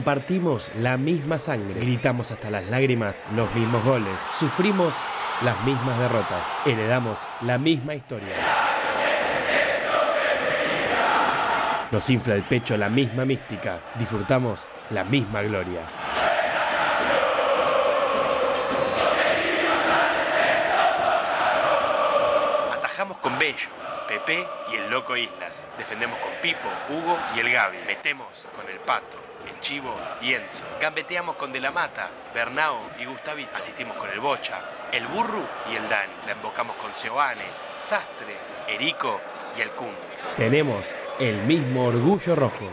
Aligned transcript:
Compartimos 0.00 0.70
la 0.78 0.96
misma 0.96 1.38
sangre, 1.38 1.78
gritamos 1.78 2.30
hasta 2.30 2.48
las 2.48 2.64
lágrimas 2.70 3.22
los 3.36 3.54
mismos 3.54 3.84
goles, 3.84 4.14
sufrimos 4.38 4.94
las 5.44 5.62
mismas 5.64 5.98
derrotas, 5.98 6.42
heredamos 6.64 7.28
la 7.42 7.58
misma 7.58 7.94
historia. 7.94 8.34
Nos 11.90 12.08
infla 12.08 12.34
el 12.34 12.44
pecho 12.44 12.78
la 12.78 12.88
misma 12.88 13.26
mística, 13.26 13.80
disfrutamos 13.98 14.70
la 14.88 15.04
misma 15.04 15.42
gloria. 15.42 15.82
Atajamos 22.72 23.18
con 23.18 23.38
Bello, 23.38 23.68
Pepe 24.08 24.46
y 24.72 24.76
el 24.76 24.90
Loco 24.90 25.14
Islas. 25.14 25.66
Defendemos 25.76 26.18
con 26.20 26.30
Pipo, 26.40 26.70
Hugo 26.88 27.18
y 27.36 27.40
el 27.40 27.52
Gaby. 27.52 27.76
Metemos 27.86 28.46
con 28.56 28.66
el 28.70 28.78
Pato, 28.78 29.29
el 29.50 29.60
Chivo 29.60 29.94
y 30.22 30.34
Enzo. 30.34 30.64
Gambeteamos 30.80 31.36
con 31.36 31.52
De 31.52 31.60
la 31.60 31.70
Mata, 31.70 32.10
Bernao 32.34 32.80
y 32.98 33.04
Gustavito. 33.04 33.56
Asistimos 33.56 33.96
con 33.96 34.10
el 34.10 34.20
Bocha, 34.20 34.60
el 34.92 35.06
Burru 35.06 35.42
y 35.70 35.76
el 35.76 35.88
Dani. 35.88 36.12
La 36.26 36.32
embocamos 36.32 36.76
con 36.76 36.94
Seoane, 36.94 37.44
Sastre, 37.78 38.36
Erico 38.68 39.20
y 39.56 39.60
el 39.60 39.70
Kun. 39.70 39.94
Tenemos 40.36 40.86
el 41.18 41.36
mismo 41.42 41.86
orgullo 41.86 42.36
rojo. 42.36 42.70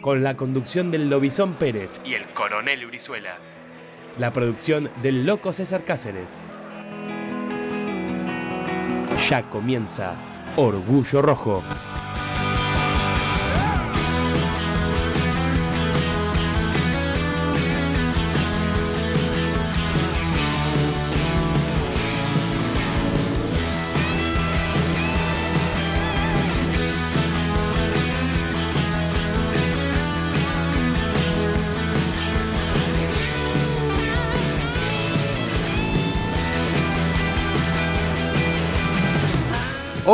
Con 0.00 0.22
la 0.22 0.36
conducción 0.36 0.90
del 0.90 1.08
Lobizón 1.08 1.54
Pérez 1.54 2.00
y 2.04 2.14
el 2.14 2.28
Coronel 2.28 2.86
Brizuela. 2.86 3.38
La 4.16 4.32
producción 4.32 4.90
del 5.02 5.26
Loco 5.26 5.52
César 5.52 5.84
Cáceres. 5.84 6.32
Ya 9.28 9.42
comienza 9.50 10.14
Orgullo 10.56 11.22
Rojo. 11.22 11.62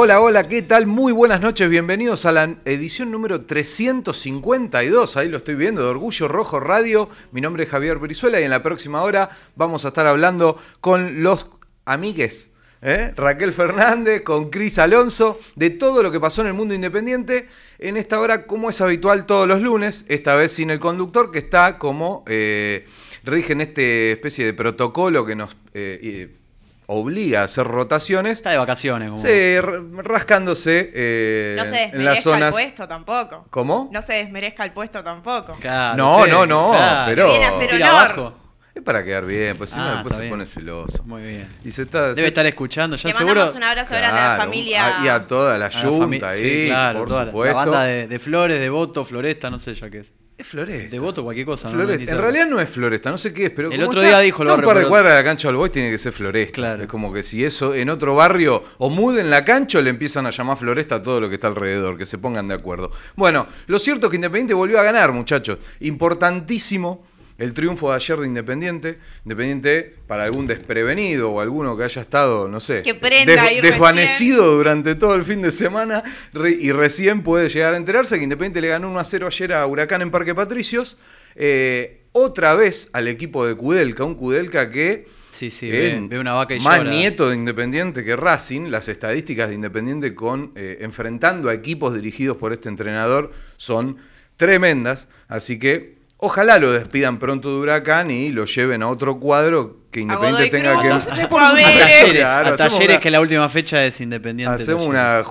Hola, 0.05 0.21
hola, 0.21 0.49
¿qué 0.51 0.61
tal? 0.61 0.87
Muy 0.87 1.15
buenas 1.15 1.41
noches, 1.41 1.67
bienvenidos 1.71 2.27
a 2.27 2.33
la 2.33 2.57
edición 2.67 3.11
número 3.11 3.47
352, 3.47 5.17
ahí 5.17 5.31
lo 5.31 5.39
estoy 5.39 5.55
viendo, 5.55 5.83
de 5.83 5.89
Orgullo 5.89 6.29
Rojo 6.29 6.61
Radio. 6.61 7.09
Mi 7.33 7.41
nombre 7.41 7.65
es 7.65 7.71
Javier 7.71 7.97
Brizuela 7.97 8.39
y 8.39 8.45
en 8.45 8.51
la 8.51 8.63
próxima 8.63 9.03
hora 9.03 9.31
vamos 9.57 9.87
a 9.87 9.89
estar 9.89 10.07
hablando 10.07 10.59
con 10.83 11.23
los 11.23 11.47
amigues. 11.87 12.53
¿eh? 12.83 13.15
Raquel 13.17 13.55
Fernández, 13.55 14.21
con 14.25 14.51
Cris 14.51 14.79
Alonso, 14.79 15.39
de 15.57 15.71
todo 15.71 16.03
lo 16.03 16.13
que 16.13 16.21
pasó 16.21 16.43
en 16.43 16.49
el 16.49 16.53
mundo 16.53 16.75
independiente 16.75 17.49
en 17.79 17.97
esta 17.97 18.21
hora, 18.21 18.47
como 18.47 18.69
es 18.69 18.83
habitual 18.83 19.25
todos 19.25 19.49
los 19.49 19.63
lunes, 19.63 20.05
esta 20.09 20.35
vez 20.35 20.53
sin 20.53 20.69
el 20.69 20.81
conductor, 20.81 21.31
que 21.31 21.39
está 21.39 21.79
como 21.79 22.25
eh, 22.27 22.85
rige 23.23 23.55
en 23.55 23.63
este 23.63 24.13
especie 24.13 24.45
de 24.45 24.53
protocolo 24.53 25.25
que 25.25 25.35
nos... 25.35 25.57
eh, 25.73 26.44
obliga 26.87 27.41
a 27.43 27.45
hacer 27.45 27.67
rotaciones. 27.67 28.33
Está 28.35 28.51
de 28.51 28.59
vacaciones. 28.59 29.09
Como... 29.11 29.19
Sí, 29.23 29.61
rascándose 30.03 30.91
eh, 30.95 31.55
No 31.57 31.65
se 31.65 31.71
desmerezca 31.71 31.99
en 31.99 32.05
las 32.05 32.23
zonas. 32.23 32.49
el 32.49 32.53
puesto 32.53 32.89
tampoco. 32.89 33.47
¿Cómo? 33.51 33.89
No 33.93 34.03
se 34.03 34.15
desmerezca 34.15 34.65
el 34.65 34.73
puesto 34.73 35.03
tampoco. 35.03 35.53
Claro, 35.61 35.97
No, 35.97 36.25
sí, 36.25 36.31
no, 36.31 36.47
no, 36.47 36.71
claro. 36.71 37.05
pero- 37.11 37.29
Viene 37.31 37.45
a 37.45 37.49
hacer 37.57 37.71
Tira 37.71 37.91
honor. 37.91 38.05
abajo. 38.11 38.39
Es 38.75 38.83
para 38.83 39.05
quedar 39.05 39.25
bien, 39.25 39.57
pues 39.57 39.71
si 39.71 39.77
no 39.77 39.85
Ah, 39.85 39.93
después 39.93 40.15
se 40.17 40.23
bien. 40.23 40.33
pone 40.33 40.47
celoso. 40.47 41.05
Muy 41.05 41.23
bien. 41.23 41.47
Y 41.65 41.71
se 41.71 41.83
está. 41.83 42.09
Debe 42.09 42.23
se- 42.23 42.27
estar 42.27 42.45
escuchando, 42.45 42.97
ya 42.97 43.09
Le 43.09 43.15
seguro. 43.15 43.35
mandamos 43.37 43.55
un 43.57 43.63
abrazo 43.63 43.95
grande 43.95 44.21
a 44.21 44.29
la 44.31 44.37
familia. 44.37 44.99
a- 45.01 45.05
y 45.05 45.09
a 45.09 45.27
toda 45.29 45.57
la 45.59 45.67
a 45.67 45.71
la 45.71 45.81
yunta 45.83 46.07
fami- 46.07 46.23
ahí, 46.33 46.41
sí, 46.41 46.67
claro, 46.67 46.99
por 46.99 47.11
la- 47.13 47.25
supuesto. 47.27 47.57
La 47.57 47.65
banda 47.65 47.83
de, 47.85 48.09
de 48.09 48.19
Flores, 48.19 48.59
de 48.59 48.69
Voto, 48.71 49.05
Floresta, 49.05 49.49
no 49.49 49.61
sé 49.61 49.75
ya 49.77 49.89
qué 49.91 49.99
es. 49.99 50.13
Es 50.37 50.49
Floresta. 50.49 50.91
De 50.91 50.99
Voto, 50.99 51.23
cualquier 51.23 51.47
cosa. 51.47 51.69
¿no? 51.69 51.75
Floresta. 51.75 52.05
Ni 52.05 52.11
En 52.11 52.19
realidad 52.19 52.47
no 52.49 52.59
es 52.61 52.69
Floresta, 52.69 53.09
no 53.11 53.17
sé 53.17 53.33
qué 53.33 53.47
es, 53.47 53.51
pero 53.53 53.71
El 53.71 53.81
otro 53.85 54.01
está- 54.03 54.09
día 54.17 54.19
dijo 54.21 54.43
el 54.43 54.49
está 54.49 54.55
un 54.55 54.61
barrio, 54.63 54.75
par 54.75 54.83
de 54.83 54.89
cuadras 54.89 55.13
de 55.13 55.19
la 55.19 55.25
cancha 55.25 55.47
del 55.49 55.57
Boys 55.57 55.71
tiene 55.71 55.91
que 55.93 55.99
ser 55.99 56.13
Floresta. 56.13 56.53
Claro. 56.53 56.83
Es 56.83 56.89
como 56.89 57.13
que 57.13 57.23
si 57.23 57.45
eso 57.45 57.73
en 57.73 57.89
otro 57.89 58.17
barrio 58.17 58.65
o 58.79 58.91
muden 58.91 59.31
la 59.31 59.45
cancha 59.45 59.79
o 59.79 59.83
le 59.83 59.91
empiezan 59.91 60.27
a 60.27 60.31
llamar 60.31 60.57
Floresta 60.57 60.97
a 60.97 61.03
todo 61.05 61.21
lo 61.21 61.29
que 61.29 61.37
está 61.37 61.47
alrededor, 61.47 61.97
que 61.97 62.05
se 62.05 62.19
pongan 62.19 62.49
de 62.49 62.55
acuerdo. 62.55 62.91
Bueno, 63.15 63.47
lo 63.69 63.79
cierto 63.79 64.07
es 64.07 64.11
que 64.11 64.17
Independiente 64.17 64.55
volvió 64.55 64.81
a 64.81 64.83
ganar, 64.83 65.13
muchachos. 65.13 65.59
Importantísimo 65.79 67.05
el 67.39 67.53
triunfo 67.53 67.91
de 67.91 67.97
ayer 67.97 68.19
de 68.19 68.27
Independiente. 68.27 68.99
Independiente, 69.25 69.95
para 70.07 70.25
algún 70.25 70.47
desprevenido 70.47 71.31
o 71.33 71.41
alguno 71.41 71.77
que 71.77 71.85
haya 71.85 72.03
estado, 72.03 72.47
no 72.49 72.61
sé, 72.61 72.83
Que 72.83 72.95
prenda 72.95 73.43
ahí 73.43 73.61
desvanecido 73.61 74.57
durante 74.57 74.95
todo 74.95 75.15
el 75.15 75.25
fin 75.25 75.43
de 75.43 75.51
semana 75.51 76.03
re- 76.33 76.57
y 76.61 76.71
recién 76.73 77.23
puede 77.23 77.49
llegar 77.49 77.75
a 77.75 77.77
enterarse 77.77 78.17
que 78.19 78.25
Independiente 78.25 78.61
le 78.61 78.69
ganó 78.69 78.89
1 78.89 78.99
a 79.01 79.05
0 79.05 79.27
ayer 79.27 79.53
a 79.53 79.67
Huracán 79.67 80.03
en 80.03 80.11
Parque 80.11 80.35
Patricios. 80.35 80.97
Eh, 81.35 82.03
otra 82.13 82.55
vez 82.55 82.89
al 82.93 83.09
equipo 83.09 83.45
de 83.47 83.57
Kudelka, 83.57 84.05
un 84.05 84.15
Kudelka 84.15 84.71
que 84.71 85.07
Sí, 85.33 85.51
sí, 85.51 85.69
ve, 85.69 85.99
ve 86.09 86.21
una 86.21 86.33
vaca 86.35 86.55
y 86.55 86.61
más 86.61 86.79
llora. 86.79 86.91
nieto 86.91 87.29
de 87.29 87.35
Independiente 87.35 88.05
que 88.05 88.15
Racing. 88.15 88.69
Las 88.71 88.87
estadísticas 88.87 89.49
de 89.49 89.57
Independiente 89.57 90.15
con 90.15 90.53
eh, 90.55 90.79
enfrentando 90.83 91.49
a 91.49 91.55
equipos 91.55 91.93
dirigidos 91.93 92.37
por 92.37 92.53
este 92.53 92.69
entrenador 92.69 93.33
son 93.57 93.97
tremendas. 94.37 95.09
Así 95.27 95.59
que 95.59 95.94
ojalá 96.25 96.59
lo 96.59 96.73
despidan 96.73 97.19
pronto 97.19 97.51
de 97.51 97.61
Huracán 97.61 98.11
y 98.11 98.31
lo 98.31 98.45
lleven 98.47 98.83
a 98.83 98.89
otro 98.89 99.19
cuadro 99.21 99.85
que 99.91 100.01
Independiente 100.01 100.51
tenga 100.57 100.81
Cruz, 100.81 101.07
que. 101.07 101.23
A 101.23 101.29
talleres, 101.29 102.13
claro, 102.23 102.49
a 102.49 102.57
talleres 102.57 102.89
una- 102.89 103.01
que 103.01 103.11
la 103.11 103.21
última 103.21 103.49
fecha 103.49 103.85
es 103.85 104.01
independiente. 104.01 104.63
Hacemos 104.63 104.87
una 104.89 105.23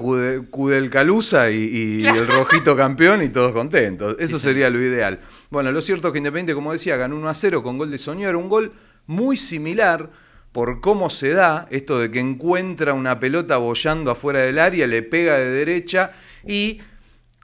Kudelkalusa 0.50 1.50
y, 1.52 1.56
y 2.02 2.06
el 2.06 2.28
rojito 2.28 2.76
campeón 2.76 3.24
y 3.24 3.30
todos 3.30 3.52
contentos. 3.52 4.16
Eso 4.20 4.38
Sí, 4.38 4.44
sería 4.44 4.70
lo 4.70 4.82
ideal. 4.82 5.20
Bueno, 5.50 5.72
lo 5.72 5.82
cierto 5.82 6.08
es 6.08 6.12
que 6.14 6.20
Independiente, 6.20 6.54
como 6.54 6.72
decía, 6.72 6.96
ganó 6.96 7.16
1 7.18 7.28
a 7.30 7.34
0 7.34 7.64
con 7.64 7.78
gol 7.78 7.92
de 7.92 7.98
Soñora. 7.98 8.38
Un 8.38 8.48
gol 8.50 8.72
muy 9.08 9.36
similar 9.36 10.10
por 10.54 10.80
cómo 10.82 11.10
se 11.10 11.34
da 11.34 11.68
esto 11.72 12.00
de 12.00 12.12
que 12.12 12.20
encuentra 12.20 12.94
una 12.94 13.20
pelota 13.20 13.58
bollando 13.58 14.12
afuera 14.12 14.44
del 14.44 14.60
área, 14.60 14.86
le 14.88 15.02
pega 15.02 15.38
de 15.38 15.50
derecha 15.50 16.12
y 16.48 16.80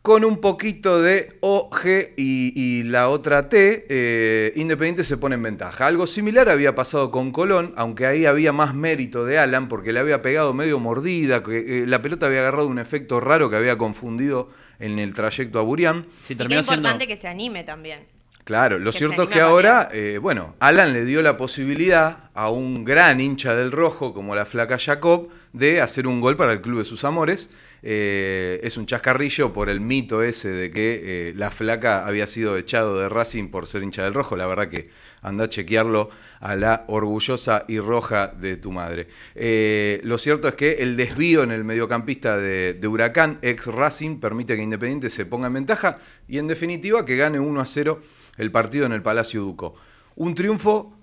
con 0.02 0.24
un 0.24 0.38
poquito 0.40 1.02
de 1.02 1.38
OG 1.42 1.86
y, 2.18 2.54
y 2.56 2.84
la 2.84 3.10
otra 3.10 3.50
T, 3.50 3.86
eh, 3.90 4.54
Independiente 4.56 5.04
se 5.04 5.18
pone 5.18 5.36
en 5.36 5.44
ventaja. 5.44 5.88
Algo 5.88 6.08
similar 6.08 6.50
había 6.50 6.74
pasado 6.76 7.12
con 7.12 7.32
Colón, 7.32 7.74
aunque 7.76 8.06
ahí 8.06 8.26
había 8.26 8.52
más 8.54 8.74
mérito 8.74 9.26
de 9.26 9.38
Alan 9.40 9.68
porque 9.68 9.92
le 9.94 10.00
había 10.00 10.22
pegado 10.22 10.54
medio 10.54 10.80
mordida, 10.80 11.44
que 11.44 11.84
eh, 11.84 11.88
la 11.88 12.02
pelota 12.02 12.28
había 12.28 12.40
agarrado 12.40 12.68
un 12.68 12.80
efecto 12.80 13.20
raro 13.20 13.50
que 13.50 13.58
había 13.58 13.78
confundido 13.78 14.50
en 14.80 15.00
el 15.00 15.14
trayecto 15.14 15.60
a 15.60 15.64
Burián. 15.64 16.06
Sí, 16.20 16.34
Y 16.34 16.36
qué 16.36 16.38
terminó 16.38 16.64
siendo. 16.64 16.88
importante 16.88 17.08
que 17.08 17.18
se 17.18 17.28
anime 17.28 17.64
también. 17.64 18.19
Claro, 18.50 18.80
lo 18.80 18.92
Que 18.92 18.98
cierto 18.98 19.22
es 19.22 19.30
que 19.30 19.42
ahora, 19.42 19.90
eh, 19.92 20.18
bueno, 20.20 20.56
Alan 20.60 20.92
le 20.92 21.06
dio 21.06 21.22
la 21.22 21.38
posibilidad 21.38 22.32
a 22.34 22.50
un 22.50 22.84
gran 22.84 23.22
hincha 23.22 23.54
del 23.54 23.72
rojo 23.72 24.12
como 24.12 24.36
la 24.36 24.44
flaca 24.44 24.80
Jacob 24.80 25.30
de 25.54 25.82
hacer 25.82 26.08
un 26.08 26.20
gol 26.20 26.36
para 26.36 26.54
el 26.54 26.62
club 26.62 26.80
de 26.80 26.84
sus 26.84 27.04
amores. 27.04 27.52
Eh, 27.84 28.60
es 28.64 28.76
un 28.78 28.88
chascarrillo 28.88 29.54
por 29.54 29.70
el 29.70 29.82
mito 29.82 30.24
ese 30.24 30.50
de 30.50 30.72
que 30.72 31.30
eh, 31.30 31.34
la 31.36 31.52
flaca 31.52 32.08
había 32.08 32.26
sido 32.26 32.58
echado 32.58 33.00
de 33.00 33.08
Racing 33.08 33.50
por 33.50 33.68
ser 33.68 33.84
hincha 33.84 34.04
del 34.04 34.16
rojo. 34.16 34.36
La 34.36 34.48
verdad 34.48 34.68
que 34.68 34.90
anda 35.22 35.44
a 35.44 35.50
chequearlo 35.50 36.10
a 36.40 36.56
la 36.56 36.86
orgullosa 36.88 37.66
y 37.68 37.80
roja 37.80 38.30
de 38.30 38.58
tu 38.58 38.72
madre. 38.72 39.10
Eh, 39.36 40.02
lo 40.04 40.18
cierto 40.18 40.48
es 40.48 40.56
que 40.56 40.72
el 40.80 40.98
desvío 40.98 41.44
en 41.44 41.52
el 41.52 41.64
mediocampista 41.64 42.36
de, 42.36 42.74
de 42.74 42.88
Huracán, 42.88 43.38
ex 43.44 43.68
Racing, 43.68 44.20
permite 44.20 44.56
que 44.56 44.64
Independiente 44.64 45.12
se 45.12 45.28
ponga 45.28 45.46
en 45.46 45.54
ventaja 45.54 46.00
y 46.28 46.40
en 46.40 46.48
definitiva 46.48 47.06
que 47.06 47.16
gane 47.16 47.40
1 47.40 47.62
a 47.62 47.66
0 47.68 48.02
el 48.40 48.52
partido 48.52 48.88
en 48.88 48.94
el 48.94 49.04
Palacio 49.04 49.42
Duco. 49.44 49.76
Un 50.16 50.34
triunfo 50.34 50.94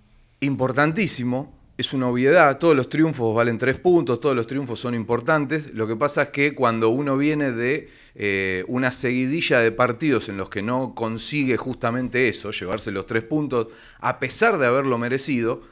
importantísimo, 0.41 1.55
es 1.79 1.93
una 1.93 2.09
obviedad, 2.09 2.59
todos 2.59 2.75
los 2.75 2.89
triunfos 2.89 3.35
valen 3.35 3.59
tres 3.59 3.79
puntos, 3.79 4.19
todos 4.21 4.35
los 4.35 4.47
triunfos 4.47 4.81
son 4.81 4.95
importantes, 4.95 5.73
lo 5.75 5.87
que 5.87 5.95
pasa 5.95 6.25
es 6.25 6.29
que 6.31 6.55
cuando 6.55 6.89
uno 6.89 7.19
viene 7.19 7.53
de 7.53 7.91
eh, 8.15 8.65
una 8.67 8.91
seguidilla 8.91 9.61
de 9.61 9.73
partidos 9.73 10.31
en 10.31 10.39
los 10.39 10.49
que 10.49 10.63
no 10.63 10.95
consigue 10.95 11.59
justamente 11.59 12.29
eso, 12.29 12.51
llevarse 12.51 12.91
los 12.91 13.07
tres 13.07 13.23
puntos, 13.25 13.69
a 14.01 14.19
pesar 14.19 14.57
de 14.57 14.67
haberlo 14.67 14.97
merecido, 14.97 15.63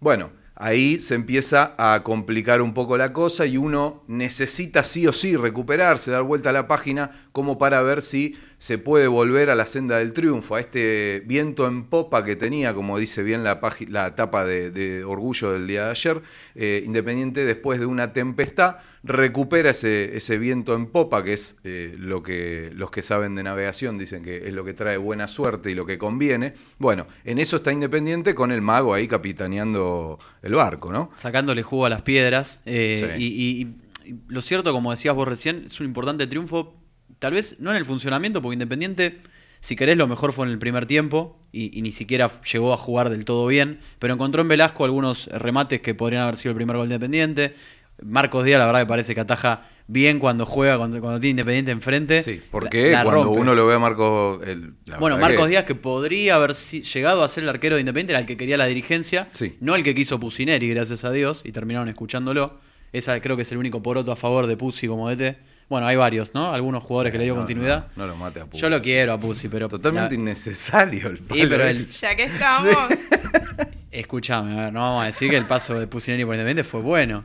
bueno, 0.00 0.30
ahí 0.54 0.98
se 0.98 1.14
empieza 1.14 1.74
a 1.78 2.02
complicar 2.02 2.60
un 2.60 2.74
poco 2.74 2.98
la 2.98 3.12
cosa 3.12 3.46
y 3.46 3.56
uno 3.56 4.02
necesita 4.08 4.82
sí 4.84 5.06
o 5.06 5.12
sí 5.12 5.36
recuperarse, 5.36 6.10
dar 6.10 6.24
vuelta 6.24 6.50
a 6.50 6.52
la 6.52 6.66
página 6.66 7.12
como 7.32 7.58
para 7.58 7.80
ver 7.82 8.02
si 8.02 8.36
se 8.58 8.76
puede 8.76 9.06
volver 9.06 9.50
a 9.50 9.54
la 9.54 9.66
senda 9.66 9.98
del 9.98 10.12
triunfo, 10.12 10.56
a 10.56 10.60
este 10.60 11.22
viento 11.26 11.66
en 11.68 11.84
popa 11.84 12.24
que 12.24 12.34
tenía, 12.34 12.74
como 12.74 12.98
dice 12.98 13.22
bien 13.22 13.44
la, 13.44 13.60
la 13.88 14.08
etapa 14.08 14.44
de, 14.44 14.70
de 14.72 15.04
orgullo 15.04 15.52
del 15.52 15.66
día 15.68 15.84
de 15.84 15.90
ayer. 15.92 16.22
Eh, 16.56 16.82
Independiente, 16.84 17.44
después 17.44 17.78
de 17.78 17.86
una 17.86 18.12
tempestad, 18.12 18.78
recupera 19.04 19.70
ese, 19.70 20.16
ese 20.16 20.38
viento 20.38 20.74
en 20.74 20.86
popa, 20.86 21.22
que 21.22 21.34
es 21.34 21.56
eh, 21.62 21.94
lo 21.98 22.22
que 22.24 22.70
los 22.74 22.90
que 22.90 23.02
saben 23.02 23.36
de 23.36 23.44
navegación 23.44 23.96
dicen 23.96 24.22
que 24.24 24.48
es 24.48 24.52
lo 24.52 24.64
que 24.64 24.74
trae 24.74 24.96
buena 24.96 25.28
suerte 25.28 25.70
y 25.70 25.74
lo 25.74 25.86
que 25.86 25.96
conviene. 25.98 26.54
Bueno, 26.78 27.06
en 27.24 27.38
eso 27.38 27.56
está 27.56 27.70
Independiente 27.72 28.34
con 28.34 28.50
el 28.50 28.60
mago 28.60 28.92
ahí 28.92 29.06
capitaneando 29.06 30.18
el 30.42 30.54
barco, 30.54 30.92
¿no? 30.92 31.10
Sacándole 31.14 31.62
jugo 31.62 31.86
a 31.86 31.90
las 31.90 32.02
piedras. 32.02 32.60
eh, 32.66 33.14
Sí. 33.16 33.22
y, 33.22 33.26
y- 33.26 33.62
y 34.10 34.14
lo 34.28 34.40
cierto, 34.40 34.72
como 34.72 34.90
decías 34.90 35.14
vos 35.14 35.28
recién, 35.28 35.64
es 35.66 35.78
un 35.80 35.86
importante 35.86 36.26
triunfo. 36.26 36.74
Tal 37.18 37.32
vez 37.32 37.56
no 37.58 37.70
en 37.70 37.76
el 37.76 37.84
funcionamiento, 37.84 38.40
porque 38.42 38.54
Independiente, 38.54 39.18
si 39.60 39.74
querés, 39.76 39.96
lo 39.96 40.06
mejor 40.06 40.32
fue 40.32 40.46
en 40.46 40.52
el 40.52 40.58
primer 40.58 40.86
tiempo 40.86 41.38
y, 41.52 41.76
y 41.76 41.82
ni 41.82 41.92
siquiera 41.92 42.30
llegó 42.52 42.72
a 42.72 42.76
jugar 42.76 43.10
del 43.10 43.24
todo 43.24 43.46
bien. 43.46 43.80
Pero 43.98 44.14
encontró 44.14 44.42
en 44.42 44.48
Velasco 44.48 44.84
algunos 44.84 45.26
remates 45.28 45.80
que 45.80 45.94
podrían 45.94 46.22
haber 46.22 46.36
sido 46.36 46.50
el 46.50 46.56
primer 46.56 46.76
gol 46.76 46.88
de 46.88 46.94
Independiente. 46.94 47.54
Marcos 48.00 48.44
Díaz, 48.44 48.60
la 48.60 48.66
verdad, 48.66 48.80
que 48.82 48.86
parece 48.86 49.14
que 49.16 49.20
ataja 49.20 49.66
bien 49.88 50.20
cuando 50.20 50.46
juega, 50.46 50.78
cuando, 50.78 51.00
cuando 51.00 51.18
tiene 51.18 51.30
Independiente 51.40 51.72
enfrente. 51.72 52.22
Sí, 52.22 52.40
porque 52.52 52.92
la 52.92 53.02
cuando 53.02 53.24
rompe. 53.24 53.40
uno 53.40 53.54
lo 53.56 53.66
ve 53.66 53.74
a 53.74 53.78
Marcos... 53.80 54.40
el- 54.46 54.74
Bueno, 55.00 55.18
Marcos 55.18 55.46
que- 55.46 55.50
Díaz, 55.50 55.64
que 55.64 55.74
podría 55.74 56.36
haber 56.36 56.54
si- 56.54 56.82
llegado 56.82 57.24
a 57.24 57.28
ser 57.28 57.42
el 57.42 57.48
arquero 57.48 57.74
de 57.74 57.80
Independiente, 57.80 58.12
era 58.12 58.20
el 58.20 58.26
que 58.26 58.36
quería 58.36 58.56
la 58.56 58.66
dirigencia, 58.66 59.28
Sí. 59.32 59.56
no 59.60 59.74
el 59.74 59.82
que 59.82 59.96
quiso 59.96 60.20
Pusineri, 60.20 60.68
gracias 60.68 61.02
a 61.04 61.10
Dios, 61.10 61.42
y 61.44 61.50
terminaron 61.50 61.88
escuchándolo. 61.88 62.60
Esa 62.92 63.20
creo 63.20 63.34
que 63.36 63.42
es 63.42 63.50
el 63.50 63.58
único 63.58 63.82
poroto 63.82 64.12
a 64.12 64.16
favor 64.16 64.46
de 64.46 64.56
Pusi 64.56 64.86
como 64.86 65.08
DT. 65.10 65.36
Bueno, 65.68 65.86
hay 65.86 65.96
varios, 65.96 66.32
¿no? 66.34 66.52
Algunos 66.54 66.82
jugadores 66.82 67.12
que 67.12 67.18
le 67.18 67.24
dio 67.24 67.34
No, 67.34 67.40
continuidad. 67.40 67.88
No, 67.94 68.04
no 68.06 68.12
lo 68.12 68.16
mate 68.16 68.40
a 68.40 68.46
Pusi. 68.46 68.60
Yo 68.62 68.70
lo 68.70 68.80
quiero 68.80 69.12
a 69.12 69.20
Pusi, 69.20 69.48
pero. 69.48 69.68
Totalmente 69.68 70.14
la- 70.14 70.20
innecesario 70.20 71.08
el 71.08 71.18
palo 71.18 71.40
Sí, 71.42 71.46
pero 71.46 71.64
el-. 71.64 71.86
Ya 71.86 72.16
que 72.16 72.24
estamos. 72.24 72.76
Escuchame, 73.90 74.52
a 74.52 74.64
ver, 74.64 74.72
no 74.72 74.80
vamos 74.80 75.02
a 75.02 75.06
decir 75.06 75.30
que 75.30 75.36
el 75.36 75.46
paso 75.46 75.78
de 75.78 75.86
Pusineri 75.86 76.24
por 76.24 76.34
Independiente 76.34 76.64
fue 76.68 76.80
bueno. 76.82 77.24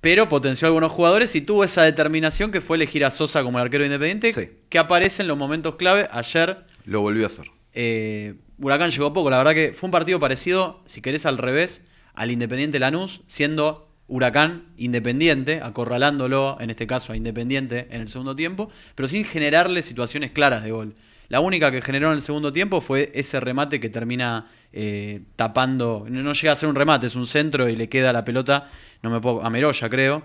Pero 0.00 0.28
potenció 0.28 0.66
a 0.66 0.68
algunos 0.70 0.90
jugadores 0.92 1.34
y 1.36 1.42
tuvo 1.42 1.62
esa 1.64 1.82
determinación 1.82 2.50
que 2.50 2.60
fue 2.60 2.76
elegir 2.78 3.04
a 3.04 3.10
Sosa 3.10 3.42
como 3.42 3.58
el 3.58 3.64
arquero 3.64 3.82
de 3.82 3.88
Independiente, 3.88 4.32
Sí. 4.32 4.50
que 4.70 4.78
aparece 4.78 5.22
en 5.22 5.28
los 5.28 5.36
momentos 5.36 5.74
clave. 5.76 6.08
Ayer 6.10 6.64
Lo 6.86 7.02
volvió 7.02 7.24
a 7.24 7.26
hacer. 7.26 7.50
Eh, 7.74 8.34
Huracán 8.58 8.90
llegó 8.90 9.12
poco, 9.12 9.28
la 9.30 9.38
verdad 9.38 9.52
que 9.54 9.74
fue 9.74 9.86
un 9.88 9.90
partido 9.92 10.18
parecido, 10.18 10.82
si 10.86 11.00
querés 11.02 11.26
al 11.26 11.36
revés, 11.38 11.82
al 12.14 12.30
Independiente 12.30 12.78
Lanús, 12.78 13.20
siendo 13.26 13.89
Huracán 14.10 14.64
Independiente, 14.76 15.60
acorralándolo, 15.62 16.58
en 16.60 16.68
este 16.70 16.86
caso 16.86 17.12
a 17.12 17.16
Independiente, 17.16 17.86
en 17.90 18.02
el 18.02 18.08
segundo 18.08 18.36
tiempo, 18.36 18.70
pero 18.94 19.08
sin 19.08 19.24
generarle 19.24 19.82
situaciones 19.82 20.30
claras 20.32 20.62
de 20.64 20.72
gol. 20.72 20.94
La 21.28 21.38
única 21.40 21.70
que 21.70 21.80
generó 21.80 22.08
en 22.08 22.14
el 22.16 22.22
segundo 22.22 22.52
tiempo 22.52 22.80
fue 22.80 23.12
ese 23.14 23.38
remate 23.38 23.78
que 23.78 23.88
termina 23.88 24.48
eh, 24.72 25.22
tapando, 25.36 26.04
no 26.10 26.32
llega 26.32 26.52
a 26.52 26.56
ser 26.56 26.68
un 26.68 26.74
remate, 26.74 27.06
es 27.06 27.14
un 27.14 27.26
centro 27.28 27.68
y 27.68 27.76
le 27.76 27.88
queda 27.88 28.12
la 28.12 28.24
pelota, 28.24 28.68
no 29.02 29.10
me 29.10 29.20
puedo, 29.20 29.44
a 29.44 29.48
Meroya 29.48 29.88
creo. 29.88 30.24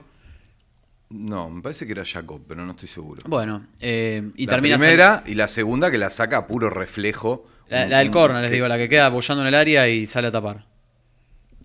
No, 1.09 1.49
me 1.51 1.61
parece 1.61 1.85
que 1.85 1.91
era 1.91 2.03
Jacob, 2.03 2.41
pero 2.47 2.65
no 2.65 2.71
estoy 2.71 2.89
seguro. 2.89 3.21
Bueno, 3.27 3.67
eh, 3.79 4.31
y 4.35 4.47
la 4.47 4.53
termina 4.53 4.77
primera 4.77 5.23
y 5.27 5.35
la 5.35 5.47
segunda 5.47 5.91
que 5.91 5.99
la 5.99 6.09
saca 6.09 6.37
a 6.37 6.47
puro 6.47 6.71
reflejo. 6.71 7.47
La, 7.69 7.83
Un- 7.83 7.89
la 7.91 7.97
del 7.99 8.07
un- 8.07 8.13
córner, 8.13 8.41
les 8.41 8.51
digo, 8.51 8.67
la 8.67 8.77
que 8.77 8.89
queda 8.89 9.05
apoyando 9.07 9.43
en 9.43 9.47
el 9.49 9.55
área 9.55 9.87
y 9.87 10.07
sale 10.07 10.27
a 10.27 10.31
tapar. 10.31 10.65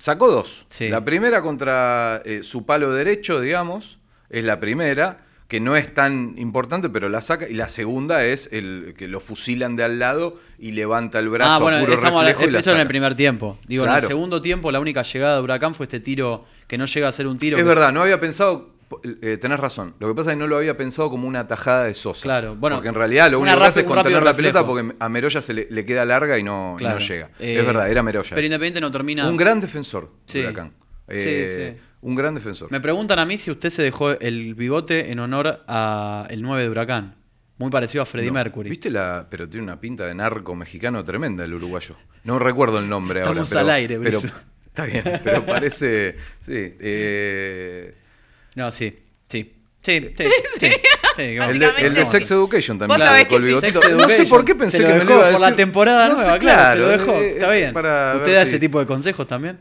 Sacó 0.01 0.31
dos. 0.31 0.65
Sí. 0.69 0.89
La 0.89 1.05
primera 1.05 1.43
contra 1.43 2.23
eh, 2.25 2.41
su 2.43 2.65
palo 2.65 2.91
derecho, 2.93 3.39
digamos, 3.39 3.99
es 4.31 4.43
la 4.45 4.59
primera, 4.59 5.27
que 5.47 5.61
no 5.61 5.77
es 5.77 5.93
tan 5.93 6.37
importante, 6.39 6.89
pero 6.89 7.11
la 7.11 7.21
saca. 7.21 7.47
Y 7.47 7.53
la 7.53 7.69
segunda 7.69 8.25
es 8.25 8.49
el 8.51 8.95
que 8.97 9.09
lo 9.09 9.21
fusilan 9.21 9.77
de 9.77 9.85
al 9.85 9.99
lado 9.99 10.39
y 10.59 10.73
levanta 10.73 11.19
el 11.19 11.29
brazo 11.29 11.53
ah, 11.53 11.59
bueno, 11.59 11.77
a 11.77 11.81
puro 11.81 11.93
estamos 11.93 12.23
reflejo 12.23 12.41
y 12.41 12.45
hablando, 12.45 12.53
la 12.53 12.59
esto 12.61 12.75
en 12.75 12.81
el 12.81 12.89
primer 12.89 13.15
tiempo. 13.15 13.59
Digo, 13.67 13.85
en 13.85 13.93
el 13.93 14.01
segundo 14.01 14.41
tiempo 14.41 14.73
la 14.73 14.81
única 14.81 15.03
llegada 15.03 15.37
de 15.37 15.43
Huracán 15.43 15.75
fue 15.75 15.85
este 15.85 16.01
tiro 16.01 16.47
que 16.67 16.79
no 16.79 16.87
llega 16.87 17.09
a 17.09 17.13
ser 17.13 17.27
un 17.27 17.39
tiro. 17.39 17.59
Es 17.59 17.63
que- 17.63 17.69
verdad, 17.69 17.93
no 17.93 18.01
había 18.01 18.19
pensado. 18.19 18.71
Eh, 19.23 19.37
tenés 19.41 19.61
razón. 19.61 19.95
Lo 20.01 20.09
que 20.09 20.15
pasa 20.15 20.31
es 20.31 20.35
que 20.37 20.41
no 20.41 20.47
lo 20.47 20.57
había 20.57 20.77
pensado 20.77 21.11
como 21.11 21.29
una 21.29 21.47
tajada 21.47 21.85
de 21.85 21.95
Sosa. 21.95 22.23
Claro, 22.23 22.57
bueno, 22.57 22.77
Porque 22.77 22.89
en 22.89 22.95
realidad 22.95 23.31
lo 23.31 23.41
único 23.41 23.57
que 23.59 23.65
hace 23.65 23.81
es 23.81 23.87
contener 23.87 24.23
la 24.23 24.35
pelota 24.35 24.67
porque 24.67 24.95
a 24.99 25.09
Meroya 25.09 25.41
se 25.41 25.55
le, 25.55 25.67
le 25.71 25.85
queda 25.85 26.05
larga 26.05 26.39
y 26.39 26.43
no, 26.43 26.75
y 26.77 26.81
Claro. 26.81 26.99
no 26.99 27.05
llega. 27.05 27.31
Eh, 27.39 27.59
es 27.61 27.67
verdad, 27.67 27.91
era 27.91 28.03
Meroya. 28.03 28.31
Pero. 28.35 28.45
Independiente 28.45 28.81
no 28.81 28.91
termina. 28.91 29.29
Un 29.29 29.37
gran 29.37 29.61
defensor, 29.61 30.11
Sí. 30.27 30.41
Huracán. 30.41 30.73
Sí, 31.09 31.15
Eh, 31.19 31.75
sí. 31.77 31.81
Un 32.03 32.15
gran 32.15 32.35
defensor. 32.35 32.71
Me 32.73 32.81
preguntan 32.81 33.19
a 33.19 33.27
mí 33.27 33.37
si 33.37 33.51
usted 33.51 33.69
se 33.71 33.83
dejó 33.83 34.13
el 34.13 34.55
bigote 34.55 35.11
en 35.13 35.19
honor 35.19 35.63
a 35.69 36.27
el 36.31 36.41
9 36.43 36.63
de 36.63 36.71
Huracán. 36.71 37.17
Muy 37.59 37.71
parecido 37.71 38.03
a 38.03 38.07
Freddie 38.07 38.29
No, 38.29 38.35
Mercury. 38.35 38.71
¿Viste 38.71 38.89
la.? 38.91 39.27
Pero 39.31 39.47
tiene 39.47 39.65
una 39.65 39.79
pinta 39.79 40.07
de 40.07 40.15
narco 40.15 40.55
mexicano 40.55 41.05
tremenda 41.05 41.45
el 41.45 41.53
uruguayo. 41.53 41.95
No 42.25 42.39
recuerdo 42.39 42.79
el 42.79 42.89
nombre 42.89 43.21
ahora. 43.21 43.43
Estamos 43.43 43.51
pero- 43.51 43.61
al 43.61 43.71
aire, 43.71 43.99
pero. 44.03 44.19
Está 44.19 44.85
bien, 44.87 45.03
pero 45.23 45.45
parece. 45.45 46.17
Sí. 46.41 46.75
eh, 46.81 47.95
No, 48.61 48.71
sí. 48.73 48.95
Sí. 49.29 49.57
Sí, 49.83 50.13
sí. 50.59 50.67
el, 51.17 51.59
de, 51.59 51.71
el 51.79 51.95
de 51.95 52.05
Sex 52.05 52.31
Education 52.31 52.79
también. 52.79 53.01
Con 53.27 53.43
el. 53.43 53.59
Sex 53.59 53.81
No 53.97 54.07
sé 54.11 54.27
por 54.27 54.45
qué 54.45 54.55
pensé 54.55 54.77
Se 54.77 54.83
lo 54.83 54.89
que 54.91 54.95
me 54.99 55.05
lo 55.07 55.15
iba 55.15 55.29
a 55.29 55.33
por 55.33 55.41
la 55.41 55.57
temporada 55.57 56.09
No 56.11 56.17
nueva, 56.17 56.35
sé, 56.35 56.39
claro, 56.39 56.73
se 56.75 56.79
lo 56.81 56.89
dejó. 56.89 57.13
eh, 57.23 57.29
Está 57.39 57.51
bien. 57.53 57.73
para 57.73 58.13
¿Usted 58.17 58.35
da 58.35 58.43
si- 58.45 58.49
ese 58.51 58.59
tipo 58.61 58.79
de 58.79 58.85
consejos 58.85 59.27
también? 59.27 59.59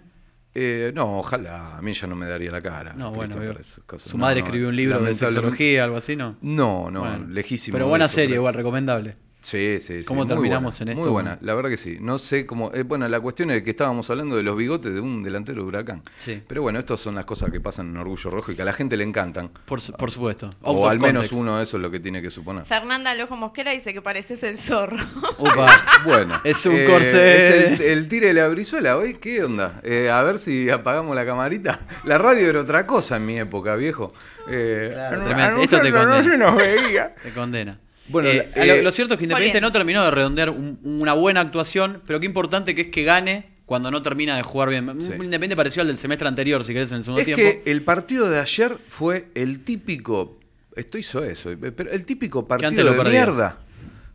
Eh, 0.54 0.92
no, 0.94 1.20
ojalá. 1.20 1.78
A 1.78 1.82
mí 1.82 1.94
ya 1.94 2.06
no 2.08 2.18
me 2.18 2.26
daría 2.26 2.52
la 2.52 2.62
cara. 2.62 2.92
No, 2.98 3.12
bueno, 3.12 3.38
cosas. 3.86 4.10
Su 4.12 4.18
No, 4.18 4.24
madre 4.24 4.42
no, 4.42 4.46
escribió 4.48 4.68
un 4.68 4.76
libro 4.76 5.00
de 5.00 5.16
sexología, 5.16 5.86
algo 5.86 5.96
así, 5.96 6.18
¿no? 6.18 6.36
No, 6.42 6.92
no, 6.92 7.00
Bueno. 7.02 7.26
lejísimo. 7.30 7.76
Pero 7.76 7.88
buena 7.88 8.06
eso, 8.06 8.16
serie, 8.16 8.30
pero- 8.32 8.42
igual, 8.42 8.54
recomendable. 8.56 9.16
Sí, 9.42 9.78
sí, 9.80 10.00
sí. 10.00 10.06
¿Cómo 10.06 10.22
muy 10.22 10.28
terminamos 10.28 10.78
buena, 10.80 10.92
en 10.92 10.98
Muy 10.98 11.04
esto? 11.04 11.12
buena, 11.14 11.38
la 11.42 11.56
verdad 11.56 11.70
que 11.70 11.78
sí. 11.78 11.98
No 12.02 12.18
sé 12.20 12.46
cómo. 12.46 12.72
eh, 12.74 12.84
bueno, 12.84 13.08
la 13.08 13.22
cuestión 13.22 13.52
es 13.52 13.64
que 13.64 13.70
estábamos 13.70 14.10
hablando 14.10 14.36
de 14.36 14.44
los 14.44 14.58
bigotes 14.58 14.94
de 14.94 15.00
un 15.00 15.24
delantero 15.24 15.62
de 15.62 15.68
Huracán. 15.70 16.04
Sí. 16.18 16.44
Pero 16.46 16.62
bueno, 16.62 16.78
estas 16.80 17.00
son 17.00 17.16
las 17.16 17.24
cosas 17.24 17.50
que 17.50 17.62
pasan 17.62 17.88
en 17.88 17.98
Orgullo 17.98 18.30
Rojo 18.32 18.52
y 18.52 18.56
que 18.56 18.64
a 18.64 18.66
la 18.66 18.74
gente 18.74 18.98
le 18.98 19.06
encantan. 19.06 19.50
Por, 19.66 19.80
su- 19.80 19.94
por 19.94 20.12
supuesto. 20.12 20.48
Out 20.64 20.78
O 20.78 20.90
al 20.90 21.00
menos 21.00 21.24
context. 21.24 21.40
uno 21.42 21.58
de 21.58 21.64
eso 21.64 21.78
es 21.78 21.82
lo 21.84 21.90
que 21.90 22.02
tiene 22.02 22.22
que 22.22 22.30
suponer. 22.30 22.66
Fernanda 22.66 23.14
Lojo 23.16 23.38
Mosquera 23.38 23.72
dice 23.72 23.94
que 23.94 24.02
pareces 24.02 24.44
el 24.44 24.58
zorro. 24.58 24.98
Upa. 25.38 25.70
Bueno, 26.06 26.42
Es 26.44 26.66
un 26.66 26.76
eh. 26.76 26.98
Es 27.00 27.14
el, 27.14 27.82
el 27.82 28.08
tire 28.10 28.28
de 28.28 28.34
la 28.34 28.48
brizuela 28.50 28.98
hoy, 28.98 29.16
¿qué 29.16 29.44
onda? 29.44 29.80
Eh, 29.84 30.10
a 30.10 30.22
ver 30.22 30.38
si 30.40 30.70
apagamos 30.70 31.16
la 31.16 31.26
camarita. 31.26 31.80
La 32.04 32.18
radio 32.18 32.50
era 32.50 32.62
otra 32.62 32.86
cosa 32.86 33.16
en 33.18 33.26
mi 33.26 33.38
época, 33.40 33.76
viejo. 33.76 34.14
Eh, 34.50 34.90
Claro, 34.94 35.24
tremendo. 35.24 35.62
Esto 35.62 35.80
te 35.82 35.92
condena. 35.92 36.24
se 36.24 36.38
nos 36.38 36.56
veía. 36.56 37.16
Se 37.22 37.32
condena. 37.32 37.80
Bueno, 38.10 38.30
Eh, 38.30 38.52
lo, 38.56 38.62
eh, 38.64 38.84
lo 38.84 38.92
cierto 38.92 39.14
es 39.14 39.18
que 39.18 39.24
Independiente 39.26 39.62
no 39.62 39.72
terminó 39.72 40.04
de 40.04 40.12
redondear 40.12 40.50
un- 40.50 40.80
una 40.84 41.14
buena 41.14 41.42
actuación, 41.42 42.02
pero 42.06 42.20
qué 42.20 42.26
importante 42.26 42.76
que 42.76 42.82
es 42.82 42.88
que 42.88 43.04
gane 43.04 43.46
cuando 43.66 43.92
no 43.92 44.02
termina 44.02 44.36
de 44.36 44.42
jugar 44.44 44.70
bien. 44.70 44.90
Un 44.90 45.02
Sí. 45.02 45.10
Independiente 45.14 45.56
pareció 45.56 45.82
al 45.84 45.88
del 45.88 45.98
semestre 45.98 46.28
anterior, 46.28 46.64
si 46.64 46.74
querés, 46.74 46.92
en 46.92 46.98
el 46.98 47.04
segundo 47.04 47.22
Es 47.22 47.26
tiempo. 47.28 47.44
que 47.64 47.70
el 47.72 47.82
partido 47.84 48.30
de 48.30 48.40
ayer 48.40 48.78
fue 48.88 49.28
el 49.36 49.64
típico, 49.64 50.40
estoy 50.76 51.02
eso, 51.02 51.52
pero 51.76 51.92
el 51.92 52.06
típico 52.06 52.48
partido 52.48 52.70
antes 52.70 52.84
lo 52.86 52.92
de 52.92 52.98
perdías. 52.98 53.28
mierda 53.28 53.60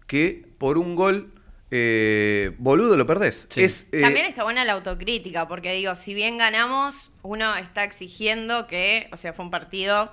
que 0.06 0.44
por 0.58 0.76
un 0.76 0.94
gol 0.96 1.30
eh, 1.70 2.52
boludo 2.58 2.96
lo 2.96 3.04
perdés. 3.06 3.46
Sí. 3.48 3.62
Es, 3.64 3.86
eh, 3.90 4.00
También 4.00 4.26
está 4.26 4.44
buena 4.44 4.64
la 4.64 4.74
autocrítica, 4.74 5.48
porque 5.48 5.72
digo, 5.72 5.94
si 5.96 6.14
bien 6.14 6.38
ganamos, 6.38 7.10
uno 7.22 7.56
está 7.56 7.82
exigiendo 7.84 8.66
que, 8.68 9.08
o 9.12 9.16
sea, 9.16 9.32
fue 9.32 9.44
un 9.44 9.50
partido 9.50 10.12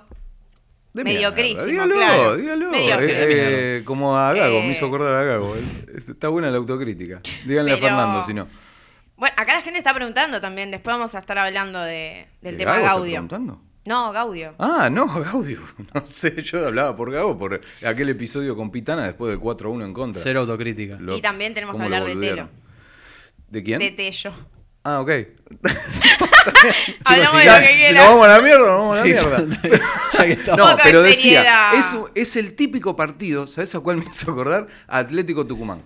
de 0.92 1.04
mediocrísimo. 1.04 1.64
Dígalo, 1.64 1.94
claro. 1.94 2.36
dígalo. 2.36 2.74
Eh, 2.74 2.78
eh, 3.78 3.82
como 3.84 4.16
a 4.16 4.32
Gago, 4.34 4.58
Eh. 4.58 4.62
me 4.66 4.72
hizo 4.72 4.86
acordar 4.86 5.14
a 5.14 5.24
Gago. 5.24 5.54
Es- 5.94 6.08
Está 6.08 6.28
buena 6.28 6.50
la 6.50 6.58
autocrítica. 6.58 7.20
Díganle 7.46 7.74
Pero- 7.74 7.86
a 7.86 7.88
Fernando 7.88 8.22
si 8.22 8.34
no. 8.34 8.48
Bueno, 9.16 9.34
acá 9.38 9.54
la 9.54 9.62
gente 9.62 9.78
está 9.78 9.94
preguntando 9.94 10.40
también, 10.40 10.70
después 10.70 10.94
vamos 10.96 11.14
a 11.14 11.18
estar 11.18 11.38
hablando 11.38 11.80
de, 11.80 12.26
del 12.40 12.54
¿De 12.56 12.58
tema 12.58 12.72
Gago 12.72 12.82
está 12.84 12.94
Gaudio. 12.94 13.12
preguntando? 13.12 13.60
No, 13.84 14.12
Gaudio. 14.12 14.54
Ah, 14.58 14.88
no, 14.90 15.06
Gaudio. 15.06 15.60
No 15.94 16.02
sé, 16.10 16.40
yo 16.42 16.66
hablaba 16.66 16.94
por 16.96 17.10
Gago 17.12 17.38
por 17.38 17.60
aquel 17.84 18.08
episodio 18.08 18.56
con 18.56 18.70
Pitana 18.70 19.04
después 19.04 19.30
del 19.30 19.40
4-1 19.40 19.84
en 19.84 19.92
contra. 19.92 20.20
Cero 20.20 20.40
autocrítica. 20.40 20.96
Lo- 20.98 21.16
y 21.16 21.20
también 21.20 21.54
tenemos 21.54 21.76
que 21.76 21.82
hablar 21.82 22.04
de. 22.04 22.14
Telo, 22.16 22.48
¿De 23.48 23.62
quién? 23.62 23.78
de 23.78 23.90
Tello. 23.90 24.32
Ah, 24.84 25.00
ok. 25.00 25.10
Hablamos 27.04 27.32
si 27.32 27.38
de 27.38 27.44
Ya, 27.44 27.56
lo 27.56 27.66
que 27.66 27.86
si 27.88 27.94
nos 27.94 28.08
vamos 28.08 28.26
a 28.26 28.28
la 28.36 28.40
mierda, 28.40 28.58
nos 28.68 28.78
vamos 28.78 28.96
a 28.96 29.00
la 29.00 29.06
Sí, 29.06 29.12
mierda. 29.12 29.46
ya 30.18 30.24
que 30.26 30.32
estamos. 30.32 30.58
No, 30.72 30.76
pero 30.82 31.02
decía, 31.02 31.70
es, 31.74 31.96
es 32.14 32.36
el 32.36 32.54
típico 32.54 32.96
partido, 32.96 33.46
¿sabes 33.46 33.74
a 33.74 33.80
cuál 33.80 33.98
me 33.98 34.04
hizo 34.10 34.30
acordar? 34.32 34.66
Atlético 34.88 35.46
Tucumán. 35.46 35.82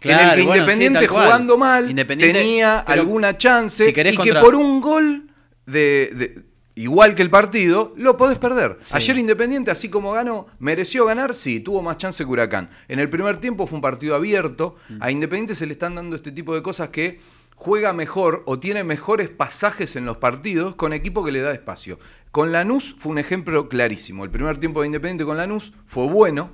Claro, 0.00 0.22
en 0.22 0.28
el 0.30 0.34
que 0.36 0.42
bueno, 0.42 0.62
Independiente 0.62 1.06
jugando 1.06 1.56
mal 1.56 1.90
Independiente- 1.90 2.38
tenía 2.38 2.84
pero 2.86 3.00
alguna 3.00 3.38
chance 3.38 3.84
si 3.84 3.90
y 3.90 4.14
contra- 4.14 4.40
que 4.40 4.44
por 4.44 4.54
un 4.54 4.80
gol 4.82 5.30
de, 5.64 6.10
de- 6.14 6.42
igual 6.74 7.14
que 7.14 7.22
el 7.22 7.30
partido 7.30 7.94
lo 7.96 8.16
podés 8.18 8.38
perder. 8.38 8.76
Sí. 8.80 8.92
Ayer 8.96 9.16
Independiente, 9.16 9.70
así 9.70 9.88
como 9.88 10.12
ganó, 10.12 10.46
mereció 10.58 11.06
ganar, 11.06 11.34
sí, 11.34 11.60
tuvo 11.60 11.80
más 11.80 11.96
chance 11.96 12.22
que 12.22 12.28
Huracán. 12.30 12.68
En 12.88 13.00
el 13.00 13.08
primer 13.08 13.38
tiempo 13.38 13.66
fue 13.66 13.76
un 13.76 13.82
partido 13.82 14.14
abierto. 14.14 14.76
Mm. 14.90 15.02
A 15.02 15.10
Independiente 15.10 15.54
se 15.54 15.64
le 15.66 15.72
están 15.72 15.94
dando 15.94 16.16
este 16.16 16.32
tipo 16.32 16.54
de 16.54 16.62
cosas 16.62 16.90
que 16.90 17.20
juega 17.54 17.92
mejor 17.92 18.42
o 18.46 18.58
tiene 18.58 18.84
mejores 18.84 19.30
pasajes 19.30 19.96
en 19.96 20.04
los 20.04 20.18
partidos 20.18 20.74
con 20.74 20.92
equipo 20.92 21.24
que 21.24 21.32
le 21.32 21.40
da 21.40 21.52
espacio. 21.52 21.98
Con 22.30 22.52
Lanús 22.52 22.94
fue 22.98 23.12
un 23.12 23.18
ejemplo 23.18 23.68
clarísimo. 23.68 24.24
El 24.24 24.30
primer 24.30 24.58
tiempo 24.58 24.80
de 24.80 24.86
Independiente 24.86 25.24
con 25.24 25.36
Lanús 25.36 25.72
fue 25.86 26.06
bueno. 26.06 26.52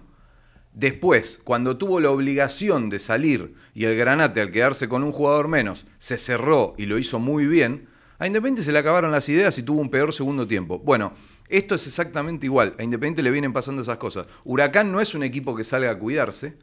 Después, 0.73 1.41
cuando 1.43 1.79
tuvo 1.79 1.99
la 2.01 2.11
obligación 2.11 2.91
de 2.91 3.01
salir 3.01 3.55
y 3.75 3.87
el 3.87 3.97
Granate 3.97 4.41
al 4.41 4.53
quedarse 4.53 4.89
con 4.89 5.03
un 5.03 5.11
jugador 5.11 5.49
menos 5.49 5.85
se 5.99 6.17
cerró 6.17 6.75
y 6.79 6.87
lo 6.87 6.97
hizo 6.99 7.19
muy 7.19 7.47
bien, 7.47 7.89
a 8.21 8.27
Independiente 8.27 8.63
se 8.63 8.71
le 8.71 8.79
acabaron 8.79 9.11
las 9.11 9.29
ideas 9.29 9.57
y 9.59 9.63
tuvo 9.63 9.81
un 9.81 9.91
peor 9.91 10.13
segundo 10.13 10.47
tiempo. 10.47 10.79
Bueno, 10.79 11.13
esto 11.49 11.75
es 11.75 11.87
exactamente 11.87 12.47
igual. 12.47 12.77
A 12.79 12.85
Independiente 12.85 13.23
le 13.23 13.31
vienen 13.31 13.53
pasando 13.53 13.83
esas 13.83 13.97
cosas. 13.97 14.27
Huracán 14.45 14.93
no 14.93 15.01
es 15.01 15.15
un 15.15 15.23
equipo 15.23 15.57
que 15.57 15.65
salga 15.65 15.91
a 15.91 15.99
cuidarse. 15.99 16.59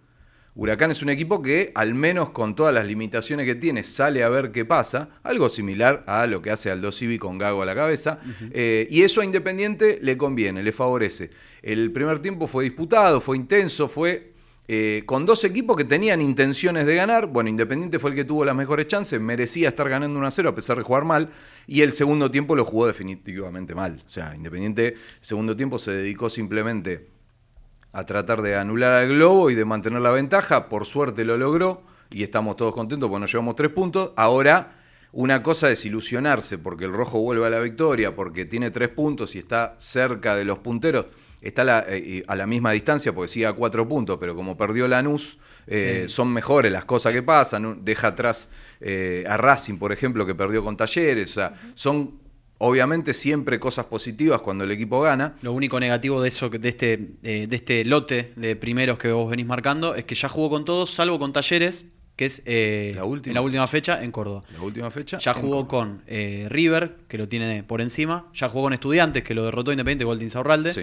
Huracán 0.60 0.90
es 0.90 1.04
un 1.04 1.10
equipo 1.10 1.44
que, 1.44 1.72
al 1.76 1.94
menos 1.94 2.32
con 2.32 2.56
todas 2.56 2.74
las 2.74 2.88
limitaciones 2.88 3.46
que 3.46 3.54
tiene, 3.54 3.84
sale 3.84 4.24
a 4.24 4.30
ver 4.30 4.52
qué 4.52 4.66
pasa. 4.66 5.10
Algo 5.22 5.50
similar 5.50 6.04
a 6.08 6.26
lo 6.26 6.42
que 6.42 6.50
hace 6.50 6.72
Aldo 6.72 6.92
Civi 6.92 7.20
con 7.20 7.38
Gago 7.38 7.62
a 7.62 7.66
la 7.68 7.76
cabeza. 7.76 8.18
Eh, 8.52 8.88
y 8.90 9.04
eso 9.04 9.22
a 9.22 9.26
Independiente 9.26 10.00
le 10.02 10.18
conviene, 10.18 10.64
le 10.64 10.72
favorece. 10.72 11.30
El 11.62 11.92
primer 11.92 12.18
tiempo 12.20 12.48
fue 12.48 12.64
disputado, 12.64 13.22
fue 13.22 13.38
intenso, 13.38 13.88
fue 13.88 14.34
eh, 14.68 15.04
con 15.06 15.28
dos 15.28 15.44
equipos 15.44 15.78
que 15.78 15.86
tenían 15.86 16.22
intenciones 16.22 16.88
de 16.88 16.96
ganar. 16.96 17.28
Bueno, 17.28 17.52
Independiente 17.52 18.00
fue 18.00 18.10
el 18.10 18.16
que 18.16 18.26
tuvo 18.26 18.44
las 18.44 18.56
mejores 18.56 18.88
chances, 18.88 19.22
merecía 19.22 19.70
estar 19.70 19.88
ganando 19.88 20.18
1 20.18 20.28
a 20.28 20.32
0 20.32 20.50
a 20.50 20.56
pesar 20.56 20.78
de 20.78 20.84
jugar 20.84 21.06
mal. 21.06 21.30
Y 21.68 21.82
el 21.82 21.92
segundo 21.92 22.32
tiempo 22.32 22.56
lo 22.56 22.66
jugó 22.66 22.88
definitivamente 22.88 23.76
mal. 23.76 24.02
O 24.04 24.10
sea, 24.10 24.36
Independiente, 24.36 24.96
segundo 25.22 25.56
tiempo 25.56 25.78
se 25.78 25.92
dedicó 25.92 26.32
simplemente 26.32 27.17
a 27.98 28.06
tratar 28.06 28.44
de 28.44 28.56
anular 28.56 28.94
al 28.94 29.08
globo 29.10 29.50
y 29.50 29.56
de 29.56 29.66
mantener 29.66 30.02
la 30.02 30.12
ventaja. 30.12 30.70
Por 30.70 30.86
suerte 30.86 31.26
lo 31.26 31.36
logró 31.36 31.82
y 32.12 32.22
estamos 32.22 32.56
todos 32.56 32.72
contentos 32.76 33.10
porque 33.10 33.22
nos 33.22 33.32
llevamos 33.32 33.56
tres 33.56 33.72
puntos. 33.72 34.12
Ahora, 34.16 34.76
una 35.14 35.42
cosa 35.42 35.72
es 35.72 35.84
ilusionarse 35.84 36.60
porque 36.60 36.86
el 36.86 36.94
rojo 36.94 37.20
vuelve 37.20 37.48
a 37.48 37.50
la 37.50 37.60
victoria, 37.60 38.16
porque 38.16 38.46
tiene 38.46 38.70
tres 38.70 38.90
puntos 38.90 39.36
y 39.36 39.40
está 39.40 39.74
cerca 39.80 40.36
de 40.36 40.46
los 40.46 40.60
punteros. 40.60 41.08
Está 41.42 41.64
a 41.64 41.66
la, 41.66 41.86
eh, 41.88 42.22
a 42.28 42.36
la 42.36 42.46
misma 42.46 42.72
distancia 42.72 43.14
porque 43.16 43.30
sigue 43.30 43.48
a 43.48 43.54
cuatro 43.54 43.88
puntos, 43.88 44.18
pero 44.20 44.36
como 44.36 44.56
perdió 44.56 44.88
Lanús, 44.88 45.40
eh, 45.66 46.04
Sí. 46.06 46.14
son 46.14 46.32
mejores 46.32 46.72
las 46.72 46.86
cosas 46.86 47.14
que 47.14 47.24
pasan. 47.24 47.84
Deja 47.84 48.10
atrás 48.10 48.50
eh, 48.80 49.24
a 49.28 49.38
Racing, 49.38 49.78
por 49.78 49.92
ejemplo, 49.92 50.24
que 50.24 50.36
perdió 50.36 50.64
con 50.64 50.78
Talleres. 50.78 51.32
O 51.32 51.34
sea, 51.34 51.54
son 51.74 52.27
obviamente 52.60 53.14
siempre 53.14 53.60
cosas 53.60 53.86
positivas 53.86 54.42
cuando 54.42 54.64
el 54.64 54.72
equipo 54.72 55.02
gana. 55.02 55.36
Lo 55.42 55.54
único 55.54 55.80
negativo 55.80 56.22
de 56.22 56.30
eso, 56.30 56.50
que- 56.50 56.60
de 56.60 56.70
este, 56.70 56.94
eh, 57.24 57.48
de 57.48 57.56
este 57.56 57.86
lote 57.86 58.34
de 58.36 58.56
primeros 58.56 58.98
que 58.98 59.12
vos 59.12 59.30
venís 59.30 59.46
marcando, 59.46 59.96
es 59.96 60.04
que 60.06 60.16
ya 60.16 60.30
jugó 60.30 60.50
con 60.50 60.66
todos, 60.66 60.92
salvo 60.92 61.20
con 61.20 61.34
Talleres, 61.34 61.86
que 62.16 62.26
es 62.26 62.42
eh, 62.46 62.94
La 62.96 63.04
última. 63.06 63.32
en 63.32 63.36
la 63.36 63.42
última 63.42 63.68
fecha 63.68 64.04
en 64.04 64.12
Córdoba. 64.12 64.44
La 64.54 64.62
última 64.62 64.90
fecha. 64.90 65.20
Ya 65.20 65.34
jugó 65.36 65.68
con 65.68 66.02
eh, 66.08 66.48
River, 66.50 66.96
que 67.08 67.18
lo 67.20 67.28
tiene 67.28 67.64
por 67.64 67.80
encima. 67.80 68.26
Ya 68.34 68.50
jugó 68.50 68.64
con 68.64 68.74
Estudiantes, 68.74 69.24
que 69.24 69.36
lo 69.36 69.46
derrotó 69.46 69.72
Independiente, 69.72 70.04
gol 70.04 70.18
de 70.18 70.24
Insaurralde. 70.26 70.74
Sí. 70.74 70.82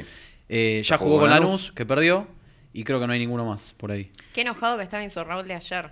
Eh, 0.49 0.83
ya 0.85 0.97
Jugó 0.99 1.11
jugó 1.13 1.21
con 1.23 1.31
Lanús, 1.31 1.47
Lanús. 1.49 1.73
que 1.73 1.85
perdió. 1.87 2.29
Y 2.73 2.85
creo 2.85 3.01
que 3.01 3.07
no 3.07 3.13
hay 3.13 3.19
ninguno 3.19 3.47
más 3.47 3.73
por 3.77 3.91
ahí. 3.91 4.13
Qué 4.33 4.43
enojado 4.43 4.77
que 4.77 4.83
estaba 4.85 5.03
Insorraul 5.03 5.47
de 5.49 5.55
ayer. 5.55 5.91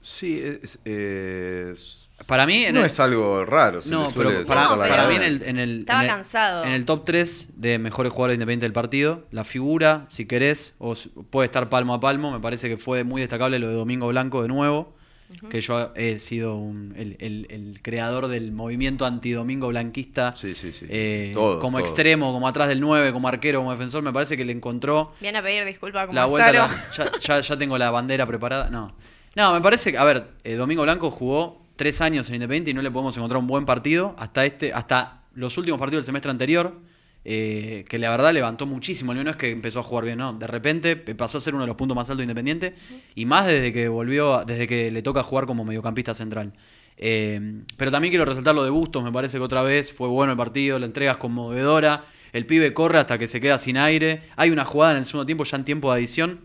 Sí, 0.00 0.40
es, 0.42 0.78
es- 0.84 2.01
Para 2.26 2.46
mí, 2.46 2.64
no 2.72 2.80
el- 2.80 2.86
es 2.86 3.00
algo 3.00 3.44
raro. 3.44 3.82
se 3.82 3.90
No, 3.90 4.10
pero 4.16 4.44
para, 4.46 5.06
mí 5.08 5.16
en 5.16 5.22
el, 5.22 5.42
en 5.42 5.58
el- 5.58 5.80
Estaba 5.80 6.00
en 6.00 6.04
el- 6.10 6.14
cansado. 6.16 6.64
En 6.64 6.72
el 6.72 6.84
top 6.84 7.04
3 7.04 7.48
de 7.56 7.78
mejores 7.78 8.12
jugadores 8.12 8.34
independientes 8.36 8.66
del 8.66 8.72
partido, 8.72 9.24
la 9.30 9.44
figura, 9.44 10.06
si 10.08 10.26
querés, 10.26 10.74
o 10.78 10.94
puede 11.30 11.46
estar 11.46 11.68
palmo 11.68 11.94
a 11.94 12.00
palmo. 12.00 12.30
Me 12.32 12.40
parece 12.40 12.68
que 12.68 12.76
fue 12.76 13.04
muy 13.04 13.20
destacable 13.20 13.58
lo 13.58 13.68
de 13.68 13.74
Domingo 13.74 14.08
Blanco 14.08 14.42
de 14.42 14.48
nuevo. 14.48 14.94
Que 15.48 15.62
yo 15.62 15.92
he 15.96 16.18
sido 16.18 16.56
un- 16.56 16.92
el, 16.94 17.16
el- 17.18 17.46
el 17.48 17.80
creador 17.80 18.28
del 18.28 18.52
movimiento 18.52 19.06
antidomingo 19.06 19.68
blanquista. 19.68 20.34
Sí, 20.36 20.54
sí, 20.54 20.72
sí. 20.72 20.84
eh, 20.90 21.32
como 21.34 21.78
extremo, 21.78 22.34
como 22.34 22.46
atrás 22.46 22.68
del 22.68 22.80
9, 22.82 23.14
como 23.14 23.28
arquero, 23.28 23.60
como 23.60 23.72
defensor. 23.72 24.02
Me 24.02 24.12
parece 24.12 24.36
que 24.36 24.44
le 24.44 24.52
encontró 24.52 25.14
Viene 25.22 25.38
a 25.38 25.42
pedir 25.42 25.64
disculpas 25.64 26.04
como 26.06 26.16
la 26.16 26.26
vuelta. 26.26 26.52
la- 26.52 26.84
ya- 27.20 27.40
ya 27.40 27.56
tengo 27.56 27.78
la 27.78 27.90
bandera 27.90 28.26
preparada. 28.26 28.68
No. 28.68 28.94
No, 29.34 29.54
me 29.54 29.62
parece 29.62 29.90
que, 29.92 29.96
a 29.96 30.04
ver, 30.04 30.28
eh, 30.44 30.52
Domingo 30.56 30.82
Blanco 30.82 31.10
jugó 31.10 31.61
tres 31.82 32.00
años 32.00 32.28
en 32.28 32.36
Independiente 32.36 32.70
y 32.70 32.74
no 32.74 32.80
le 32.80 32.92
podemos 32.92 33.16
encontrar 33.16 33.40
un 33.40 33.48
buen 33.48 33.66
partido 33.66 34.14
hasta 34.16 34.46
este, 34.46 34.72
hasta 34.72 35.24
los 35.34 35.58
últimos 35.58 35.80
partidos 35.80 36.04
del 36.04 36.06
semestre 36.06 36.30
anterior. 36.30 36.78
eh, 37.24 37.84
que 37.88 37.98
la 37.98 38.10
verdad 38.10 38.32
levantó 38.32 38.66
muchísimo. 38.66 39.12
No 39.14 39.28
es 39.28 39.36
que 39.36 39.50
empezó 39.50 39.80
a 39.80 39.82
jugar 39.82 40.04
bien, 40.04 40.18
no. 40.18 40.32
De 40.32 40.46
repente 40.46 40.94
pasó 40.96 41.38
a 41.38 41.40
ser 41.40 41.54
uno 41.54 41.64
de 41.64 41.66
los 41.66 41.76
puntos 41.76 41.96
más 41.96 42.08
altos 42.08 42.18
de 42.18 42.24
Independiente. 42.24 42.74
Y 43.16 43.26
más 43.26 43.46
desde 43.46 43.72
que 43.72 43.88
volvió, 43.88 44.44
desde 44.44 44.68
que 44.68 44.92
le 44.92 45.02
toca 45.02 45.24
jugar 45.24 45.46
como 45.46 45.64
mediocampista 45.64 46.14
central. 46.14 46.52
Eh, 46.98 47.62
pero 47.76 47.90
también 47.90 48.12
quiero 48.12 48.24
resaltar 48.24 48.54
lo 48.54 48.62
de 48.62 48.70
Bustos. 48.70 49.02
Me 49.02 49.10
parece 49.10 49.38
que 49.38 49.42
otra 49.44 49.62
vez 49.62 49.92
fue 49.92 50.08
bueno 50.08 50.32
el 50.32 50.38
partido. 50.38 50.78
La 50.78 50.86
entrega 50.86 51.12
es 51.12 51.18
conmovedora. 51.18 52.04
El 52.32 52.46
pibe 52.46 52.72
corre 52.74 52.98
hasta 52.98 53.18
que 53.18 53.26
se 53.26 53.40
queda 53.40 53.58
sin 53.58 53.76
aire. 53.76 54.22
Hay 54.36 54.50
una 54.50 54.64
jugada 54.64 54.92
en 54.92 54.98
el 54.98 55.06
segundo 55.06 55.26
tiempo, 55.26 55.42
ya 55.42 55.56
en 55.56 55.64
tiempo 55.64 55.92
de 55.92 55.98
adición, 55.98 56.40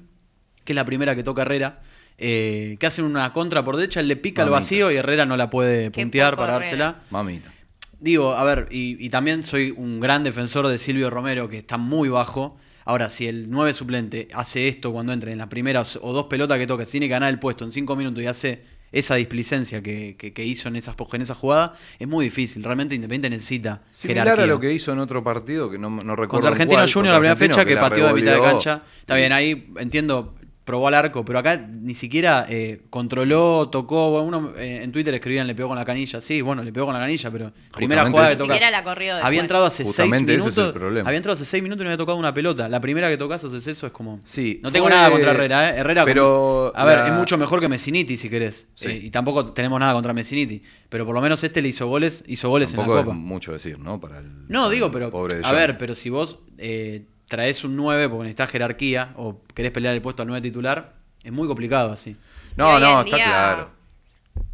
que 0.65 0.74
es 0.74 0.75
la 0.75 0.86
primera 0.86 1.15
que 1.15 1.24
toca 1.24 1.44
Herrera. 1.44 1.82
Eh, 2.17 2.77
que 2.79 2.88
hacen 2.88 3.05
una 3.05 3.31
contra 3.33 3.63
por 3.63 3.75
derecha, 3.77 4.00
él 4.00 4.07
le 4.07 4.15
pica 4.15 4.41
el 4.43 4.50
Mamita. 4.50 4.62
vacío 4.62 4.91
y 4.91 4.95
Herrera 4.95 5.25
no 5.25 5.38
la 5.38 5.50
puede 5.50 5.91
puntear 5.91 6.36
para 6.36 6.55
Herrera. 6.55 6.65
dársela. 6.86 7.01
Mamita. 7.12 7.53
Digo, 8.00 8.33
a 8.33 8.43
ver, 8.43 8.67
y, 8.71 9.03
y 9.03 9.09
también 9.09 9.43
soy 9.43 9.74
un 9.75 10.00
gran 10.00 10.24
defensor 10.24 10.67
de 10.67 10.77
Silvio 10.77 11.09
Romero, 11.09 11.50
que 11.50 11.57
está 11.57 11.77
muy 11.77 12.09
bajo. 12.09 12.57
Ahora, 12.86 13.09
si 13.09 13.27
el 13.27 13.50
9 13.50 13.74
suplente 13.74 14.27
hace 14.33 14.67
esto 14.67 14.93
cuando 14.93 15.13
entre 15.13 15.31
en 15.31 15.39
la 15.39 15.50
primera 15.50 15.83
o, 16.01 16.13
dos 16.13 16.25
pelotas 16.27 16.57
que 16.59 16.67
toca, 16.67 16.86
tiene 16.86 17.07
que 17.07 17.12
ganar 17.12 17.29
el 17.33 17.39
puesto 17.39 17.65
en 17.65 17.71
5 17.71 17.95
minutos 17.95 18.24
y 18.24 18.27
hace 18.27 18.63
esa 18.93 19.15
displicencia 19.15 19.81
que, 19.83 20.15
que- 20.17 20.31
que 20.31 20.45
hizo 20.45 20.69
en, 20.69 20.77
esas, 20.77 20.95
en 21.12 21.21
esa 21.21 21.36
jugada, 21.36 21.74
es 22.00 22.07
muy 22.07 22.24
difícil. 22.25 22.63
Realmente 22.63 22.95
Independiente 22.95 23.29
necesita 23.29 23.81
Similar 23.91 24.24
jerarquía. 24.27 24.43
a 24.45 24.47
lo 24.47 24.59
que 24.62 24.71
hizo 24.74 24.93
en 24.93 25.00
otro 25.00 25.21
partido 25.24 25.69
que 25.69 25.77
no, 25.77 25.89
no 25.89 26.15
recuerdo. 26.15 26.29
Contra 26.29 26.50
en 26.50 26.53
Argentina 26.53 26.81
cuál, 26.83 26.93
Junior, 26.93 26.93
contra 26.93 27.13
la 27.13 27.19
primera 27.19 27.31
Argentino, 27.33 27.55
fecha 27.57 27.65
que, 27.67 27.75
la 27.75 27.81
pateó 27.81 28.07
de 28.07 28.13
mitad 28.13 28.33
de 28.36 28.41
cancha. 28.41 28.83
Está 29.01 29.15
bien, 29.15 29.33
ahí 29.33 29.67
entiendo, 29.79 30.36
probó 30.67 30.89
al 30.89 30.95
arco, 30.95 31.24
pero 31.24 31.39
acá 31.39 31.55
ni 31.57 31.95
siquiera 31.95 32.45
eh, 32.50 32.81
controló, 32.89 33.69
tocó. 33.69 34.12
bueno, 34.12 34.27
Uno 34.27 34.53
eh, 34.57 34.81
en 34.83 34.91
Twitter 34.91 35.13
escribían 35.13 35.47
le 35.47 35.55
pegó 35.55 35.69
con 35.69 35.77
la 35.77 35.86
canilla. 35.86 36.19
Sí, 36.19 36.41
bueno, 36.41 36.62
le 36.62 36.74
pegó 36.74 36.86
con 36.88 36.93
la 36.93 37.00
canilla, 37.00 37.31
pero 37.31 37.51
primera 37.74 38.05
jugada 38.05 38.27
que 38.27 38.33
eso. 38.33 38.43
Ni 38.43 38.47
toca. 38.50 38.53
siquiera 38.55 38.77
la 38.77 38.83
corrió 38.83 39.13
después. 39.15 39.25
Había 39.25 39.39
entrado 39.39 39.65
hace 39.65 39.77
seis 39.83 39.88
Justamente 39.95 40.33
minutos. 40.33 40.57
es 40.57 40.63
el 40.65 40.74
problema. 40.74 41.07
Había 41.07 41.17
entrado 41.17 41.33
hace 41.36 41.45
seis 41.45 41.63
minutos 41.63 41.81
y 41.81 41.86
no 41.86 41.89
había 41.89 41.97
tocado 41.97 42.17
una 42.17 42.33
pelota. 42.33 42.67
La 42.67 42.81
primera 42.81 43.07
que 43.09 43.15
tocas 43.15 43.41
haces 43.45 43.65
eso 43.65 43.88
es 43.88 43.93
como. 43.93 44.19
Sí, 44.25 44.59
No 44.62 44.71
tengo 44.74 44.88
fue- 44.88 44.95
nada 44.95 45.09
contra 45.09 45.31
Herrera, 45.31 45.69
¿eh? 45.69 45.74
Herrera. 45.77 46.03
pero 46.03 46.71
como- 46.74 46.83
a 46.83 46.86
ver, 46.86 46.97
la- 47.00 47.07
es 47.07 47.13
mucho 47.13 47.38
mejor 47.38 47.62
que 47.62 47.69
Messiniti 47.69 48.17
si 48.17 48.29
querés. 48.29 48.67
Sí. 48.75 48.88
Eh, 48.89 49.00
y 49.05 49.09
tampoco 49.09 49.53
tenemos 49.53 49.79
nada 49.79 49.93
contra 49.93 50.12
Messiniti. 50.12 50.62
Pero 50.89 51.05
por 51.05 51.15
lo 51.15 51.21
menos 51.21 51.41
este 51.45 51.62
le 51.62 51.69
hizo 51.69 51.88
goles, 51.88 52.25
hizo 52.27 52.50
goles 52.50 52.71
en 52.74 52.77
la 52.79 52.83
es 52.83 52.89
Copa. 52.89 53.13
mucho 53.13 53.53
decir, 53.53 53.79
¿no? 53.79 54.01
Para 54.01 54.19
el, 54.19 54.47
No, 54.50 54.63
para 54.63 54.69
digo, 54.74 54.91
pero. 54.91 55.12
pobre 55.12 55.39
A 55.45 55.51
ver, 55.53 55.77
pero 55.77 55.95
si 55.95 56.09
vos 56.09 56.39
eh, 56.57 57.05
traes 57.27 57.63
un 57.63 57.75
9 57.75 58.10
porque 58.10 58.24
necesitas 58.24 58.50
jerarquía 58.50 59.13
o 59.17 59.41
querés 59.53 59.72
pelear 59.72 59.93
el 59.96 60.01
puesto 60.01 60.22
al 60.22 60.27
9 60.27 60.41
titular, 60.41 60.93
es 61.24 61.31
muy 61.31 61.48
complicado 61.48 61.91
así. 61.91 62.12
Y 62.12 62.17
No, 62.57 62.75
hoy 62.75 62.81
no, 62.81 63.01
en 63.01 63.05
está 63.07 63.15
día, 63.17 63.25
claro. 63.25 63.69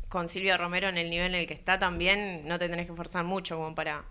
Con 0.10 0.30
Silvio 0.30 0.58
Romero 0.58 0.89
en 0.89 0.98
el 0.98 1.10
nivel 1.10 1.34
en 1.34 1.42
el 1.42 1.48
que 1.48 1.53
está 1.53 1.80
también, 1.80 2.48
no 2.48 2.60
te 2.60 2.70
tenés 2.70 2.86
que 2.86 2.92
esforzar 2.92 3.24
mucho 3.25 3.56
como 3.58 3.74
para 3.74 4.03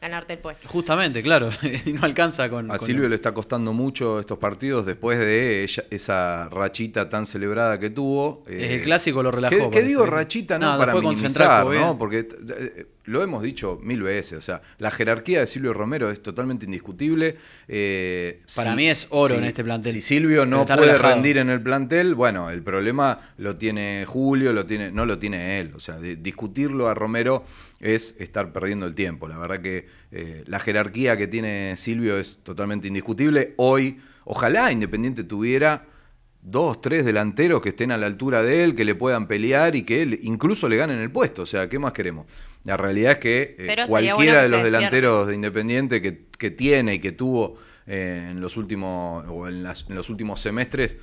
ganarte 0.00 0.34
el 0.34 0.38
puesto. 0.38 0.68
Justamente, 0.68 1.20
claro. 1.24 1.50
y 1.84 1.92
no 1.92 2.04
alcanza 2.04 2.48
con. 2.48 2.70
A 2.70 2.76
con- 2.78 2.86
Silvio 2.86 3.08
le 3.08 3.16
está 3.16 3.34
costando 3.34 3.72
mucho 3.72 4.20
estos 4.20 4.38
partidos 4.38 4.86
después 4.86 5.18
de 5.18 5.64
ella- 5.64 5.84
esa 5.90 6.48
rachita 6.50 7.08
tan 7.08 7.26
celebrada 7.26 7.80
que 7.80 7.90
tuvo. 7.90 8.44
Es 8.46 8.62
Eh, 8.62 8.74
el 8.76 8.82
clásico 8.82 9.20
lo 9.24 9.32
relajó. 9.32 9.70
¿Qué, 9.72 9.82
digo 9.82 10.06
rachita 10.06 10.56
no, 10.60 10.72
No, 10.74 10.78
para 10.78 10.94
minimizar, 10.94 11.66
¿no? 11.66 11.98
Porque 11.98 12.28
eh, 12.56 12.86
lo 13.08 13.22
hemos 13.22 13.42
dicho 13.42 13.78
mil 13.82 14.02
veces, 14.02 14.38
o 14.38 14.40
sea, 14.40 14.62
la 14.78 14.90
jerarquía 14.90 15.40
de 15.40 15.46
Silvio 15.46 15.72
Romero 15.74 16.10
es 16.10 16.22
totalmente 16.22 16.66
indiscutible. 16.66 17.36
Eh, 17.66 18.42
Para 18.54 18.70
si- 18.72 18.76
mí 18.76 18.88
es 18.88 19.06
oro 19.10 19.34
si- 19.34 19.40
en 19.40 19.46
este 19.46 19.64
plantel. 19.64 19.92
Si 19.94 20.00
Silvio 20.00 20.46
no 20.46 20.64
puede 20.66 20.80
relajado. 20.92 21.14
rendir 21.14 21.38
en 21.38 21.50
el 21.50 21.60
plantel, 21.62 22.14
bueno, 22.14 22.50
el 22.50 22.62
problema 22.62 23.18
lo 23.36 23.56
tiene 23.56 24.04
Julio, 24.06 24.52
lo 24.52 24.66
tiene, 24.66 24.90
no 24.92 25.06
lo 25.06 25.18
tiene 25.18 25.60
él. 25.60 25.72
O 25.74 25.80
sea, 25.80 25.98
de- 25.98 26.16
discutirlo 26.16 26.88
a 26.88 26.94
Romero 26.94 27.44
es 27.80 28.14
estar 28.18 28.52
perdiendo 28.52 28.86
el 28.86 28.94
tiempo. 28.94 29.28
La 29.28 29.38
verdad 29.38 29.60
que 29.60 29.86
eh, 30.10 30.42
la 30.46 30.58
jerarquía 30.58 31.16
que 31.16 31.26
tiene 31.26 31.74
Silvio 31.76 32.18
es 32.18 32.38
totalmente 32.42 32.88
indiscutible. 32.88 33.54
Hoy, 33.56 33.98
ojalá 34.24 34.72
Independiente 34.72 35.22
tuviera 35.24 35.84
dos, 36.40 36.80
tres 36.80 37.04
delanteros 37.04 37.60
que 37.60 37.70
estén 37.70 37.90
a 37.92 37.96
la 37.98 38.06
altura 38.06 38.42
de 38.42 38.64
él, 38.64 38.74
que 38.74 38.84
le 38.84 38.94
puedan 38.94 39.26
pelear 39.26 39.76
y 39.76 39.82
que 39.82 40.02
él 40.02 40.20
incluso 40.22 40.68
le 40.68 40.76
ganen 40.76 40.98
el 40.98 41.10
puesto. 41.10 41.42
O 41.42 41.46
sea, 41.46 41.68
¿qué 41.68 41.78
más 41.78 41.92
queremos? 41.92 42.26
La 42.64 42.76
realidad 42.76 43.12
es 43.12 43.18
que 43.18 43.56
eh, 43.58 43.66
cualquiera 43.88 44.14
bueno 44.16 44.42
de 44.42 44.48
los 44.48 44.58
delanteros 44.64 45.26
de 45.28 45.34
Independiente 45.34 46.02
que, 46.02 46.24
que 46.36 46.50
tiene 46.50 46.94
y 46.94 46.98
que 46.98 47.12
tuvo 47.12 47.56
eh, 47.86 48.28
en 48.32 48.40
los 48.42 48.58
últimos 48.58 49.24
o 49.28 49.48
en, 49.48 49.62
las- 49.62 49.86
en 49.88 49.94
los 49.94 50.10
últimos 50.10 50.40
semestres 50.40 50.96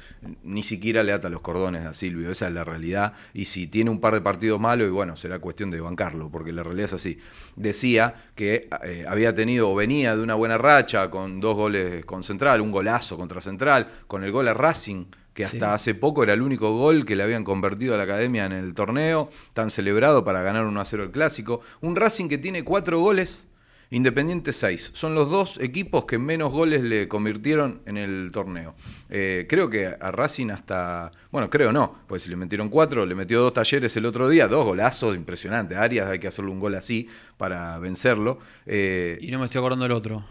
ni 0.43 0.62
siquiera 0.62 1.01
le 1.01 1.13
ata 1.13 1.29
los 1.29 1.41
cordones 1.41 1.83
a 1.88 1.95
Silvio, 1.95 2.29
esa 2.29 2.47
es 2.47 2.53
la 2.53 2.63
realidad. 2.63 3.13
Y 3.33 3.45
si 3.45 3.65
tiene 3.65 3.89
un 3.89 4.00
par 4.00 4.13
de 4.13 4.21
partidos 4.21 4.59
malos, 4.59 4.88
y 4.88 4.91
bueno, 4.91 5.15
será 5.15 5.39
cuestión 5.39 5.71
de 5.71 5.81
bancarlo, 5.81 6.29
porque 6.29 6.51
la 6.51 6.62
realidad 6.62 6.85
es 6.88 6.93
así. 6.93 7.17
Decía 7.55 8.13
que 8.35 8.69
eh, 8.83 9.05
había 9.07 9.33
tenido 9.33 9.71
o 9.71 9.75
venía 9.75 10.15
de 10.15 10.21
una 10.21 10.35
buena 10.35 10.59
racha 10.59 11.09
con 11.09 11.39
dos 11.39 11.55
goles 11.55 12.05
con 12.05 12.21
Central, 12.24 12.62
un 12.62 12.71
golazo 12.71 13.17
contra 13.17 13.41
Central, 13.41 13.88
con 14.05 14.24
el 14.24 14.31
gol 14.31 14.47
a 14.47 14.53
Racing 14.53 15.05
que 15.36 15.44
hasta 15.44 15.58
Sí. 15.58 15.63
hace 15.75 15.94
poco 15.96 16.24
era 16.24 16.34
el 16.34 16.42
único 16.42 16.75
gol 16.75 17.06
que 17.06 17.15
le 17.15 17.22
habían 17.22 17.44
convertido 17.44 17.94
a 17.94 17.98
la 17.98 18.04
academia 18.06 18.46
en 18.46 18.54
el 18.54 18.74
torneo, 18.74 19.30
tan 19.54 19.70
celebrado 19.70 20.24
para 20.24 20.42
ganar 20.42 20.65
1 20.65 20.82
a 20.82 20.86
0 20.86 21.04
el 21.04 21.12
clásico. 21.12 21.62
Un 21.82 21.96
Racing 21.96 22.27
que 22.30 22.39
tiene 22.39 22.63
cuatro 22.63 23.00
goles 23.00 23.46
Independiente 23.92 24.51
6. 24.51 24.92
Son 24.94 25.13
los 25.13 25.30
dos 25.30 25.60
equipos 25.60 26.06
que 26.06 26.18
menos 26.18 26.51
goles 26.51 26.82
le 26.82 27.08
convirtieron 27.08 27.82
en 27.86 27.98
el 27.98 28.32
torneo. 28.34 28.74
Eh, 29.10 29.46
creo 29.48 29.70
que 29.70 29.86
a 29.88 30.12
Racing 30.12 30.50
hasta. 30.50 31.12
Bueno, 31.32 31.51
creo 31.51 31.72
no, 31.72 32.00
pues 32.08 32.24
si 32.24 32.32
le 32.32 32.36
metieron 32.36 32.70
cuatro, 32.70 33.06
le 33.06 33.13
metió 33.13 33.42
dos 33.42 33.54
talleres 33.54 33.96
el 33.96 34.06
otro 34.08 34.27
día, 34.27 34.48
dos 34.48 34.65
golazos 34.65 35.15
impresionantes. 35.15 35.77
Arias 35.77 36.10
hay 36.10 36.18
que 36.18 36.27
hacerle 36.27 36.50
un 36.50 36.60
gol 36.60 36.74
así 36.74 37.08
para 37.38 37.77
vencerlo. 37.77 38.39
Eh, 38.65 39.20
Y 39.22 39.30
no 39.30 39.38
me 39.38 39.46
estoy 39.46 39.60
acordando 39.60 39.84
del 39.84 39.92
otro. 39.92 40.25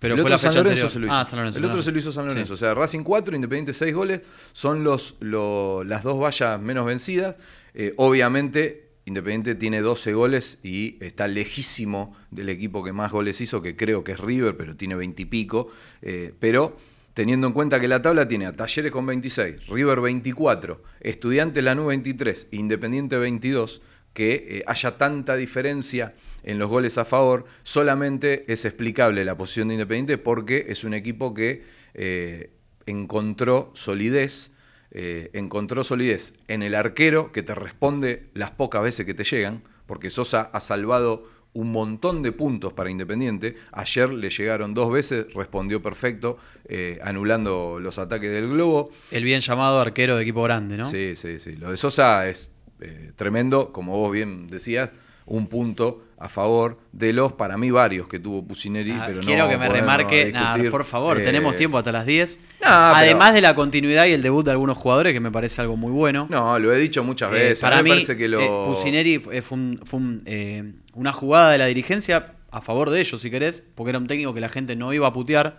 Pero 0.00 0.14
el 0.14 0.20
fue 0.20 0.22
otro 0.24 0.34
la 0.34 0.38
San 0.38 0.50
fecha 0.52 0.62
Lorenzo 0.64 0.86
anterior. 0.86 0.90
se 0.92 0.98
lo 0.98 1.06
hizo. 1.06 1.14
Ah, 1.14 1.24
San 1.24 1.38
Lorenzo. 1.38 1.58
el 1.60 1.64
otro 1.66 1.82
se 1.82 1.92
lo 1.92 1.98
hizo 1.98 2.10
San 2.12 2.24
Sí. 2.24 2.28
Lorenzo. 2.30 2.54
O 2.54 2.56
sea, 2.56 2.74
Racing 2.74 3.02
4, 3.04 3.34
Independiente 3.36 3.72
6 3.72 3.94
goles. 3.94 4.22
Son 4.52 4.82
los, 4.82 5.16
lo- 5.20 5.84
las 5.84 6.02
dos 6.02 6.18
vallas 6.20 6.60
menos 6.60 6.84
vencidas. 6.86 7.36
Eh, 7.74 7.94
obviamente, 7.98 8.88
Independiente 9.04 9.54
tiene 9.54 9.80
12 9.80 10.12
goles 10.12 10.58
y 10.62 10.96
está 11.04 11.26
lejísimo 11.28 12.16
del 12.30 12.48
equipo 12.48 12.82
que 12.84 12.92
más 12.92 13.10
goles 13.12 13.40
hizo, 13.40 13.60
que 13.62 13.76
creo 13.76 14.02
que 14.04 14.12
es 14.12 14.20
River, 14.20 14.56
pero 14.56 14.76
tiene 14.76 14.94
20 14.94 15.22
y 15.22 15.24
pico. 15.26 15.68
Eh, 16.02 16.32
pero 16.40 16.76
teniendo 17.14 17.46
en 17.48 17.52
cuenta 17.52 17.80
que 17.80 17.88
la 17.88 18.00
tabla 18.00 18.26
tiene 18.28 18.46
a 18.46 18.52
Talleres 18.52 18.92
con 18.92 19.04
26, 19.06 19.66
River 19.68 20.00
24, 20.00 20.82
Estudiantes 21.00 21.62
Lanús 21.64 21.88
23, 21.88 22.48
Independiente 22.52 23.18
22, 23.18 23.82
que 24.12 24.46
eh, 24.48 24.62
haya 24.66 24.96
tanta 24.96 25.36
diferencia 25.36 26.14
en 26.42 26.58
los 26.58 26.68
goles 26.68 26.98
a 26.98 27.04
favor, 27.04 27.44
solamente 27.62 28.44
es 28.52 28.64
explicable 28.64 29.24
la 29.24 29.36
posición 29.36 29.68
de 29.68 29.74
Independiente 29.74 30.18
porque 30.18 30.66
es 30.68 30.84
un 30.84 30.94
equipo 30.94 31.34
que 31.34 31.64
eh, 31.94 32.50
encontró 32.86 33.70
solidez, 33.74 34.52
eh, 34.90 35.30
encontró 35.32 35.84
solidez 35.84 36.34
en 36.48 36.62
el 36.62 36.74
arquero 36.74 37.32
que 37.32 37.42
te 37.42 37.54
responde 37.54 38.28
las 38.34 38.50
pocas 38.50 38.82
veces 38.82 39.06
que 39.06 39.14
te 39.14 39.24
llegan, 39.24 39.62
porque 39.86 40.10
Sosa 40.10 40.50
ha 40.52 40.60
salvado 40.60 41.28
un 41.52 41.72
montón 41.72 42.22
de 42.22 42.32
puntos 42.32 42.72
para 42.72 42.90
Independiente. 42.90 43.56
Ayer 43.72 44.10
le 44.10 44.30
llegaron 44.30 44.74
dos 44.74 44.92
veces, 44.92 45.32
respondió 45.34 45.82
perfecto, 45.82 46.38
eh, 46.66 47.00
anulando 47.02 47.78
los 47.80 47.98
ataques 47.98 48.30
del 48.30 48.48
globo. 48.50 48.90
El 49.10 49.24
bien 49.24 49.40
llamado 49.40 49.80
arquero 49.80 50.16
de 50.16 50.22
equipo 50.22 50.42
grande, 50.42 50.76
¿no? 50.76 50.84
Sí, 50.84 51.14
sí, 51.16 51.38
sí. 51.38 51.56
Lo 51.56 51.70
de 51.70 51.76
Sosa 51.76 52.28
es 52.28 52.50
eh, 52.80 53.12
tremendo, 53.16 53.72
como 53.72 53.98
vos 53.98 54.12
bien 54.12 54.46
decías, 54.46 54.90
un 55.30 55.46
punto 55.46 56.02
a 56.18 56.28
favor 56.28 56.78
de 56.92 57.12
los, 57.14 57.32
para 57.32 57.56
mí, 57.56 57.70
varios 57.70 58.06
que 58.08 58.18
tuvo 58.18 58.44
Pusineri. 58.44 58.90
Ah, 58.90 59.04
pero 59.06 59.20
quiero 59.20 59.44
no 59.44 59.48
que 59.50 59.56
me 59.56 59.68
remarque, 59.70 60.30
nah, 60.32 60.58
por 60.70 60.84
favor, 60.84 61.18
Eh, 61.20 61.24
tenemos 61.24 61.56
tiempo 61.56 61.78
hasta 61.78 61.92
las 61.92 62.04
10. 62.04 62.38
No, 62.38 62.44
pero- 62.60 62.70
Además 62.72 63.32
de 63.32 63.40
la 63.40 63.54
continuidad 63.54 64.04
y 64.06 64.10
el 64.12 64.20
debut 64.20 64.44
de 64.44 64.50
algunos 64.50 64.76
jugadores, 64.76 65.12
que 65.14 65.20
me 65.20 65.30
parece 65.30 65.62
algo 65.62 65.76
muy 65.76 65.92
bueno. 65.92 66.26
No, 66.28 66.58
lo 66.58 66.74
he 66.74 66.78
dicho 66.78 67.02
muchas 67.04 67.30
Eh, 67.30 67.34
veces. 67.34 67.64
a 67.64 67.70
para 67.70 67.82
mí 67.82 67.90
mí, 67.92 68.04
que 68.04 68.28
lo. 68.28 68.40
eh, 68.40 68.50
Pusineri 68.66 69.18
fue, 69.18 69.40
fue 69.40 69.56
un- 69.56 69.80
fue 69.84 69.98
un, 69.98 70.22
eh, 70.26 70.72
una 70.94 71.12
jugada 71.12 71.52
de 71.52 71.58
la 71.58 71.66
dirigencia 71.66 72.34
a 72.50 72.60
favor 72.60 72.90
de 72.90 73.00
ellos, 73.00 73.20
si 73.20 73.30
querés, 73.30 73.62
porque 73.74 73.90
era 73.90 73.98
un 73.98 74.06
técnico 74.08 74.34
que 74.34 74.40
la 74.40 74.48
gente 74.50 74.76
no 74.76 74.92
iba 74.92 75.06
a 75.06 75.12
putear, 75.14 75.58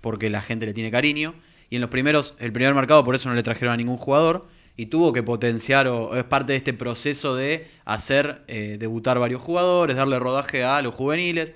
porque 0.00 0.30
la 0.30 0.40
gente 0.40 0.64
le 0.64 0.72
tiene 0.72 0.90
cariño. 0.90 1.34
Y 1.68 1.74
en 1.76 1.82
los 1.82 1.90
primeros, 1.90 2.34
el 2.38 2.52
primer 2.52 2.72
mercado, 2.74 3.04
por 3.04 3.14
eso 3.16 3.28
no 3.28 3.34
le 3.34 3.42
trajeron 3.42 3.74
a 3.74 3.76
ningún 3.76 3.96
jugador. 3.98 4.46
Y 4.76 4.86
tuvo 4.86 5.12
que 5.12 5.22
potenciar, 5.22 5.88
o, 5.88 6.16
es 6.16 6.24
parte 6.24 6.52
de 6.52 6.58
este 6.58 6.72
proceso 6.72 7.34
de 7.36 7.68
hacer 7.84 8.44
eh, 8.48 8.76
debutar 8.78 9.18
varios 9.18 9.42
jugadores, 9.42 9.96
darle 9.96 10.18
rodaje 10.18 10.64
a 10.64 10.80
los 10.82 10.94
juveniles. 10.94 11.52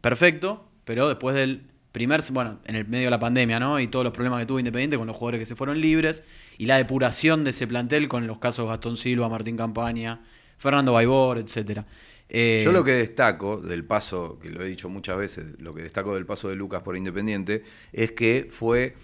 Perfecto, 0.00 0.68
pero 0.84 1.08
después 1.08 1.34
del 1.34 1.68
primer, 1.92 2.22
bueno, 2.30 2.60
en 2.66 2.76
el 2.76 2.86
medio 2.86 3.06
de 3.06 3.10
la 3.10 3.20
pandemia, 3.20 3.58
¿no? 3.58 3.80
Y 3.80 3.88
todos 3.88 4.04
los 4.04 4.12
problemas 4.12 4.40
que 4.40 4.46
tuvo 4.46 4.58
Independiente 4.58 4.96
con 4.96 5.06
los 5.06 5.16
jugadores 5.16 5.40
que 5.40 5.46
se 5.46 5.56
fueron 5.56 5.80
libres 5.80 6.22
y 6.56 6.66
la 6.66 6.76
depuración 6.76 7.44
de 7.44 7.50
ese 7.50 7.66
plantel 7.66 8.08
con 8.08 8.26
los 8.26 8.38
casos 8.38 8.68
Gastón 8.68 8.96
Silva, 8.96 9.28
Martín 9.28 9.56
Campaña, 9.56 10.20
Fernando 10.58 10.92
Baibor, 10.92 11.38
etcétera. 11.38 11.84
Eh, 12.28 12.60
Yo 12.64 12.72
lo 12.72 12.84
que 12.84 12.92
destaco 12.92 13.56
del 13.56 13.84
paso, 13.84 14.38
que 14.40 14.50
lo 14.50 14.62
he 14.62 14.68
dicho 14.68 14.88
muchas 14.88 15.16
veces, 15.16 15.58
lo 15.60 15.74
que 15.74 15.82
destaco 15.82 16.14
del 16.14 16.26
paso 16.26 16.48
de 16.48 16.56
Lucas 16.56 16.82
por 16.82 16.96
Independiente, 16.96 17.64
es 17.92 18.12
que 18.12 18.48
fue 18.50 18.94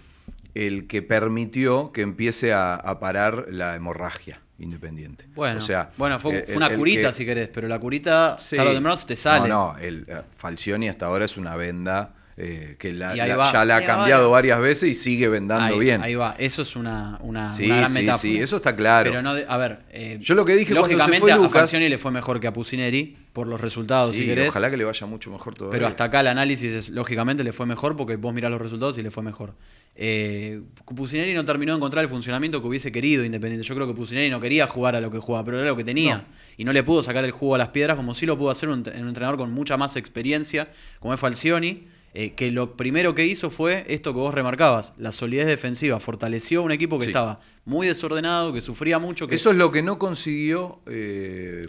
el 0.55 0.87
que 0.87 1.01
permitió 1.03 1.91
que 1.91 2.01
empiece 2.01 2.53
a, 2.53 2.73
a 2.75 2.99
parar 2.99 3.45
la 3.49 3.75
hemorragia 3.75 4.41
Independiente. 4.57 5.25
Bueno, 5.35 5.57
o 5.57 5.61
sea, 5.61 5.91
bueno 5.97 6.17
fue, 6.17 6.37
eh, 6.37 6.43
fue 6.47 6.55
una 6.55 6.73
curita 6.73 7.09
que- 7.09 7.13
si 7.13 7.25
querés, 7.25 7.49
pero 7.49 7.67
la 7.67 7.77
curita 7.77 8.37
Sí. 8.39 8.55
tarde 8.55 8.69
o 8.69 8.73
temprano 8.75 8.97
te 9.05 9.15
sale. 9.17 9.49
No, 9.49 9.73
no, 9.73 9.77
el, 9.79 10.05
eh, 10.07 10.21
Falcioni 10.37 10.87
hasta 10.87 11.07
ahora 11.07 11.25
es 11.25 11.35
una 11.35 11.57
venda 11.57 12.13
eh, 12.37 12.75
que 12.77 12.91
la- 12.91 13.15
ya 13.15 13.25
la 13.65 13.75
ha 13.77 13.85
cambiado 13.85 14.29
varias 14.29 14.59
veces 14.59 14.89
y 14.89 14.93
sigue 14.93 15.29
vendando 15.29 15.73
ahí, 15.75 15.79
bien. 15.79 16.01
ahí 16.01 16.15
va, 16.15 16.35
eso 16.37 16.63
es 16.63 16.75
una, 16.75 17.17
una, 17.21 17.47
Sí, 17.47 17.65
una 17.65 17.77
gran 17.77 17.87
sí, 17.89 17.93
metáfora. 17.93 18.21
sí, 18.21 18.37
eso 18.39 18.57
está 18.57 18.75
claro. 18.75 19.09
Pero 19.09 19.21
no, 19.21 19.33
de- 19.33 19.45
a 19.47 19.55
ver, 19.57 19.79
eh, 19.91 20.17
Yo 20.19 20.35
lo 20.35 20.43
que 20.43 20.53
dije 20.55 20.73
cuando 20.73 20.87
se 20.89 20.93
lógicamente 20.97 21.19
fue 21.33 21.45
a 21.45 21.49
Falcioni 21.49 21.87
le 21.87 21.97
fue 21.97 22.11
mejor 22.11 22.39
que 22.41 22.47
a 22.47 22.51
Pusineri 22.53 23.17
por 23.31 23.47
los 23.47 23.61
resultados, 23.61 24.15
Sí, 24.15 24.21
si 24.23 24.27
querés. 24.27 24.49
ojalá 24.49 24.69
que 24.69 24.75
le 24.77 24.83
vaya 24.83 25.07
mucho 25.07 25.31
mejor 25.31 25.53
todavía. 25.53 25.77
Pero 25.77 25.87
hasta 25.87 26.03
acá 26.05 26.19
el 26.21 26.27
análisis 26.27 26.73
es, 26.73 26.89
lógicamente 26.89 27.43
le 27.43 27.53
fue 27.53 27.65
mejor 27.65 27.95
porque 27.95 28.15
vos 28.17 28.33
mirás 28.33 28.51
los 28.51 28.61
resultados 28.61 28.97
y 28.97 29.01
le 29.03 29.11
fue 29.11 29.23
mejor. 29.23 29.55
Eh, 29.97 30.61
Pusineri 30.93 31.33
no 31.33 31.45
terminó 31.45 31.71
de 31.71 31.77
encontrar 31.77 32.03
el 32.03 32.09
funcionamiento 32.09 32.61
que 32.61 32.67
hubiese 32.67 32.91
querido 32.91 33.23
Independiente. 33.23 33.65
Yo 33.65 33.75
creo 33.75 33.87
que 33.87 33.93
Pusineri 33.93 34.29
no 34.29 34.41
quería 34.41 34.67
jugar 34.67 34.95
a 34.97 35.01
lo 35.01 35.09
que 35.09 35.19
jugaba, 35.19 35.45
pero 35.45 35.59
era 35.59 35.67
lo 35.69 35.77
que 35.77 35.85
tenía. 35.85 36.17
No. 36.17 36.25
Y 36.57 36.65
no 36.65 36.73
le 36.73 36.83
pudo 36.83 37.01
sacar 37.01 37.23
el 37.23 37.31
jugo 37.31 37.55
a 37.55 37.57
las 37.57 37.69
piedras 37.69 37.95
como 37.95 38.13
sí 38.13 38.25
lo 38.25 38.37
pudo 38.37 38.49
hacer 38.49 38.67
un 38.69 38.79
entrenador 38.85 39.37
con 39.37 39.51
mucha 39.53 39.77
más 39.77 39.95
experiencia, 39.95 40.67
como 40.99 41.13
es 41.13 41.19
Falcioni. 41.19 41.87
Eh, 42.15 42.31
que 42.33 42.49
lo 42.51 42.75
primero 42.77 43.13
que 43.13 43.25
hizo 43.25 43.49
fue 43.49 43.85
esto 43.87 44.13
que 44.13 44.19
vos 44.19 44.33
remarcabas, 44.33 44.93
la 44.97 45.11
solidez 45.11 45.47
defensiva. 45.47 45.99
Fortaleció 45.99 46.63
un 46.63 46.71
equipo 46.71 46.97
que 46.97 47.05
Sí. 47.05 47.09
estaba 47.11 47.39
muy 47.65 47.87
desordenado, 47.87 48.53
que 48.53 48.61
sufría 48.61 48.99
mucho. 48.99 49.27
Que 49.27 49.35
Eso 49.35 49.51
es 49.51 49.57
lo 49.57 49.71
que 49.71 49.81
no 49.81 49.97
consiguió 49.99 50.79
eh. 50.85 51.65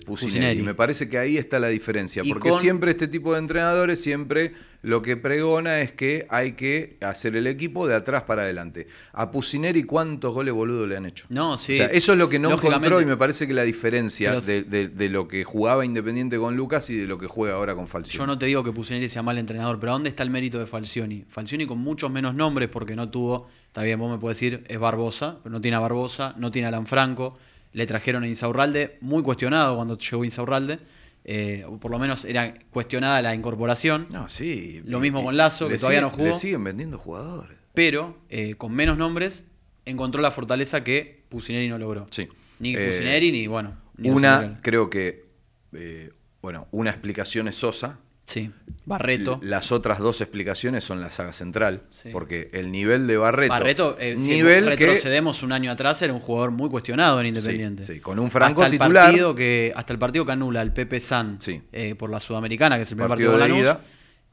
Y 0.54 0.62
me 0.62 0.74
parece 0.74 1.08
que 1.08 1.18
ahí 1.18 1.38
está 1.38 1.58
la 1.58 1.68
diferencia. 1.68 2.22
Y 2.24 2.28
Porque 2.28 2.50
con- 2.50 2.60
siempre 2.60 2.90
este 2.90 3.08
tipo 3.08 3.32
de 3.32 3.38
entrenadores, 3.38 4.00
siempre 4.00 4.52
lo 4.82 5.02
que 5.02 5.16
pregona 5.16 5.80
es 5.80 5.92
que 5.92 6.26
hay 6.30 6.52
que 6.52 6.96
hacer 7.00 7.34
el 7.34 7.46
equipo 7.46 7.88
de 7.88 7.94
atrás 7.96 8.22
para 8.22 8.42
adelante. 8.42 8.86
A 9.12 9.30
Pusineri, 9.30 9.82
¿cuántos 9.84 10.32
goles 10.32 10.54
boludo 10.54 10.86
le 10.86 10.96
han 10.96 11.06
hecho? 11.06 11.26
No, 11.28 11.58
sí. 11.58 11.72
O 11.74 11.76
sea, 11.78 11.86
eso 11.86 12.12
es 12.12 12.18
lo 12.18 12.28
que 12.28 12.38
no 12.38 12.52
encontró 12.52 13.00
y 13.00 13.06
me 13.06 13.16
parece 13.16 13.46
que 13.48 13.54
la 13.54 13.64
diferencia 13.64 14.30
Pero- 14.30 14.40
de, 14.42 14.62
de- 14.62 14.88
de 14.88 15.08
lo 15.08 15.26
que 15.28 15.44
jugaba 15.44 15.84
Independiente 15.84 16.38
con 16.38 16.56
Lucas 16.56 16.88
y 16.90 16.96
de 16.96 17.06
lo 17.06 17.18
que 17.18 17.26
juega 17.26 17.56
ahora 17.56 17.74
con 17.74 17.88
Falcioni. 17.88 18.18
Yo 18.18 18.26
no 18.26 18.38
te 18.38 18.46
digo 18.46 18.62
que 18.62 18.72
Pusineri 18.72 19.08
sea 19.08 19.22
mal 19.22 19.38
entrenador, 19.38 19.80
pero 19.80 19.92
¿dónde 19.92 20.08
está 20.10 20.22
el 20.22 20.30
mérito 20.30 20.58
de 20.58 20.66
Falcioni? 20.66 21.24
Falcioni 21.28 21.66
con 21.66 21.78
muchos 21.78 22.10
menos 22.10 22.34
nombres 22.34 22.68
porque 22.68 22.94
no 22.94 23.08
tuvo, 23.08 23.48
está 23.76 23.84
bien, 23.84 23.98
vos 23.98 24.10
me 24.10 24.16
puedes 24.16 24.38
decir, 24.40 24.64
es 24.68 24.78
Barbosa, 24.78 25.36
pero 25.42 25.52
no 25.52 25.60
tiene 25.60 25.76
a 25.76 25.80
Barbosa, 25.80 26.32
no 26.38 26.50
tiene 26.50 26.64
a 26.64 26.68
Alan 26.70 26.86
Franco, 26.86 27.36
le 27.74 27.86
trajeron 27.86 28.22
a 28.22 28.26
Insaurralde, 28.26 28.96
muy 29.02 29.22
cuestionado 29.22 29.76
cuando 29.76 29.98
llegó 29.98 30.24
Insaurralde, 30.24 30.78
eh, 31.26 31.62
o 31.68 31.76
por 31.76 31.90
lo 31.90 31.98
menos 31.98 32.24
era 32.24 32.54
cuestionada 32.70 33.20
la 33.20 33.34
incorporación, 33.34 34.06
No, 34.08 34.30
sí. 34.30 34.80
Lo 34.86 34.98
mismo 34.98 35.20
y 35.20 35.24
con 35.24 35.36
Lazo, 35.36 35.68
que 35.68 35.76
todavía 35.76 36.00
no 36.00 36.08
siguen- 36.10 36.24
Le 36.24 36.30
jugó. 36.30 36.40
siguen 36.40 36.64
vendiendo 36.64 36.96
jugadores. 36.96 37.58
pero 37.74 38.16
eh, 38.30 38.54
con 38.54 38.72
menos 38.72 38.96
nombres 38.96 39.44
encontró 39.84 40.22
la 40.22 40.30
fortaleza 40.30 40.82
que 40.82 41.22
Pusineri 41.28 41.68
no 41.68 41.76
logró. 41.76 42.06
Sí. 42.10 42.28
Ni 42.60 42.74
Eh, 42.74 42.86
Pusineri 42.88 43.30
ni, 43.30 43.46
bueno, 43.46 43.76
ni 43.98 44.08
Una, 44.08 44.56
creo 44.62 44.88
que, 44.88 45.26
eh, 45.74 46.12
bueno, 46.40 46.66
una 46.70 46.88
explicación 46.92 47.46
es 47.48 47.56
Sosa. 47.56 47.98
Sí, 48.26 48.50
Barreto. 48.84 49.38
Las 49.42 49.70
otras 49.70 50.00
dos 50.00 50.20
explicaciones 50.20 50.82
son 50.82 51.00
la 51.00 51.10
saga 51.12 51.32
central. 51.32 51.82
Sí. 51.88 52.08
Porque 52.12 52.50
el 52.52 52.72
nivel 52.72 53.06
de 53.06 53.16
Barreto. 53.16 53.52
Barreto, 53.52 53.96
eh, 54.00 54.16
si 54.18 54.32
nivel 54.32 54.64
que. 54.64 54.70
retrocedemos 54.70 55.42
un 55.44 55.52
año 55.52 55.70
atrás, 55.70 56.02
era 56.02 56.12
un 56.12 56.18
jugador 56.20 56.50
muy 56.50 56.68
cuestionado 56.68 57.20
en 57.20 57.26
Independiente. 57.26 57.86
Sí, 57.86 57.94
sí, 57.94 58.00
con 58.00 58.18
un 58.18 58.30
Franco 58.32 58.62
hasta 58.62 58.84
el. 58.86 58.92
Partido 58.92 59.34
que, 59.34 59.72
hasta 59.76 59.92
el 59.92 59.98
partido 60.00 60.26
que 60.26 60.32
anula 60.32 60.60
el 60.62 60.72
Pepe 60.72 60.98
San 61.00 61.40
Sí. 61.40 61.62
eh, 61.72 61.94
por 61.94 62.10
la 62.10 62.18
Sudamericana, 62.18 62.76
que 62.76 62.82
es 62.82 62.90
el 62.90 62.96
primer 62.96 63.10
Partido 63.10 63.38
de 63.38 63.48
ida. 63.58 63.80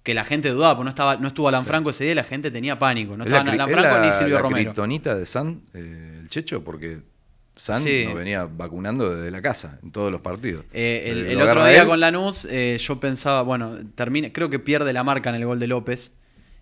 que 0.02 0.14
la 0.16 0.26
gente 0.26 0.50
dudaba, 0.50 0.76
porque 0.76 0.86
no, 0.86 0.90
estaba, 0.90 1.16
no 1.18 1.28
estuvo 1.28 1.48
Alan 1.48 1.64
Franco 1.66 1.92
ese 1.92 2.04
día 2.04 2.12
y 2.14 2.16
la 2.16 2.24
gente 2.24 2.50
tenía 2.52 2.78
pánico. 2.80 3.16
No 3.16 3.24
es 3.26 3.32
la 3.32 3.38
estaba 3.38 3.52
cri- 3.56 3.62
Alan 3.62 3.70
Franco 3.70 3.98
la- 4.00 4.06
ni 4.08 4.12
Silvio 4.12 4.36
la 4.36 4.42
Romero. 4.42 4.64
kriptonita 4.72 5.16
de 5.16 5.26
San, 5.28 5.62
eh, 5.76 6.18
el 6.22 6.30
Checho, 6.30 6.64
porque 6.64 7.00
San 7.56 7.84
Sí. 7.84 8.06
nos 8.06 8.16
venía 8.16 8.46
vacunando 8.46 9.16
desde 9.16 9.30
la 9.30 9.42
casa 9.42 9.80
en 9.84 9.92
todos 9.92 10.12
los 10.12 10.22
partidos. 10.22 10.66
Eh, 10.74 11.04
el, 11.30 11.42
otro 11.42 11.66
día 11.66 11.82
él. 11.82 11.88
con 11.88 12.00
Lanús, 12.00 12.46
eh, 12.50 12.78
yo 12.80 13.00
pensaba, 13.00 13.44
bueno, 13.44 13.78
termina, 13.96 14.34
creo 14.34 14.50
que 14.50 14.60
pierde 14.60 14.92
la 14.92 15.04
marca 15.04 15.30
en 15.30 15.36
el 15.36 15.46
gol 15.46 15.60
de 15.60 15.68
López. 15.68 16.12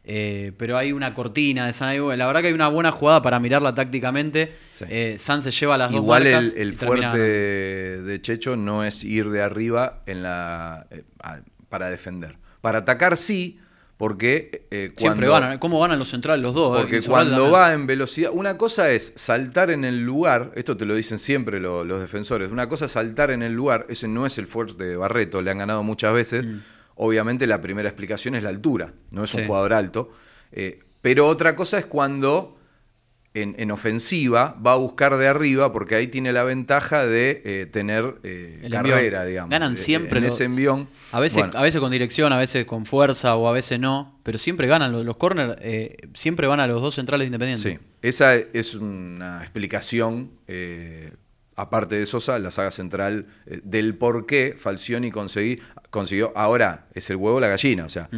eh, 0.04 0.52
pero 0.58 0.78
hay 0.78 0.92
una 0.92 1.14
cortina 1.14 1.68
de 1.68 1.74
San 1.74 1.96
La 2.18 2.28
verdad 2.28 2.42
que 2.42 2.48
hay 2.48 2.54
una 2.54 2.68
buena 2.68 2.92
jugada 2.92 3.22
para 3.22 3.40
mirarla 3.40 3.74
tácticamente. 3.76 4.54
Sí. 4.72 4.86
San 5.18 5.44
se 5.44 5.52
lleva 5.52 5.78
las 5.78 5.92
dos 5.92 6.02
Igual 6.02 6.24
marcas 6.24 6.54
el, 6.54 6.58
el 6.58 6.74
fuerte 6.74 7.18
de 7.18 8.22
Checho 8.22 8.58
no 8.58 8.84
es 8.84 9.04
ir 9.04 9.30
de 9.30 9.42
arriba 9.42 10.02
en 10.08 10.24
la 10.24 10.88
para 11.70 11.90
defender. 11.90 12.38
Para 12.60 12.80
atacar 12.80 13.16
sí, 13.16 13.61
porque 14.02 14.66
eh, 14.72 14.92
Siempre 14.98 15.28
cuando, 15.28 15.32
ganan. 15.32 15.60
¿Cómo 15.60 15.80
ganan 15.80 16.00
los 16.00 16.10
centrales 16.10 16.42
los 16.42 16.56
dos? 16.56 16.76
eh? 16.76 16.82
Porque 16.82 17.04
cuando 17.04 17.52
va 17.52 17.72
en 17.72 17.86
velocidad, 17.86 18.32
una 18.34 18.58
cosa 18.58 18.90
es 18.90 19.14
saltar 19.16 19.70
en 19.70 19.86
el 19.86 20.04
lugar, 20.04 20.52
esto 20.56 20.76
te 20.76 20.88
lo 20.88 20.96
dicen 20.96 21.20
siempre 21.20 21.60
lo- 21.60 21.84
los 21.84 22.02
defensores, 22.02 22.52
una 22.52 22.68
cosa 22.68 22.86
es 22.86 22.94
saltar 22.94 23.30
en 23.30 23.44
el 23.44 23.54
lugar, 23.54 23.86
ese 23.90 24.08
no 24.08 24.26
es 24.26 24.40
el 24.40 24.48
fuerte 24.48 24.84
de 24.86 24.98
Barreto, 24.98 25.44
le 25.44 25.52
han 25.52 25.60
ganado 25.60 25.84
muchas 25.84 26.16
veces. 26.16 26.48
Obviamente 26.96 27.46
la 27.46 27.62
primera 27.62 27.90
explicación 27.90 28.34
es 28.34 28.42
la 28.42 28.50
altura, 28.50 28.92
no 29.12 29.24
es 29.24 29.34
un 29.36 29.44
Mm. 29.44 29.48
Jugador 29.48 29.74
alto. 29.74 30.10
eh, 30.52 30.80
pero 31.04 31.28
otra 31.28 31.56
cosa 31.56 31.78
es 31.78 31.86
cuando 31.86 32.58
en, 33.34 33.56
en 33.58 33.72
ofensiva 33.72 34.58
va 34.66 34.74
a 34.74 34.76
buscar 34.76 35.16
de 35.16 35.26
arriba 35.28 35.72
porque 35.72 35.96
ahí 35.96 36.08
tiene 36.08 36.34
la 36.34 36.44
ventaja 36.44 37.06
de 37.06 37.42
eh, 37.46 37.66
tener 37.66 38.16
eh, 38.24 38.68
carrera, 38.70 39.24
digamos. 39.24 39.50
Ganan 39.52 39.74
Eh, 39.74 39.78
siempre 39.78 40.18
En 40.18 40.26
los- 40.26 40.34
ese 40.36 40.44
envión. 40.44 40.90
A 41.14 41.20
veces, 41.22 41.38
Bueno, 41.44 41.58
a 41.58 41.62
veces 41.62 41.80
con 41.80 41.92
dirección, 41.92 42.34
a 42.34 42.38
veces 42.38 42.66
con 42.66 42.86
fuerza 42.86 43.36
o 43.38 43.48
a 43.48 43.54
veces 43.54 43.80
no, 43.80 44.20
pero 44.24 44.38
siempre 44.38 44.68
ganan 44.68 44.92
los, 44.92 45.06
los 45.06 45.16
corners, 45.16 45.56
eh, 45.62 45.96
siempre 46.14 46.46
van 46.48 46.60
a 46.60 46.68
los 46.68 46.82
dos 46.82 46.96
centrales 46.96 47.24
de 47.26 47.28
Independiente. 47.28 47.70
Sí, 47.72 47.80
esa 48.02 48.36
es 48.36 48.76
una 48.76 49.40
explicación, 49.42 50.32
aparte 51.56 51.96
de 51.96 52.06
Sosa, 52.06 52.40
la 52.40 52.52
saga 52.52 52.72
central 52.72 53.28
del 53.64 53.96
por 53.96 54.26
qué 54.26 54.56
Falcioni 54.58 55.12
conseguí- 55.12 55.60
consiguió, 55.90 56.32
ahora 56.36 56.88
es 56.94 57.10
el 57.10 57.18
huevo 57.18 57.40
la 57.40 57.48
gallina, 57.48 57.86
o 57.86 57.90
sea, 57.90 58.10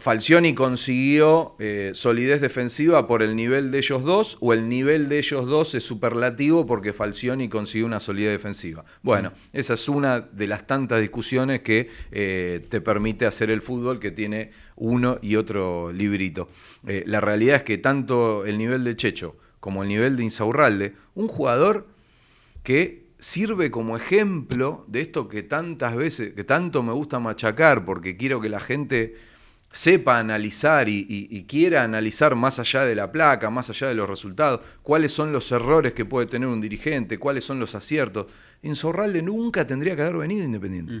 Falcioni 0.00 0.54
consiguió 0.54 1.54
eh, 1.58 1.90
solidez 1.94 2.40
defensiva 2.40 3.06
por 3.06 3.22
el 3.22 3.36
nivel 3.36 3.70
de 3.70 3.78
ellos 3.78 4.04
dos 4.04 4.38
o 4.40 4.52
el 4.52 4.68
nivel 4.68 5.08
de 5.08 5.18
ellos 5.18 5.46
dos 5.46 5.74
es 5.74 5.84
superlativo 5.84 6.66
porque 6.66 6.92
Falcioni 6.92 7.48
consiguió 7.48 7.86
una 7.86 8.00
solidez 8.00 8.32
defensiva. 8.32 8.84
Bueno, 9.02 9.32
esa 9.52 9.74
es 9.74 9.88
una 9.88 10.20
de 10.20 10.46
las 10.46 10.66
tantas 10.66 11.00
discusiones 11.00 11.60
que 11.60 11.90
eh, 12.10 12.66
te 12.68 12.80
permite 12.80 13.26
hacer 13.26 13.50
el 13.50 13.60
fútbol 13.60 14.00
que 14.00 14.10
tiene 14.10 14.50
uno 14.76 15.18
y 15.20 15.36
otro 15.36 15.92
librito. 15.92 16.48
Eh, 16.86 17.04
la 17.06 17.20
realidad 17.20 17.56
es 17.56 17.62
que 17.62 17.78
tanto 17.78 18.46
el 18.46 18.58
nivel 18.58 18.82
de 18.82 18.96
Checho 18.96 19.36
como 19.60 19.82
el 19.82 19.88
nivel 19.88 20.16
de 20.16 20.22
Insaurralde, 20.24 20.94
un 21.14 21.28
jugador 21.28 21.88
que 22.62 23.06
sirve 23.18 23.70
como 23.70 23.96
ejemplo 23.96 24.84
de 24.88 25.00
esto 25.00 25.28
que 25.28 25.42
tantas 25.42 25.96
veces, 25.96 26.34
que 26.34 26.44
tanto 26.44 26.82
me 26.82 26.92
gusta 26.92 27.18
machacar, 27.18 27.84
porque 27.84 28.16
quiero 28.16 28.40
que 28.40 28.48
la 28.48 28.60
gente 28.60 29.16
sepa 29.72 30.18
analizar 30.18 30.88
y, 30.88 31.00
y- 31.08 31.28
y 31.30 31.44
quiera 31.44 31.82
analizar 31.82 32.34
más 32.34 32.58
allá 32.58 32.84
de 32.84 32.94
la 32.94 33.12
placa, 33.12 33.50
más 33.50 33.68
allá 33.70 33.88
de 33.88 33.94
los 33.94 34.08
resultados, 34.08 34.60
cuáles 34.82 35.12
son 35.12 35.32
los 35.32 35.50
errores 35.52 35.92
que 35.92 36.04
puede 36.04 36.26
tener 36.26 36.48
un 36.48 36.60
dirigente, 36.60 37.18
cuáles 37.18 37.44
son 37.44 37.58
los 37.58 37.74
aciertos. 37.74 38.26
Insaurralde 38.62 39.20
nunca 39.22 39.66
tendría 39.66 39.94
que 39.94 40.02
haber 40.02 40.16
venido 40.16 40.44
Independiente. 40.44 40.94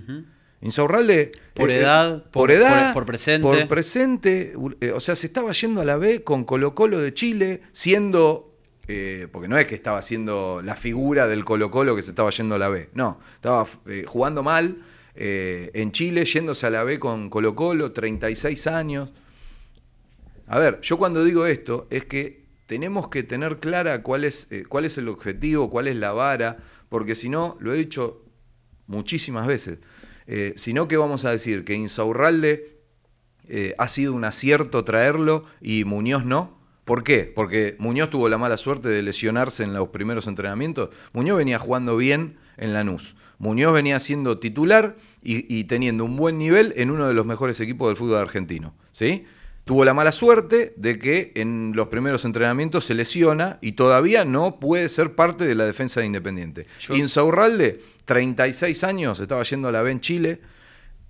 Insaurralde... 0.60 1.32
Por 1.54 1.70
eh, 1.70 1.78
edad, 1.78 2.22
por, 2.24 2.30
por- 2.32 2.50
edad, 2.50 2.92
por- 2.92 3.02
por 3.02 3.06
presente. 3.06 3.46
por 3.46 3.68
presente, 3.68 4.54
eh, 4.80 4.90
o 4.90 5.00
sea, 5.00 5.14
se 5.16 5.26
estaba 5.26 5.52
yendo 5.52 5.80
a 5.80 5.84
la 5.84 5.96
B 5.96 6.22
con 6.22 6.44
Colo 6.44 6.74
Colo 6.74 6.98
de 6.98 7.12
Chile, 7.14 7.62
siendo 7.72 8.52
eh, 8.88 9.26
porque 9.32 9.48
no 9.48 9.58
es 9.58 9.66
que 9.66 9.74
estaba 9.74 10.00
siendo 10.02 10.62
la 10.62 10.76
figura 10.76 11.26
del 11.26 11.44
Colo 11.44 11.70
Colo 11.70 11.96
que 11.96 12.02
se 12.02 12.10
estaba 12.10 12.30
yendo 12.30 12.54
a 12.54 12.58
la 12.58 12.68
B, 12.68 12.88
no, 12.94 13.18
estaba 13.34 13.66
eh, 13.86 14.04
jugando 14.06 14.42
mal 14.42 14.76
eh, 15.16 15.70
en 15.74 15.92
Chile, 15.92 16.24
yéndose 16.24 16.66
a 16.66 16.70
la 16.70 16.84
B 16.84 16.98
con 16.98 17.30
Colo 17.30 17.54
Colo, 17.54 17.92
36 17.92 18.66
años. 18.66 19.12
A 20.46 20.58
ver, 20.58 20.80
yo 20.80 20.98
cuando 20.98 21.24
digo 21.24 21.46
esto 21.46 21.86
es 21.90 22.04
que 22.04 22.46
tenemos 22.66 23.08
que 23.08 23.22
tener 23.22 23.58
clara 23.58 24.02
cuál 24.02 24.24
es, 24.24 24.48
eh, 24.50 24.64
cuál 24.68 24.84
es 24.84 24.98
el 24.98 25.08
objetivo, 25.08 25.70
cuál 25.70 25.88
es 25.88 25.96
la 25.96 26.12
vara, 26.12 26.58
porque 26.88 27.14
si 27.14 27.28
no, 27.28 27.56
lo 27.60 27.72
he 27.72 27.78
dicho 27.78 28.22
muchísimas 28.86 29.46
veces, 29.46 29.78
eh, 30.26 30.52
si 30.56 30.72
no, 30.72 30.88
¿qué 30.88 30.96
vamos 30.96 31.24
a 31.24 31.30
decir? 31.30 31.64
Que 31.64 31.74
Insaurralde 31.74 32.80
eh, 33.48 33.74
ha 33.78 33.88
sido 33.88 34.12
un 34.14 34.24
acierto 34.24 34.84
traerlo 34.84 35.44
y 35.60 35.84
Muñoz 35.84 36.24
no. 36.24 36.56
¿Por 36.84 37.02
qué? 37.02 37.24
Porque 37.24 37.76
Muñoz 37.78 38.10
tuvo 38.10 38.28
la 38.28 38.38
mala 38.38 38.56
suerte 38.56 38.88
de 38.88 39.02
lesionarse 39.02 39.64
en 39.64 39.72
los 39.72 39.88
primeros 39.88 40.26
entrenamientos. 40.26 40.90
Muñoz 41.12 41.38
venía 41.38 41.58
jugando 41.58 41.96
bien 41.96 42.36
en 42.56 42.72
Lanús. 42.72 43.16
Muñoz 43.38 43.72
venía 43.74 44.00
siendo 44.00 44.38
titular 44.38 44.96
y, 45.22 45.54
y 45.54 45.64
teniendo 45.64 46.04
un 46.04 46.16
buen 46.16 46.38
nivel 46.38 46.72
en 46.76 46.90
uno 46.90 47.06
de 47.08 47.14
los 47.14 47.26
mejores 47.26 47.60
equipos 47.60 47.88
del 47.88 47.96
fútbol 47.96 48.18
argentino. 48.18 48.74
¿Sí? 48.92 49.24
Tuvo 49.64 49.84
la 49.84 49.92
mala 49.94 50.12
suerte 50.12 50.72
de 50.76 50.98
que 50.98 51.32
en 51.34 51.72
los 51.74 51.88
primeros 51.88 52.24
entrenamientos 52.24 52.84
se 52.84 52.94
lesiona 52.94 53.58
y 53.60 53.72
todavía 53.72 54.24
no 54.24 54.60
puede 54.60 54.88
ser 54.88 55.14
parte 55.16 55.44
de 55.44 55.56
la 55.56 55.66
defensa 55.66 56.00
de 56.00 56.06
Independiente. 56.06 56.66
Yo- 56.78 56.94
Insaurralde, 56.94 57.82
36 58.04 58.84
años, 58.84 59.18
estaba 59.20 59.42
yendo 59.42 59.66
a 59.68 59.72
la 59.72 59.82
B 59.82 59.90
en 59.90 60.00
Chile. 60.00 60.40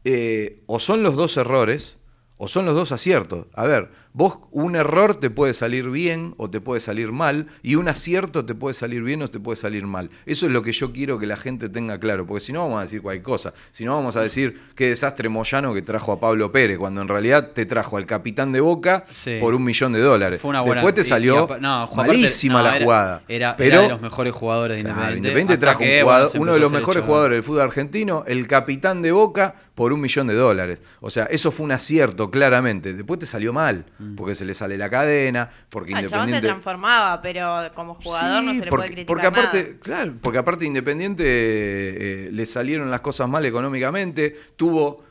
Eh, 0.05 0.63
o 0.67 0.79
son 0.81 1.03
los 1.03 1.17
dos 1.17 1.37
errores 1.37 1.99
o 2.39 2.49
son 2.49 2.65
los 2.65 2.75
dos 2.75 2.93
aciertos. 2.93 3.47
A 3.55 3.67
ver, 3.67 3.91
vos 4.17 4.39
un 4.51 4.77
error 4.77 5.17
te 5.21 5.29
puede 5.29 5.53
salir 5.53 5.91
bien 5.91 6.35
o 6.39 6.49
te 6.49 6.63
puede 6.63 6.81
salir 6.81 7.13
mal 7.13 7.49
y 7.63 7.75
un 7.75 7.87
acierto 7.87 8.47
te 8.47 8.55
puede 8.55 8.73
salir 8.73 9.03
bien 9.03 9.21
o 9.21 9.29
te 9.29 9.39
puede 9.39 9.57
salir 9.57 9.87
mal. 9.87 10.09
Eso 10.25 10.47
es 10.47 10.53
lo 10.53 10.63
que 10.63 10.73
yo 10.73 10.91
quiero 10.91 11.19
que 11.19 11.27
la 11.27 11.37
gente 11.37 11.69
tenga 11.69 12.01
claro, 12.01 12.27
porque 12.27 12.41
si 12.41 12.51
no 12.55 12.63
vamos 12.63 12.79
a 12.79 12.83
decir 12.83 13.03
cualquier 13.03 13.23
cosa, 13.23 13.53
si 13.73 13.85
no 13.85 13.95
vamos 13.95 14.17
a 14.17 14.23
decir 14.23 14.59
qué 14.75 14.89
desastre 14.89 15.29
Moyano 15.29 15.75
que 15.75 15.83
trajo 15.83 16.13
a 16.13 16.19
Pablo 16.19 16.51
Pérez, 16.51 16.79
cuando 16.79 17.03
en 17.03 17.09
realidad 17.09 17.51
te 17.53 17.67
trajo 17.67 17.99
al 17.99 18.07
capitán 18.07 18.53
de 18.53 18.61
Boca 18.61 19.05
Sí. 19.11 19.37
por 19.39 19.55
un 19.55 19.63
millón 19.65 19.93
de 19.93 20.01
dólares. 20.01 20.41
Fue 20.41 20.49
una 20.49 20.63
buena. 20.63 20.77
Después 20.81 20.95
te 20.95 21.05
salió 21.05 21.35
y 21.59 21.61
no, 21.61 21.83
aparte- 21.83 21.97
malísima 21.97 22.55
no, 22.63 22.63
la 22.69 22.77
era- 22.77 22.85
jugada. 22.87 23.23
Era, 23.29 23.55
pero 23.59 23.75
era 23.75 23.83
de 23.83 23.89
los 23.91 24.01
mejores 24.01 24.33
jugadores 24.33 24.79
de 24.79 24.83
Claro, 24.85 24.97
Independiente. 24.99 25.29
Independiente 25.29 25.53
hasta 25.67 25.79
trajo 25.79 25.83
un 25.85 26.01
jugador- 26.01 26.31
uno 26.41 26.55
de 26.55 26.61
los 26.61 26.73
mejores 26.73 27.01
hecho- 27.01 27.07
jugadores 27.07 27.37
del 27.37 27.43
fútbol 27.43 27.61
argentino, 27.61 28.25
el 28.27 28.47
capitán 28.47 29.03
de 29.03 29.13
Boca, 29.13 29.57
por 29.75 29.93
un 29.93 30.01
millón 30.01 30.27
de 30.27 30.33
dólares. 30.35 30.79
O 31.01 31.11
sea, 31.11 31.25
eso 31.25 31.51
fue 31.53 31.65
un 31.65 31.73
acierto, 31.73 32.31
claramente. 32.31 32.95
Después 32.95 33.21
te 33.21 33.27
salió 33.27 33.53
mal, 33.53 33.85
Mm. 33.99 34.06
Porque 34.17 34.35
se 34.35 34.45
le 34.45 34.55
sale 34.55 34.77
la 34.79 34.89
cadena, 34.91 35.49
porque 35.69 35.95
Ah, 35.95 36.01
el 36.01 36.07
chabón 36.09 36.27
se 36.27 36.31
Independiente... 36.37 36.47
transformaba, 36.49 37.21
pero 37.23 37.73
como 37.75 37.95
jugador 37.95 38.45
no 38.45 38.53
se 38.55 38.61
le 38.65 38.67
porque, 38.71 38.77
puede 38.77 38.87
criticar 38.89 39.07
porque 39.07 39.27
aparte, 39.27 39.63
nada. 39.63 39.81
claro, 39.81 40.15
porque 40.21 40.39
aparte 40.39 40.65
Independiente 40.67 41.25
eh, 41.25 42.27
eh, 42.27 42.29
le 42.33 42.47
salieron 42.47 42.91
las 42.91 43.01
cosas 43.01 43.29
mal 43.29 43.45
económicamente, 43.47 44.37
tuvo 44.57 45.05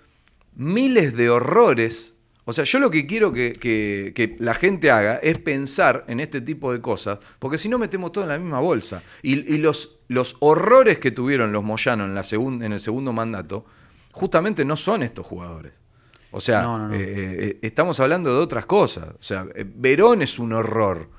miles 0.55 1.15
de 1.15 1.29
horrores. 1.29 2.13
O 2.47 2.53
sea, 2.53 2.63
yo 2.63 2.77
lo 2.79 2.91
que 2.91 3.07
quiero 3.07 3.33
que, 3.33 3.53
que- 3.53 4.11
que 4.15 4.35
la 4.39 4.53
gente 4.53 4.91
haga 4.91 5.15
es 5.15 5.39
pensar 5.39 6.05
en 6.07 6.19
este 6.19 6.41
tipo 6.41 6.71
de 6.71 6.79
cosas, 6.79 7.17
porque 7.39 7.57
si 7.57 7.69
no 7.69 7.79
metemos 7.79 8.11
todo 8.11 8.23
en 8.23 8.29
la 8.29 8.37
misma 8.37 8.59
bolsa. 8.59 9.01
Y, 9.23 9.51
y 9.51 9.57
los, 9.57 9.97
los 10.07 10.35
horrores 10.41 10.99
que 10.99 11.09
tuvieron 11.09 11.51
los 11.51 11.63
Moyano 11.63 12.05
en, 12.05 12.13
la 12.13 12.21
segun- 12.21 12.63
en 12.63 12.71
el 12.73 12.79
segundo 12.79 13.13
mandato, 13.13 13.65
justamente 14.11 14.63
no 14.63 14.77
son 14.77 15.01
estos 15.01 15.25
jugadores. 15.25 15.73
O 16.35 16.41
sea, 16.41 16.61
No, 16.63 16.77
no, 16.77 16.87
no. 16.89 16.93
eh, 16.95 16.99
eh, 17.07 17.59
estamos 17.61 17.99
hablando 18.01 18.29
de 18.35 18.39
otras 18.41 18.65
cosas. 18.65 19.05
O 19.17 19.23
sea, 19.23 19.45
eh, 19.55 19.63
Verón 19.65 20.21
es 20.21 20.37
un 20.37 20.51
horror. 20.51 21.09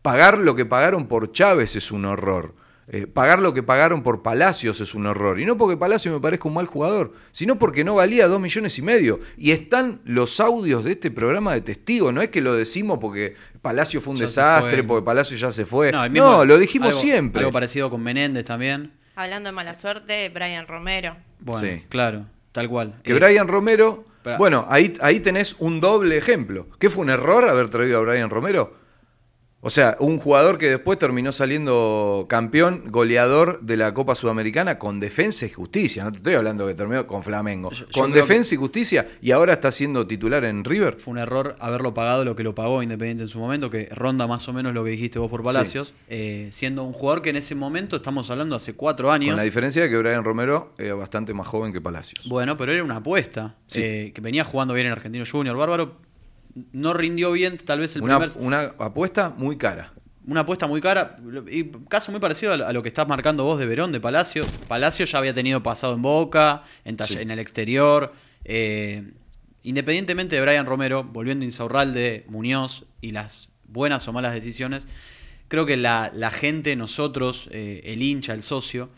Pagar 0.00 0.38
lo 0.38 0.54
que 0.54 0.64
pagaron 0.64 1.06
por 1.08 1.30
Chávez 1.30 1.76
es 1.76 1.92
un 1.92 2.06
horror. 2.06 2.54
Eh, 2.88 3.06
pagar 3.06 3.38
lo 3.38 3.54
que 3.54 3.62
pagaron 3.62 4.02
por 4.02 4.22
Palacios 4.22 4.80
es 4.80 4.94
un 4.94 5.06
horror. 5.06 5.38
Y 5.40 5.44
no 5.46 5.56
porque 5.58 5.76
Palacios 5.76 6.12
me 6.14 6.20
parezca 6.20 6.48
un 6.48 6.54
mal 6.54 6.66
jugador, 6.66 7.12
sino 7.32 7.56
porque 7.58 7.84
no 7.84 7.94
valía 7.96 8.26
dos 8.28 8.40
millones 8.40 8.76
y 8.78 8.82
medio. 8.82 9.20
Y 9.36 9.52
están 9.52 10.00
los 10.04 10.40
audios 10.40 10.84
de 10.84 10.92
este 10.92 11.10
programa 11.10 11.52
de 11.54 11.60
testigos. 11.60 12.12
No 12.14 12.22
es 12.22 12.30
que 12.30 12.40
lo 12.40 12.54
decimos 12.54 12.98
porque 12.98 13.34
Palacio 13.60 14.00
fue 14.00 14.12
un 14.14 14.18
Ya 14.18 14.24
desastre, 14.24 14.78
fue. 14.78 14.82
porque 14.84 15.04
Palacio 15.04 15.36
ya 15.36 15.52
se 15.52 15.66
fue. 15.66 15.92
No, 15.92 16.44
lo 16.44 16.58
dijimos 16.58 16.88
algo- 16.88 17.00
siempre. 17.00 17.40
Algo 17.40 17.52
parecido 17.52 17.90
con 17.90 18.02
Menéndez 18.02 18.44
también. 18.46 18.92
Hablando 19.16 19.50
de 19.50 19.52
mala 19.52 19.74
suerte, 19.74 20.28
Brian 20.30 20.66
Romero. 20.66 21.14
Bueno, 21.40 21.60
Sí. 21.60 21.84
claro, 21.90 22.24
tal 22.50 22.68
cual. 22.68 22.96
Que 23.02 23.12
Eh, 23.12 23.14
Brian 23.14 23.46
Romero, 23.46 24.04
Bueno, 24.38 24.66
ahí, 24.68 24.92
ahí 25.00 25.20
tenés 25.20 25.56
un 25.58 25.80
doble 25.80 26.16
ejemplo. 26.16 26.66
¿Qué 26.78 26.90
fue 26.90 27.02
un 27.02 27.10
error 27.10 27.48
haber 27.48 27.68
traído 27.68 27.98
a 27.98 28.02
Brian 28.02 28.30
Romero? 28.30 28.81
O 29.64 29.70
sea, 29.70 29.96
un 30.00 30.18
jugador 30.18 30.58
que 30.58 30.68
después 30.68 30.98
terminó 30.98 31.30
saliendo 31.30 32.26
campeón, 32.28 32.82
goleador 32.88 33.60
de 33.62 33.76
la 33.76 33.94
Copa 33.94 34.16
Sudamericana 34.16 34.76
con 34.76 34.98
defensa 34.98 35.46
y 35.46 35.50
justicia. 35.50 36.02
No 36.02 36.10
te 36.10 36.16
estoy 36.16 36.34
hablando 36.34 36.66
que 36.66 36.74
terminó 36.74 37.06
con 37.06 37.22
Flamengo. 37.22 37.70
Yo- 37.70 37.86
yo 37.86 38.02
con 38.02 38.10
defensa 38.10 38.56
y 38.56 38.58
justicia 38.58 39.06
y 39.20 39.30
ahora 39.30 39.52
está 39.52 39.70
siendo 39.70 40.04
titular 40.04 40.44
en 40.44 40.64
River. 40.64 40.96
Fue 40.98 41.12
un 41.12 41.18
error 41.18 41.54
haberlo 41.60 41.94
pagado 41.94 42.24
lo 42.24 42.34
que 42.34 42.42
lo 42.42 42.56
pagó 42.56 42.82
Independiente 42.82 43.22
en 43.22 43.28
su 43.28 43.38
momento, 43.38 43.70
que 43.70 43.88
ronda 43.92 44.26
más 44.26 44.48
o 44.48 44.52
menos 44.52 44.74
lo 44.74 44.82
que 44.82 44.90
dijiste 44.90 45.20
vos 45.20 45.30
por 45.30 45.44
Palacios, 45.44 45.94
eh, 46.08 46.48
siendo 46.50 46.82
un 46.82 46.92
jugador 46.92 47.22
que 47.22 47.30
en 47.30 47.36
ese 47.36 47.54
momento, 47.54 47.94
estamos 47.94 48.28
hablando 48.32 48.56
hace 48.56 48.74
cuatro 48.74 49.12
años, 49.12 49.28
Con 49.30 49.36
la 49.36 49.44
diferencia 49.44 49.82
de 49.82 49.88
que 49.88 49.96
Brian 49.96 50.24
Romero 50.24 50.72
era 50.76 50.96
bastante 50.96 51.34
más 51.34 51.46
joven 51.46 51.72
que 51.72 51.80
Palacios. 51.80 52.28
bueno, 52.28 52.56
pero 52.56 52.72
era 52.72 52.82
una 52.82 52.96
apuesta, 52.96 53.54
Sí. 53.68 53.80
eh, 53.80 54.12
que 54.12 54.20
venía 54.20 54.42
jugando 54.42 54.74
bien 54.74 54.86
en 54.88 54.92
Argentino 54.92 55.24
Junior, 55.30 55.56
Bárbaro, 55.56 55.98
no 56.72 56.92
rindió 56.94 57.32
bien 57.32 57.56
tal 57.58 57.80
vez 57.80 57.96
el 57.96 58.02
Una, 58.02 58.18
primer... 58.18 58.36
una 58.38 58.60
apuesta 58.78 59.30
muy 59.30 59.56
cara. 59.56 59.92
Una 60.24 60.40
apuesta 60.42 60.68
muy 60.68 60.80
cara, 60.80 61.16
y 61.50 61.64
caso 61.88 62.12
muy 62.12 62.20
parecido 62.20 62.52
a 62.52 62.72
lo- 62.72 62.82
que 62.82 62.88
estás 62.88 63.08
marcando 63.08 63.42
vos 63.42 63.58
de 63.58 63.66
Verón, 63.66 63.90
de 63.90 64.00
Palacio. 64.00 64.44
Palacio 64.68 65.04
ya 65.04 65.18
había 65.18 65.34
tenido 65.34 65.62
pasado 65.64 65.94
en 65.94 66.02
Boca, 66.02 66.62
en, 66.84 66.96
Talle- 66.96 67.14
Sí. 67.16 67.18
en 67.22 67.30
el 67.32 67.38
exterior. 67.40 68.12
eh, 68.44 69.12
independientemente 69.64 70.34
de 70.36 70.42
Brian 70.42 70.66
Romero, 70.66 71.04
volviendo 71.04 71.44
a 71.44 71.46
Insaurralde, 71.46 72.24
Muñoz 72.28 72.84
y 73.00 73.12
las 73.12 73.48
buenas 73.68 74.06
o 74.08 74.12
malas 74.12 74.34
decisiones, 74.34 74.86
creo 75.48 75.66
que 75.66 75.76
la, 75.76 76.10
la 76.14 76.30
gente, 76.32 76.74
nosotros, 76.76 77.48
eh, 77.52 77.80
el 77.84 78.02
hincha, 78.02 78.32
el 78.34 78.42
socio, 78.42 78.88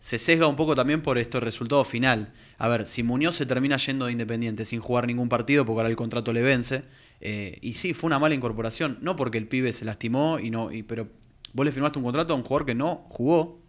se 0.00 0.18
sesga 0.18 0.46
un 0.46 0.56
poco 0.56 0.74
también 0.74 1.02
por 1.02 1.18
este 1.18 1.40
resultado 1.40 1.84
final. 1.84 2.32
A 2.58 2.68
ver, 2.68 2.86
si 2.86 3.02
Muñoz 3.02 3.36
se 3.36 3.46
termina 3.46 3.76
yendo 3.76 4.06
de 4.06 4.12
Independiente 4.12 4.64
sin 4.64 4.80
jugar 4.80 5.06
ningún 5.06 5.28
partido 5.28 5.64
porque 5.64 5.80
ahora 5.80 5.88
el 5.88 5.96
contrato 5.96 6.32
le 6.32 6.42
vence, 6.42 6.82
eh, 7.20 7.58
y 7.60 7.74
sí, 7.74 7.94
fue 7.94 8.08
una 8.08 8.18
mala 8.18 8.34
incorporación, 8.34 8.98
no 9.00 9.16
porque 9.16 9.38
el 9.38 9.48
pibe 9.48 9.72
se 9.72 9.84
lastimó, 9.84 10.38
y 10.38 10.50
no, 10.50 10.72
y, 10.72 10.82
pero 10.82 11.08
vos 11.52 11.64
le 11.64 11.72
firmaste 11.72 11.98
un 11.98 12.04
contrato 12.04 12.32
a 12.34 12.36
un 12.36 12.42
jugador 12.42 12.66
que 12.66 12.74
no 12.74 13.06
jugó 13.08 13.62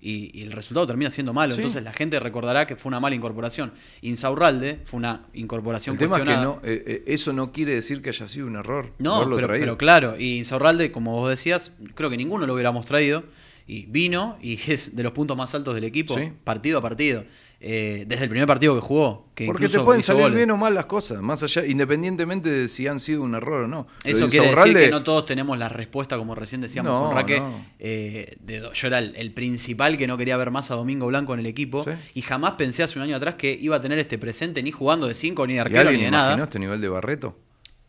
y, 0.00 0.30
y 0.38 0.42
el 0.44 0.52
resultado 0.52 0.86
termina 0.86 1.10
siendo 1.10 1.32
malo. 1.32 1.52
Sí. 1.52 1.58
Entonces 1.58 1.82
la 1.82 1.92
gente 1.92 2.20
recordará 2.20 2.66
que 2.66 2.76
fue 2.76 2.88
una 2.90 3.00
mala 3.00 3.16
incorporación. 3.16 3.72
Insaurralde 4.02 4.80
fue 4.84 4.98
una 4.98 5.22
incorporación 5.32 5.94
El 5.94 5.98
tema 5.98 6.18
es 6.18 6.24
que 6.24 6.36
no, 6.36 6.60
eh, 6.62 6.84
eh, 6.86 7.04
eso 7.08 7.32
no 7.32 7.50
quiere 7.52 7.74
decir 7.74 8.00
que 8.00 8.10
haya 8.10 8.28
sido 8.28 8.46
un 8.46 8.56
error. 8.56 8.92
No, 8.98 9.28
pero, 9.28 9.48
pero 9.48 9.76
claro, 9.76 10.14
y 10.18 10.38
Insaurralde, 10.38 10.92
como 10.92 11.12
vos 11.12 11.30
decías, 11.30 11.72
creo 11.94 12.10
que 12.10 12.16
ninguno 12.16 12.46
lo 12.46 12.54
hubiéramos 12.54 12.86
traído. 12.86 13.24
Y 13.66 13.84
vino 13.84 14.38
y 14.40 14.54
es 14.72 14.96
de 14.96 15.02
los 15.02 15.12
puntos 15.12 15.36
más 15.36 15.54
altos 15.54 15.74
del 15.74 15.84
equipo, 15.84 16.16
Sí. 16.16 16.32
partido 16.42 16.78
a 16.78 16.82
partido. 16.82 17.24
Eh, 17.60 18.04
desde 18.06 18.22
el 18.24 18.30
primer 18.30 18.46
partido 18.46 18.74
que 18.76 18.80
jugó. 18.80 19.26
Que 19.34 19.46
Porque 19.46 19.68
te 19.68 19.80
pueden 19.80 20.00
salir 20.02 20.22
goles. 20.22 20.36
bien 20.36 20.50
o 20.52 20.56
mal 20.56 20.74
las 20.74 20.86
cosas, 20.86 21.20
más 21.20 21.42
allá, 21.42 21.66
independientemente 21.66 22.50
de 22.50 22.68
si 22.68 22.86
han 22.86 23.00
sido 23.00 23.22
un 23.22 23.34
error 23.34 23.64
o 23.64 23.66
no. 23.68 23.88
Eso 24.04 24.26
de 24.26 24.30
quiere 24.30 24.50
decir 24.54 24.74
que 24.78 24.90
no 24.90 25.02
todos 25.02 25.26
tenemos 25.26 25.58
la 25.58 25.68
respuesta, 25.68 26.16
como 26.16 26.36
recién 26.36 26.60
decíamos 26.60 26.92
No, 26.92 27.06
con 27.08 27.16
Raque. 27.16 27.40
no. 27.40 27.64
eh, 27.80 28.36
de 28.40 28.60
yo 28.72 28.86
era 28.86 29.00
el, 29.00 29.14
el 29.16 29.32
principal 29.32 29.98
que 29.98 30.06
no 30.06 30.16
quería 30.16 30.36
ver 30.36 30.52
más 30.52 30.70
a 30.70 30.76
Domingo 30.76 31.06
Blanco 31.08 31.34
en 31.34 31.40
el 31.40 31.46
equipo. 31.46 31.82
Sí. 31.84 31.90
Y 32.14 32.22
jamás 32.22 32.52
pensé 32.52 32.84
hace 32.84 32.96
un 32.98 33.02
año 33.04 33.16
atrás 33.16 33.34
que 33.34 33.58
iba 33.60 33.74
a 33.74 33.80
tener 33.80 33.98
este 33.98 34.18
presente 34.18 34.62
ni 34.62 34.70
jugando 34.70 35.08
de 35.08 35.14
5, 35.14 35.46
ni 35.48 35.54
de 35.54 35.56
¿Y 35.56 35.60
arquero, 35.60 35.90
ni 35.90 36.02
de 36.02 36.10
nada. 36.12 36.40
este 36.44 36.60
nivel 36.60 36.80
de 36.80 36.88
Barreto? 36.88 37.36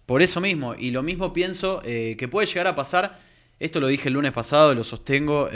Por 0.07 0.23
eso 0.23 0.41
mismo, 0.41 0.73
y 0.73 0.89
lo 0.89 1.03
mismo 1.03 1.31
pienso 1.31 1.81
eh, 1.85 2.15
que 2.17 2.27
puede 2.27 2.47
llegar 2.47 2.65
a 2.65 2.73
pasar, 2.73 3.19
esto 3.59 3.79
lo 3.79 3.85
dije 3.87 4.07
el 4.07 4.15
lunes 4.15 4.31
pasado, 4.31 4.73
lo 4.73 4.83
sostengo, 4.83 5.47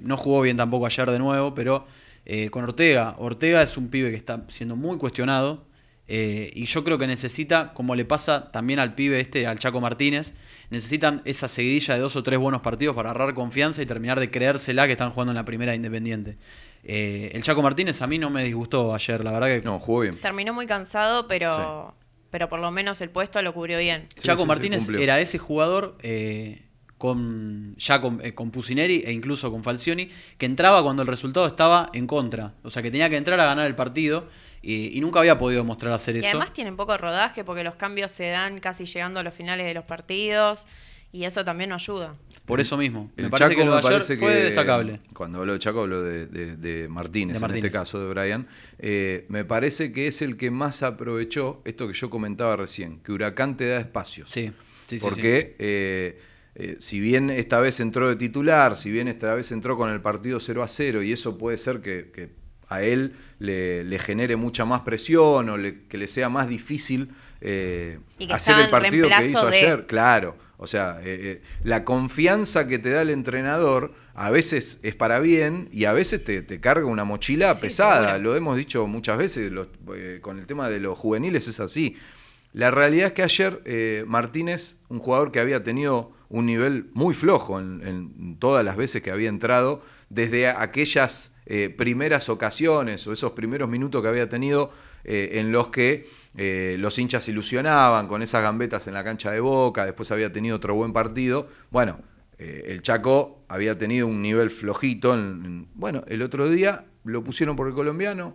no 0.00 0.16
jugó 0.16 0.40
bien 0.42 0.56
tampoco 0.56 0.86
ayer 0.86 1.08
de 1.10 1.18
nuevo, 1.20 1.54
pero 1.54 1.86
eh, 2.24 2.50
con 2.50 2.64
Ortega, 2.64 3.14
Ortega 3.18 3.62
es 3.62 3.76
un 3.76 3.88
pibe 3.88 4.10
que 4.10 4.16
está 4.16 4.44
siendo 4.48 4.76
muy 4.76 4.98
cuestionado 4.98 5.66
eh, 6.08 6.50
y 6.54 6.66
yo 6.66 6.84
creo 6.84 6.98
que 6.98 7.06
necesita, 7.06 7.72
como 7.74 7.94
le 7.94 8.04
pasa 8.04 8.50
también 8.50 8.78
al 8.78 8.94
pibe 8.94 9.20
este, 9.20 9.46
al 9.46 9.58
Chaco 9.58 9.80
Martínez, 9.80 10.34
necesitan 10.70 11.22
esa 11.24 11.48
seguidilla 11.48 11.94
de 11.94 12.00
dos 12.00 12.16
o 12.16 12.22
tres 12.22 12.38
buenos 12.38 12.60
partidos 12.60 12.94
para 12.94 13.10
agarrar 13.10 13.34
confianza 13.34 13.82
y 13.82 13.86
terminar 13.86 14.18
de 14.20 14.30
creérsela 14.30 14.86
que 14.86 14.92
están 14.92 15.10
jugando 15.10 15.30
en 15.30 15.36
la 15.36 15.44
primera 15.44 15.72
de 15.72 15.76
Independiente. 15.76 16.36
Eh, 16.84 17.30
el 17.34 17.42
Chaco 17.42 17.62
Martínez 17.62 18.02
a 18.02 18.06
mí 18.08 18.18
no 18.18 18.30
me 18.30 18.42
disgustó 18.44 18.94
ayer, 18.94 19.22
la 19.24 19.32
verdad 19.32 19.46
que 19.46 19.62
No, 19.62 19.78
jugó 19.78 20.00
bien. 20.00 20.18
Terminó 20.18 20.52
muy 20.52 20.66
cansado, 20.66 21.28
pero, 21.28 21.94
pero 22.30 22.48
por 22.48 22.58
lo 22.58 22.70
menos 22.72 23.00
el 23.00 23.10
puesto 23.10 23.40
lo 23.40 23.54
cubrió 23.54 23.78
bien. 23.78 24.06
Sí, 24.16 24.22
Chaco 24.22 24.38
sí, 24.38 24.42
sí, 24.42 24.48
Martínez 24.48 24.88
era 24.88 25.20
ese 25.20 25.38
jugador 25.38 25.96
eh, 26.02 26.62
con 27.02 27.74
ya 27.78 28.00
con, 28.00 28.24
eh, 28.24 28.32
con 28.32 28.52
Pusineri 28.52 29.02
e 29.04 29.10
incluso 29.10 29.50
con 29.50 29.64
Falcioni 29.64 30.08
que 30.38 30.46
entraba 30.46 30.84
cuando 30.84 31.02
el 31.02 31.08
resultado 31.08 31.48
estaba 31.48 31.90
en 31.94 32.06
contra. 32.06 32.54
O 32.62 32.70
sea, 32.70 32.80
que 32.80 32.92
tenía 32.92 33.10
que 33.10 33.16
entrar 33.16 33.40
a 33.40 33.44
ganar 33.44 33.66
el 33.66 33.74
partido 33.74 34.28
y, 34.62 34.96
y 34.96 35.00
nunca 35.00 35.18
había 35.18 35.36
podido 35.36 35.64
mostrar 35.64 35.92
hacer 35.92 36.14
Y 36.14 36.20
eso. 36.20 36.28
además 36.28 36.52
tienen 36.52 36.76
poco 36.76 36.96
rodaje 36.96 37.42
porque 37.42 37.64
los 37.64 37.74
cambios 37.74 38.12
se 38.12 38.26
dan 38.28 38.60
casi 38.60 38.84
llegando 38.86 39.18
a 39.18 39.24
los 39.24 39.34
finales 39.34 39.66
de 39.66 39.74
los 39.74 39.84
partidos 39.84 40.66
y 41.10 41.24
eso 41.24 41.44
también 41.44 41.70
no 41.70 41.74
ayuda. 41.74 42.14
Por 42.46 42.60
eso 42.60 42.76
mismo. 42.76 43.10
El 43.16 43.24
me 43.24 43.30
parece 43.30 43.50
Chaco 43.50 43.58
que 43.60 43.64
lo 43.66 43.72
de 43.80 43.88
ayer 43.88 44.02
fue 44.02 44.18
que- 44.18 44.26
destacable. 44.44 45.00
Cuando 45.12 45.40
hablo 45.40 45.54
de 45.54 45.58
Chaco 45.58 45.80
hablo 45.80 46.02
de, 46.02 46.26
de- 46.26 46.56
de 46.56 46.88
Martínez, 46.88 47.40
De 47.40 47.44
en 47.46 47.54
este 47.56 47.70
caso 47.72 47.98
de 48.00 48.06
Brian. 48.14 48.46
Eh, 48.78 49.26
me 49.28 49.44
parece 49.44 49.92
que 49.92 50.06
es 50.06 50.22
el 50.22 50.36
que 50.36 50.52
más 50.52 50.84
aprovechó 50.84 51.62
esto 51.64 51.88
que 51.88 51.94
yo 51.94 52.08
comentaba 52.10 52.54
recién, 52.54 53.00
que 53.00 53.10
Huracán 53.10 53.56
te 53.56 53.66
da 53.66 53.80
espacios. 53.80 54.28
Sí, 54.30 54.46
sí, 54.46 54.52
sí, 54.86 54.98
sí. 55.00 55.04
Porque 55.04 55.56
eh, 55.58 56.20
eh, 56.54 56.76
si 56.80 57.00
bien 57.00 57.30
esta 57.30 57.60
vez 57.60 57.80
entró 57.80 58.08
de 58.08 58.16
titular, 58.16 58.76
si 58.76 58.90
bien 58.90 59.08
esta 59.08 59.34
vez 59.34 59.52
entró 59.52 59.76
con 59.76 59.90
el 59.90 60.00
partido 60.00 60.38
0 60.40 60.62
a 60.62 60.68
0, 60.68 61.02
y 61.02 61.12
eso 61.12 61.38
puede 61.38 61.56
ser 61.58 61.80
que, 61.80 62.10
que 62.12 62.30
a 62.68 62.82
él 62.82 63.14
le, 63.38 63.84
le 63.84 63.98
genere 63.98 64.36
mucha 64.36 64.64
más 64.64 64.80
presión 64.82 65.48
o 65.48 65.56
le- 65.58 65.82
que 65.88 65.98
le 65.98 66.08
sea 66.08 66.28
más 66.28 66.48
difícil 66.48 67.10
eh, 67.40 67.98
hacer 68.34 68.54
el 68.58 68.70
partido 68.70 69.08
que 69.08 69.28
hizo 69.28 69.46
de- 69.50 69.56
ayer. 69.58 69.86
Claro, 69.86 70.36
o 70.58 70.66
sea, 70.66 71.00
eh, 71.02 71.40
eh, 71.40 71.42
la 71.64 71.84
confianza 71.84 72.66
que 72.68 72.78
te 72.78 72.90
da 72.90 73.02
el 73.02 73.10
entrenador 73.10 73.94
a 74.14 74.30
veces 74.30 74.78
es 74.82 74.94
para 74.94 75.18
bien 75.20 75.68
y 75.72 75.86
a 75.86 75.92
veces 75.92 76.22
te, 76.22 76.42
te 76.42 76.60
carga 76.60 76.86
una 76.86 77.04
mochila 77.04 77.54
Sí, 77.54 77.62
pesada. 77.62 78.18
Lo 78.18 78.36
hemos 78.36 78.56
dicho 78.56 78.86
muchas 78.86 79.18
veces, 79.18 79.50
los- 79.50 79.68
eh, 79.94 80.18
con 80.22 80.38
el 80.38 80.46
tema 80.46 80.68
de 80.70 80.80
los 80.80 80.96
juveniles 80.98 81.48
es 81.48 81.60
así. 81.60 81.96
La 82.52 82.70
realidad 82.70 83.08
es 83.08 83.12
que 83.14 83.22
ayer 83.22 83.62
eh, 83.64 84.04
Martínez, 84.06 84.76
un 84.88 84.98
jugador 84.98 85.32
que 85.32 85.40
había 85.40 85.62
tenido 85.64 86.12
un 86.28 86.46
nivel 86.46 86.90
muy 86.94 87.14
flojo 87.14 87.58
en, 87.60 87.82
en 87.86 88.36
todas 88.38 88.64
las 88.64 88.76
veces 88.76 89.02
que 89.02 89.10
había 89.10 89.28
entrado, 89.28 89.82
desde 90.10 90.48
aquellas 90.48 91.34
eh, 91.46 91.74
primeras 91.76 92.28
ocasiones 92.28 93.06
o 93.06 93.12
esos 93.12 93.32
primeros 93.32 93.68
minutos 93.68 94.02
que 94.02 94.08
había 94.08 94.28
tenido 94.28 94.70
eh, 95.04 95.30
en 95.40 95.50
los 95.52 95.68
que 95.68 96.06
los 96.78 96.98
hinchas 96.98 97.28
ilusionaban 97.28 98.08
con 98.08 98.22
esas 98.22 98.42
gambetas 98.42 98.86
en 98.86 98.94
la 98.94 99.04
cancha 99.04 99.30
de 99.30 99.40
Boca, 99.40 99.84
después 99.84 100.10
había 100.12 100.32
tenido 100.32 100.56
otro 100.56 100.74
buen 100.74 100.94
partido. 100.94 101.46
Bueno, 101.70 101.98
el 102.38 102.80
Chaco 102.80 103.44
había 103.48 103.76
tenido 103.76 104.06
un 104.06 104.22
nivel 104.22 104.50
flojito. 104.50 105.12
en- 105.12 105.68
bueno, 105.74 106.04
el 106.08 106.22
otro 106.22 106.48
día 106.48 106.86
lo 107.04 107.22
pusieron 107.22 107.54
por 107.54 107.68
el 107.68 107.74
colombiano, 107.74 108.34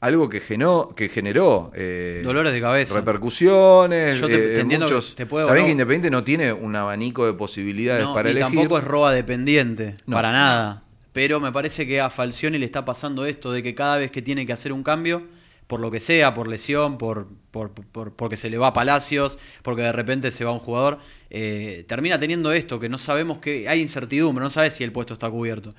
algo 0.00 0.28
que, 0.28 0.40
genó, 0.40 0.90
que 0.94 1.08
generó 1.08 1.70
eh, 1.74 2.20
Dolores 2.24 2.52
de 2.52 2.60
cabeza. 2.60 2.94
repercusiones. 2.94 4.18
Yo 4.20 4.26
te- 4.28 4.34
eh, 4.34 4.54
te 4.54 4.60
entiendo 4.60 4.86
que 4.86 4.94
te 5.14 5.24
bien 5.24 5.46
no- 5.46 5.64
que 5.64 5.70
Independiente 5.70 6.10
no 6.10 6.22
tiene 6.24 6.52
un 6.52 6.76
abanico 6.76 7.26
de 7.26 7.32
posibilidades 7.32 8.04
No, 8.04 8.14
para 8.14 8.28
ni 8.30 8.38
elegir. 8.38 8.58
tampoco 8.58 8.78
es 8.78 8.84
roba 8.84 9.12
dependiente, 9.12 9.96
No. 10.06 10.16
para 10.16 10.32
nada. 10.32 10.82
Pero 11.12 11.40
me 11.40 11.50
parece 11.50 11.86
que 11.86 12.00
a 12.00 12.10
Falcioni 12.10 12.58
le 12.58 12.66
está 12.66 12.84
pasando 12.84 13.24
esto 13.24 13.50
de 13.52 13.62
que 13.62 13.74
cada 13.74 13.96
vez 13.96 14.10
que 14.10 14.20
tiene 14.22 14.44
que 14.46 14.52
hacer 14.52 14.72
un 14.72 14.82
cambio, 14.82 15.22
por 15.66 15.80
lo 15.80 15.90
que 15.90 15.98
sea, 15.98 16.34
por 16.34 16.46
lesión, 16.46 16.98
por, 16.98 17.26
por, 17.50 17.70
por- 17.72 18.12
porque 18.14 18.36
se 18.36 18.50
le 18.50 18.58
va 18.58 18.68
a 18.68 18.72
Palacios, 18.74 19.38
porque 19.62 19.82
de 19.82 19.92
repente 19.92 20.30
se 20.30 20.44
va 20.44 20.52
un 20.52 20.58
jugador, 20.60 20.98
eh, 21.30 21.84
termina 21.88 22.20
teniendo 22.20 22.52
esto, 22.52 22.78
que 22.78 22.88
no 22.90 22.98
sabemos 22.98 23.38
que 23.38 23.66
hay 23.68 23.80
incertidumbre, 23.80 24.42
no 24.44 24.50
sabes 24.50 24.74
si 24.74 24.84
el 24.84 24.92
puesto 24.92 25.14
está 25.14 25.30
cubierto. 25.30 25.70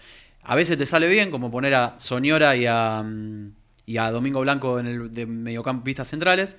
A 0.42 0.56
veces 0.56 0.78
te 0.78 0.86
sale 0.88 1.08
bien, 1.08 1.30
como 1.30 1.52
poner 1.52 1.76
a 1.76 1.96
Soñora 2.00 2.56
y 2.56 2.66
a, 2.66 3.04
mm, 3.06 3.52
y 3.88 3.98
a 3.98 4.12
Domingo 4.12 4.42
Blanco 4.42 4.80
en 4.80 4.86
el 4.86 5.12
de 5.12 5.26
mediocampistas 5.26 6.10
centrales. 6.10 6.58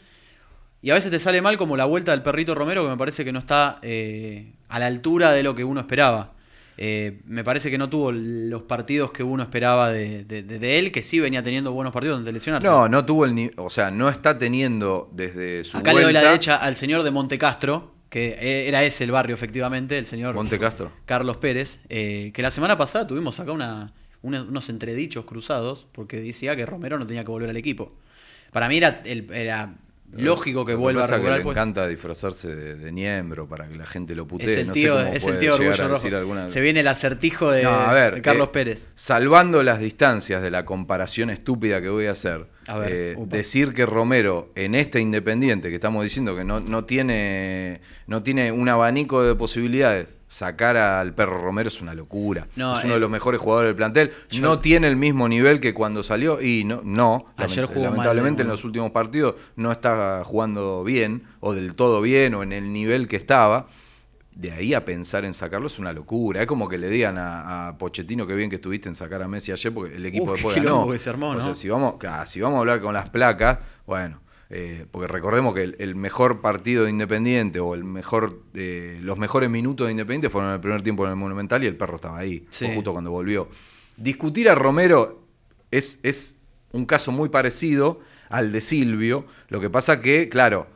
Y 0.80 0.90
a 0.90 0.94
veces 0.94 1.10
te 1.10 1.18
sale 1.18 1.42
mal 1.42 1.58
como 1.58 1.76
la 1.76 1.84
vuelta 1.84 2.10
del 2.12 2.22
perrito 2.22 2.54
Romero, 2.54 2.82
que 2.84 2.90
me 2.90 2.96
parece 2.96 3.24
que 3.24 3.32
no 3.32 3.38
está 3.38 3.78
eh, 3.82 4.52
a 4.68 4.78
la 4.78 4.86
altura 4.86 5.30
de 5.32 5.42
lo 5.42 5.54
que 5.54 5.62
uno 5.62 5.78
esperaba. 5.80 6.32
Eh, 6.78 7.20
me 7.26 7.42
parece 7.44 7.70
que 7.70 7.76
no 7.76 7.90
tuvo 7.90 8.12
los 8.12 8.62
partidos 8.62 9.10
que 9.12 9.24
uno 9.24 9.42
esperaba 9.42 9.90
de, 9.90 10.24
de- 10.24 10.42
de- 10.44 10.58
de 10.60 10.78
él, 10.78 10.90
que 10.92 11.02
sí 11.02 11.18
venía 11.20 11.42
teniendo 11.42 11.72
buenos 11.72 11.92
partidos 11.92 12.18
donde 12.18 12.32
lesionarse. 12.32 12.66
No, 12.66 12.88
no 12.88 13.04
tuvo 13.04 13.24
el 13.26 13.34
ni- 13.34 13.50
o 13.56 13.68
sea, 13.68 13.90
no 13.90 14.08
está 14.08 14.38
teniendo 14.38 15.10
desde 15.12 15.64
su 15.64 15.76
Acá 15.76 15.92
le 15.92 16.02
doy 16.02 16.12
la 16.12 16.20
vuelta- 16.20 16.30
derecha 16.30 16.56
al 16.56 16.76
señor 16.76 17.02
de 17.02 17.10
Montecastro, 17.10 17.92
que 18.08 18.38
eh, 18.40 18.68
era 18.68 18.84
ese 18.84 19.02
el 19.04 19.10
barrio 19.10 19.34
efectivamente, 19.34 19.98
el 19.98 20.06
señor 20.06 20.34
Monte 20.36 20.58
Castro. 20.58 20.92
Carlos 21.04 21.36
Pérez, 21.36 21.80
eh, 21.90 22.30
que 22.32 22.40
la 22.42 22.52
semana 22.52 22.78
pasada 22.78 23.06
tuvimos 23.08 23.38
acá 23.40 23.50
una, 23.52 23.92
unos 24.22 24.68
entredichos 24.68 25.24
cruzados, 25.24 25.86
porque 25.92 26.20
decía 26.20 26.56
que 26.56 26.66
Romero 26.66 26.98
no 26.98 27.06
tenía 27.06 27.24
que 27.24 27.30
volver 27.30 27.50
al 27.50 27.56
equipo. 27.56 27.92
Para 28.52 28.68
mí 28.68 28.76
era, 28.78 29.02
el- 29.04 29.30
era 29.32 29.74
lógico 30.12 30.64
que 30.64 30.72
Lo 30.72 30.78
vuelva 30.78 31.02
a 31.02 31.04
es 31.04 31.10
que 31.10 31.16
recuperar 31.18 31.44
le 31.44 31.50
encanta 31.50 31.86
disfrazarse 31.86 32.54
de, 32.54 32.74
de 32.76 32.92
niembro 32.92 33.46
para 33.46 33.68
que 33.68 33.76
la 33.76 33.84
gente 33.86 34.14
lo 34.14 34.26
putee. 34.26 34.50
Es 34.50 34.56
el 34.58 34.66
no 34.68 34.72
tío, 34.72 34.96
sé 34.98 35.04
cómo 35.04 35.16
es 35.16 35.26
el 35.26 35.38
tío 35.38 35.54
Orgullo 35.54 35.88
Rojo. 35.88 36.06
alguna- 36.16 36.48
Se 36.48 36.60
viene 36.62 36.80
el 36.80 36.88
acertijo 36.88 37.50
de, 37.50 37.62
No, 37.64 37.70
a 37.70 37.92
ver, 37.92 38.14
de 38.16 38.22
Carlos 38.22 38.48
eh, 38.48 38.52
Pérez. 38.52 38.88
Salvando 38.94 39.62
las 39.62 39.78
distancias 39.80 40.42
de 40.42 40.50
la 40.50 40.64
comparación 40.64 41.28
estúpida 41.30 41.80
que 41.82 41.90
voy 41.90 42.06
a 42.06 42.12
hacer, 42.12 42.46
A 42.68 42.78
ver, 42.78 42.92
eh, 42.92 43.16
decir 43.26 43.72
que 43.74 43.86
Romero 43.86 44.52
en 44.54 44.74
este 44.74 45.00
Independiente, 45.00 45.68
que 45.70 45.74
estamos 45.74 46.04
diciendo 46.04 46.36
que 46.36 46.44
no, 46.44 46.60
no, 46.60 46.84
tiene, 46.84 47.80
no 48.06 48.22
tiene 48.22 48.52
un 48.52 48.68
abanico 48.68 49.22
de 49.22 49.34
posibilidades, 49.34 50.08
sacar 50.26 50.76
al 50.76 51.14
perro 51.14 51.40
Romero 51.40 51.68
es 51.68 51.80
una 51.80 51.94
locura. 51.94 52.46
No, 52.56 52.78
es 52.78 52.84
uno 52.84 52.92
eh, 52.92 52.96
de 52.96 53.00
los 53.00 53.10
mejores 53.10 53.40
jugadores 53.40 53.68
del 53.70 53.76
plantel. 53.76 54.12
yo- 54.28 54.42
no 54.42 54.58
tiene 54.58 54.86
el 54.88 54.96
mismo 54.96 55.26
nivel 55.28 55.58
que 55.60 55.72
cuando 55.72 56.02
salió 56.02 56.42
y 56.42 56.64
no, 56.64 56.82
no 56.84 57.24
Ayer 57.38 57.64
lament- 57.64 57.68
jugó 57.68 57.84
lamentablemente 57.86 58.42
en 58.42 58.48
los 58.48 58.64
últimos 58.64 58.90
partidos 58.90 59.36
no 59.56 59.72
está 59.72 60.22
jugando 60.24 60.84
bien 60.84 61.22
o 61.40 61.54
del 61.54 61.74
todo 61.74 62.02
bien 62.02 62.34
o 62.34 62.42
en 62.42 62.52
el 62.52 62.72
nivel 62.72 63.08
que 63.08 63.16
estaba 63.16 63.66
de 64.38 64.52
ahí 64.52 64.72
a 64.72 64.84
pensar 64.84 65.24
en 65.24 65.34
sacarlo 65.34 65.66
es 65.66 65.80
una 65.80 65.92
locura. 65.92 66.40
Es 66.42 66.46
como 66.46 66.68
que 66.68 66.78
le 66.78 66.88
digan 66.88 67.18
a, 67.18 67.68
a 67.68 67.76
Pochettino 67.78 68.24
que 68.24 68.36
bien 68.36 68.48
que 68.48 68.56
estuviste 68.56 68.88
en 68.88 68.94
sacar 68.94 69.20
a 69.20 69.26
Messi 69.26 69.50
ayer 69.50 69.74
porque 69.74 69.96
el 69.96 70.06
equipo 70.06 70.30
después 70.32 70.54
ganó. 70.54 70.88
que 70.88 70.96
se 70.96 71.10
armó, 71.10 71.30
O 71.30 71.34
¿no? 71.34 71.40
sea, 71.40 71.54
si 71.56 71.68
vamos, 71.68 71.96
ah, 72.06 72.24
si 72.24 72.40
vamos 72.40 72.58
a 72.58 72.60
hablar 72.60 72.80
con 72.80 72.94
las 72.94 73.10
placas, 73.10 73.58
bueno, 73.84 74.20
eh, 74.48 74.86
porque 74.92 75.08
recordemos 75.08 75.54
que 75.56 75.62
el, 75.62 75.76
el 75.80 75.96
mejor 75.96 76.40
partido 76.40 76.84
de 76.84 76.90
Independiente 76.90 77.58
o 77.58 77.74
el 77.74 77.82
mejor 77.82 78.40
eh, 78.54 79.00
los 79.02 79.18
mejores 79.18 79.50
minutos 79.50 79.88
de 79.88 79.90
Independiente 79.90 80.30
fueron 80.30 80.50
en 80.50 80.54
el 80.54 80.60
primer 80.60 80.82
tiempo 80.82 81.04
en 81.04 81.10
el 81.10 81.16
Monumental 81.16 81.64
y 81.64 81.66
el 81.66 81.76
perro 81.76 81.96
estaba 81.96 82.16
ahí, 82.18 82.46
Sí. 82.50 82.70
justo 82.72 82.92
cuando 82.92 83.10
volvió. 83.10 83.48
Discutir 83.96 84.48
a 84.48 84.54
Romero 84.54 85.20
es, 85.72 85.98
es 86.04 86.36
un 86.70 86.86
caso 86.86 87.10
muy 87.10 87.28
parecido 87.28 87.98
al 88.28 88.52
de 88.52 88.60
Silvio. 88.60 89.26
Lo 89.48 89.60
que 89.60 89.68
pasa 89.68 90.00
que, 90.00 90.28
claro, 90.28 90.68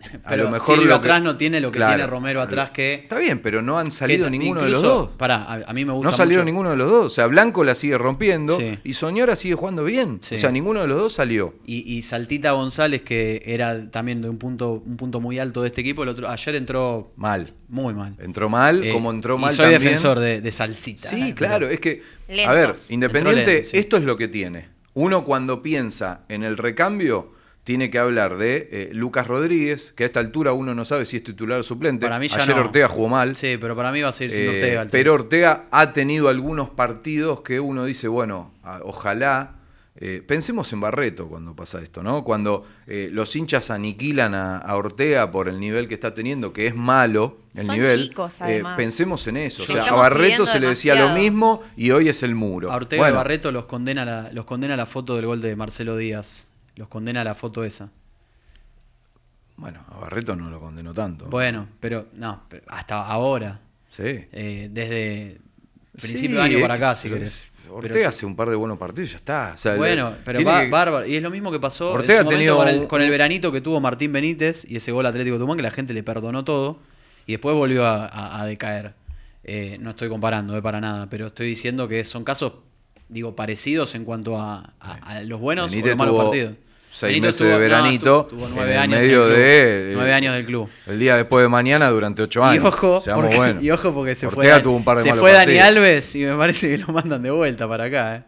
a 0.24 0.28
Pero 0.30 0.44
lo 0.44 0.50
mejor 0.50 0.76
Silvio 0.76 0.90
lo 0.94 1.00
que- 1.00 1.08
atrás 1.08 1.22
no 1.22 1.36
tiene 1.36 1.60
lo 1.60 1.72
que 1.72 1.78
Claro. 1.78 1.94
tiene 1.96 2.06
Romero 2.08 2.40
atrás 2.40 2.70
que... 2.70 2.94
Está 2.94 3.18
bien, 3.18 3.40
pero 3.42 3.62
no 3.62 3.78
han 3.80 3.90
salido 3.90 4.26
que 4.26 4.30
ninguno 4.30 4.62
de 4.62 4.68
los 4.70 4.80
dos. 4.82 5.10
Pará, 5.16 5.42
a, 5.42 5.54
a 5.66 5.72
mí 5.72 5.84
me 5.84 5.92
gusta 5.92 6.10
No 6.10 6.16
salieron 6.16 6.44
mucho- 6.44 6.52
ninguno 6.52 6.70
de 6.70 6.76
los 6.76 6.88
dos. 6.90 7.06
O 7.08 7.10
sea, 7.10 7.26
Blanco 7.26 7.64
la 7.64 7.74
sigue 7.74 7.98
rompiendo 7.98 8.56
Sí. 8.58 8.78
y 8.84 8.92
Soñora 8.92 9.34
sigue 9.34 9.56
jugando 9.56 9.82
bien. 9.82 10.18
Sí. 10.22 10.36
O 10.36 10.38
sea, 10.38 10.52
ninguno 10.52 10.82
de 10.82 10.86
los 10.86 10.98
dos 10.98 11.12
salió. 11.14 11.54
Y, 11.66 11.78
y 11.96 12.02
Saltita 12.02 12.52
González, 12.52 13.02
que 13.02 13.42
era 13.44 13.90
también 13.90 14.22
de 14.22 14.28
un 14.28 14.38
punto, 14.38 14.82
un 14.86 14.96
punto 14.96 15.20
muy 15.20 15.40
alto 15.40 15.62
de 15.62 15.68
este 15.68 15.80
equipo, 15.80 16.04
el 16.04 16.10
otro, 16.10 16.28
ayer 16.28 16.54
entró 16.54 17.12
Mal. 17.16 17.52
muy 17.68 17.92
mal. 17.92 18.14
Entró 18.20 18.48
mal, 18.48 18.84
Eh, 18.84 18.92
como 18.92 19.10
entró 19.10 19.36
y 19.36 19.40
mal 19.40 19.52
soy 19.52 19.64
también. 19.64 19.82
defensor 19.82 20.20
de, 20.20 20.40
de 20.40 20.50
Salsita. 20.52 21.08
Sí, 21.10 21.30
¿eh? 21.30 21.34
claro, 21.34 21.66
Pero- 21.66 21.70
es 21.72 21.80
que, 21.80 22.02
a 22.46 22.52
ver, 22.52 22.76
Independiente, 22.90 23.40
Entró 23.40 23.52
lento, 23.54 23.68
sí. 23.70 23.76
esto 23.78 23.96
es 23.96 24.04
lo 24.04 24.16
que 24.16 24.28
tiene. 24.28 24.68
Uno 24.94 25.24
cuando 25.24 25.60
piensa 25.62 26.20
en 26.28 26.44
el 26.44 26.56
recambio, 26.56 27.32
tiene 27.68 27.90
que 27.90 27.98
hablar 27.98 28.38
de 28.38 28.66
eh, 28.72 28.90
Lucas 28.94 29.26
Rodríguez, 29.26 29.92
que 29.94 30.04
a 30.04 30.06
esta 30.06 30.20
altura 30.20 30.54
uno 30.54 30.74
no 30.74 30.86
sabe 30.86 31.04
si 31.04 31.18
es 31.18 31.22
titular 31.22 31.60
o 31.60 31.62
suplente. 31.62 32.06
Para 32.06 32.18
mí 32.18 32.26
ya 32.26 32.38
Ayer 32.42 32.56
no. 32.56 32.62
Ortega 32.62 32.88
jugó 32.88 33.08
mal. 33.10 33.36
Sí, 33.36 33.58
pero 33.60 33.76
para 33.76 33.92
mí 33.92 34.00
va 34.00 34.08
a 34.08 34.12
seguir 34.12 34.32
siendo 34.32 34.52
Eh, 34.52 34.56
Ortega. 34.56 34.82
el 34.82 34.88
pero. 34.88 35.12
Ortega 35.12 35.66
ha 35.70 35.92
tenido 35.92 36.30
algunos 36.30 36.70
partidos 36.70 37.42
que 37.42 37.60
uno 37.60 37.84
dice, 37.84 38.08
bueno, 38.08 38.52
a- 38.64 38.80
ojalá. 38.84 39.54
eh, 40.00 40.22
pensemos 40.24 40.72
en 40.72 40.80
Barreto 40.80 41.26
cuando 41.28 41.54
pasa 41.56 41.82
esto, 41.82 42.02
¿no? 42.04 42.22
Cuando 42.24 42.64
eh, 42.86 43.10
los 43.12 43.34
hinchas 43.36 43.70
aniquilan 43.70 44.32
a, 44.32 44.56
a 44.58 44.76
Ortega 44.76 45.30
por 45.32 45.48
el 45.48 45.58
nivel 45.60 45.88
que 45.88 45.94
está 45.94 46.14
teniendo, 46.14 46.52
que 46.52 46.68
es 46.68 46.74
malo 46.76 47.38
el 47.56 47.66
Son 47.66 47.74
nivel. 47.74 48.08
chicos, 48.10 48.34
eh, 48.40 48.44
además. 48.44 48.76
pensemos 48.76 49.26
en 49.26 49.36
eso. 49.38 49.64
O 49.64 49.66
sea, 49.66 49.82
a 49.82 49.92
Barreto 49.96 50.46
se 50.46 50.58
le 50.60 50.68
decía 50.68 50.94
lo 50.94 51.08
mismo 51.10 51.62
y 51.76 51.90
hoy 51.90 52.08
es 52.08 52.22
el 52.22 52.34
muro. 52.34 52.70
A 52.72 52.76
Ortega 52.76 53.02
Bueno, 53.02 53.14
y 53.14 53.18
Barreto 53.18 53.50
los 53.52 53.64
condena, 53.66 54.04
la, 54.06 54.30
los 54.32 54.44
condena 54.46 54.74
la 54.76 54.86
foto 54.86 55.16
del 55.16 55.26
gol 55.26 55.42
de 55.42 55.54
Marcelo 55.56 55.96
Díaz. 55.98 56.46
Los 56.78 56.86
condena 56.88 57.24
la 57.24 57.34
foto 57.34 57.64
esa. 57.64 57.90
Bueno, 59.56 59.84
a 59.90 59.98
Barreto 59.98 60.36
no 60.36 60.48
lo 60.48 60.60
condenó 60.60 60.94
tanto. 60.94 61.26
Bueno, 61.26 61.66
pero 61.80 62.06
no, 62.14 62.44
pero 62.48 62.62
hasta 62.68 63.04
ahora. 63.04 63.60
Sí. 63.90 64.04
eh, 64.04 64.68
desde 64.70 65.40
principio 66.00 66.30
Sí, 66.30 66.36
de 66.36 66.42
año 66.42 66.60
para 66.60 66.74
acá, 66.74 66.94
si 66.94 67.08
querés. 67.08 67.48
Pero 67.64 67.74
Ortega 67.76 68.08
hace 68.10 68.24
un 68.24 68.36
par 68.36 68.48
de 68.48 68.54
buenos 68.56 68.78
partidos 68.78 69.10
y 69.10 69.12
ya 69.12 69.18
está. 69.18 69.50
O 69.54 69.56
sea, 69.58 69.74
Bueno, 69.74 70.12
pero 70.24 70.42
va, 70.44 70.62
que- 70.62 70.70
bárbaro. 70.70 71.04
Y 71.06 71.16
es 71.16 71.22
lo 71.22 71.30
mismo 71.30 71.50
que 71.50 71.58
pasó 71.58 71.90
en 71.90 71.96
Ortega 71.96 72.14
su 72.14 72.20
ha 72.20 72.24
momento 72.24 72.38
tenido 72.38 72.56
con 72.56 72.68
el, 72.68 72.78
un- 72.80 72.86
con 72.86 73.02
el 73.02 73.10
veranito 73.10 73.50
que 73.50 73.60
tuvo 73.60 73.80
Martín 73.80 74.12
Benítez 74.12 74.64
y 74.70 74.76
ese 74.76 74.92
gol 74.92 75.04
Atlético 75.04 75.34
de 75.34 75.40
Tucumán 75.40 75.56
que 75.56 75.62
la 75.64 75.70
gente 75.72 75.92
le 75.92 76.02
perdonó 76.04 76.44
todo 76.44 76.78
y 77.26 77.32
después 77.32 77.56
volvió 77.56 77.84
a, 77.84 78.06
a- 78.06 78.40
a 78.40 78.46
decaer. 78.46 78.94
Eh, 79.42 79.76
no 79.80 79.90
estoy 79.90 80.08
comparando 80.08 80.56
eh, 80.56 80.62
para 80.62 80.80
nada, 80.80 81.08
pero 81.10 81.26
estoy 81.26 81.48
diciendo 81.48 81.88
que 81.88 82.04
son 82.04 82.22
casos, 82.22 82.52
digo, 83.08 83.34
parecidos 83.34 83.94
en 83.96 84.04
cuanto 84.04 84.38
a, 84.38 84.72
a- 84.78 84.94
a 85.16 85.22
los 85.24 85.40
buenos 85.40 85.70
Benítez 85.70 85.88
o 85.94 85.96
los 85.96 85.98
malos 85.98 86.14
tuvo 86.14 86.24
partidos. 86.24 86.56
Seis 86.90 87.20
meses 87.20 87.36
tuvo- 87.38 87.48
de 87.48 87.58
veranito. 87.58 88.24
tu- 88.24 88.36
tuvo 88.36 88.46
en 88.48 88.54
nueve 88.54 88.72
el 88.72 88.78
años 88.78 89.00
medio 89.00 89.26
en 89.28 89.36
de. 89.36 89.90
Nueve 89.94 90.12
años 90.14 90.34
del 90.34 90.46
club. 90.46 90.68
El 90.86 90.98
día 90.98 91.16
después 91.16 91.42
de 91.42 91.48
mañana 91.48 91.90
durante 91.90 92.22
ocho 92.22 92.44
años. 92.44 92.64
Y 92.64 92.66
ojo, 92.66 93.02
porque, 93.14 93.36
buenos. 93.36 93.62
y 93.62 93.70
ojo 93.70 93.92
porque 93.94 94.14
se 94.14 94.26
fue, 94.28 94.38
Ortega 94.38 94.54
Dan- 94.54 94.62
tuvo 94.62 94.76
un 94.76 94.84
par 94.84 94.96
de 94.98 95.02
se 95.04 95.14
fue 95.14 95.32
Dani. 95.32 95.58
Alves 95.58 96.14
y 96.16 96.24
me 96.24 96.34
parece 96.36 96.68
que 96.68 96.78
lo 96.78 96.88
mandan 96.88 97.22
de 97.22 97.30
vuelta 97.30 97.68
para 97.68 97.84
acá. 97.84 98.24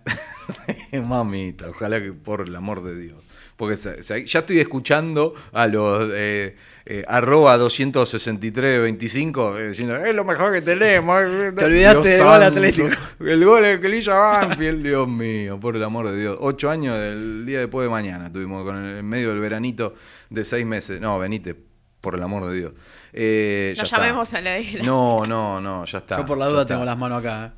¿eh? 0.93 1.01
Mamita, 1.01 1.69
ojalá 1.69 2.01
que 2.01 2.13
por 2.13 2.43
el 2.43 2.55
amor 2.55 2.83
de 2.83 2.97
Dios. 2.97 3.19
Porque 3.57 3.77
ya 3.77 4.39
estoy 4.39 4.59
escuchando 4.61 5.35
a 5.53 5.67
los 5.67 6.11
eh, 6.15 6.57
eh, 6.93 7.05
arroba 7.07 7.57
26325 7.57 9.59
eh, 9.59 9.69
diciendo, 9.69 9.95
es 9.97 10.13
lo 10.13 10.25
mejor 10.25 10.53
que 10.53 10.61
tenemos. 10.61 11.23
Te 11.55 11.65
olvidaste 11.65 12.09
del 12.09 12.25
gol 12.25 12.43
Atlético. 12.43 12.89
El 13.21 13.45
gol 13.45 13.63
que 13.81 13.89
le 13.89 13.97
hizo 13.99 14.13
a 14.13 14.19
Banfield, 14.19 14.83
Dios 14.85 15.07
mío, 15.07 15.61
por 15.61 15.77
el 15.77 15.85
amor 15.85 16.11
de 16.11 16.19
Dios. 16.19 16.37
Ocho 16.41 16.69
años 16.69 16.99
del 16.99 17.47
día 17.47 17.61
después 17.61 17.87
de 17.87 17.91
mañana 17.91 18.33
tuvimos 18.33 18.65
con 18.65 18.77
el, 18.85 18.99
en 18.99 19.09
medio 19.09 19.29
del 19.29 19.39
veranito 19.39 19.95
de 20.31 20.45
seis 20.45 20.67
meses. 20.67 21.01
No, 21.01 21.17
venite, 21.17 21.55
por 22.01 22.17
el 22.17 22.23
amor 22.25 22.51
de 22.51 22.57
Dios. 22.59 22.73
Eh, 23.13 23.73
No 23.77 23.77
ya 23.77 23.83
está. 23.85 23.97
llamemos 23.99 24.35
a 24.35 24.41
la 24.41 24.59
isla. 24.59 24.83
No, 24.83 25.27
no, 25.27 25.61
no, 25.61 25.85
ya 25.85 25.99
está. 25.99 26.17
Yo 26.17 26.27
por 26.27 26.39
la 26.39 26.47
duda 26.47 26.67
tengo 26.67 26.85
las 26.85 26.99
manos 26.99 27.21
acá. 27.21 27.47
¿eh? 27.47 27.51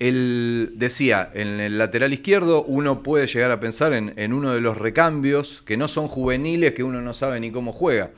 Él 0.00 0.72
decía, 0.74 1.30
en 1.32 1.60
el 1.60 1.78
lateral 1.78 2.12
izquierdo 2.12 2.64
uno 2.64 3.04
puede 3.04 3.28
llegar 3.28 3.52
a 3.52 3.60
pensar 3.60 3.92
en, 3.92 4.14
en 4.16 4.32
uno 4.32 4.52
de 4.52 4.60
los 4.60 4.76
recambios 4.76 5.62
que 5.64 5.76
no 5.76 5.86
son 5.86 6.08
juveniles, 6.08 6.74
que 6.74 6.82
uno 6.82 7.00
no 7.02 7.12
sabe 7.12 7.38
ni 7.38 7.52
cómo 7.52 7.72
juega. 7.72 8.10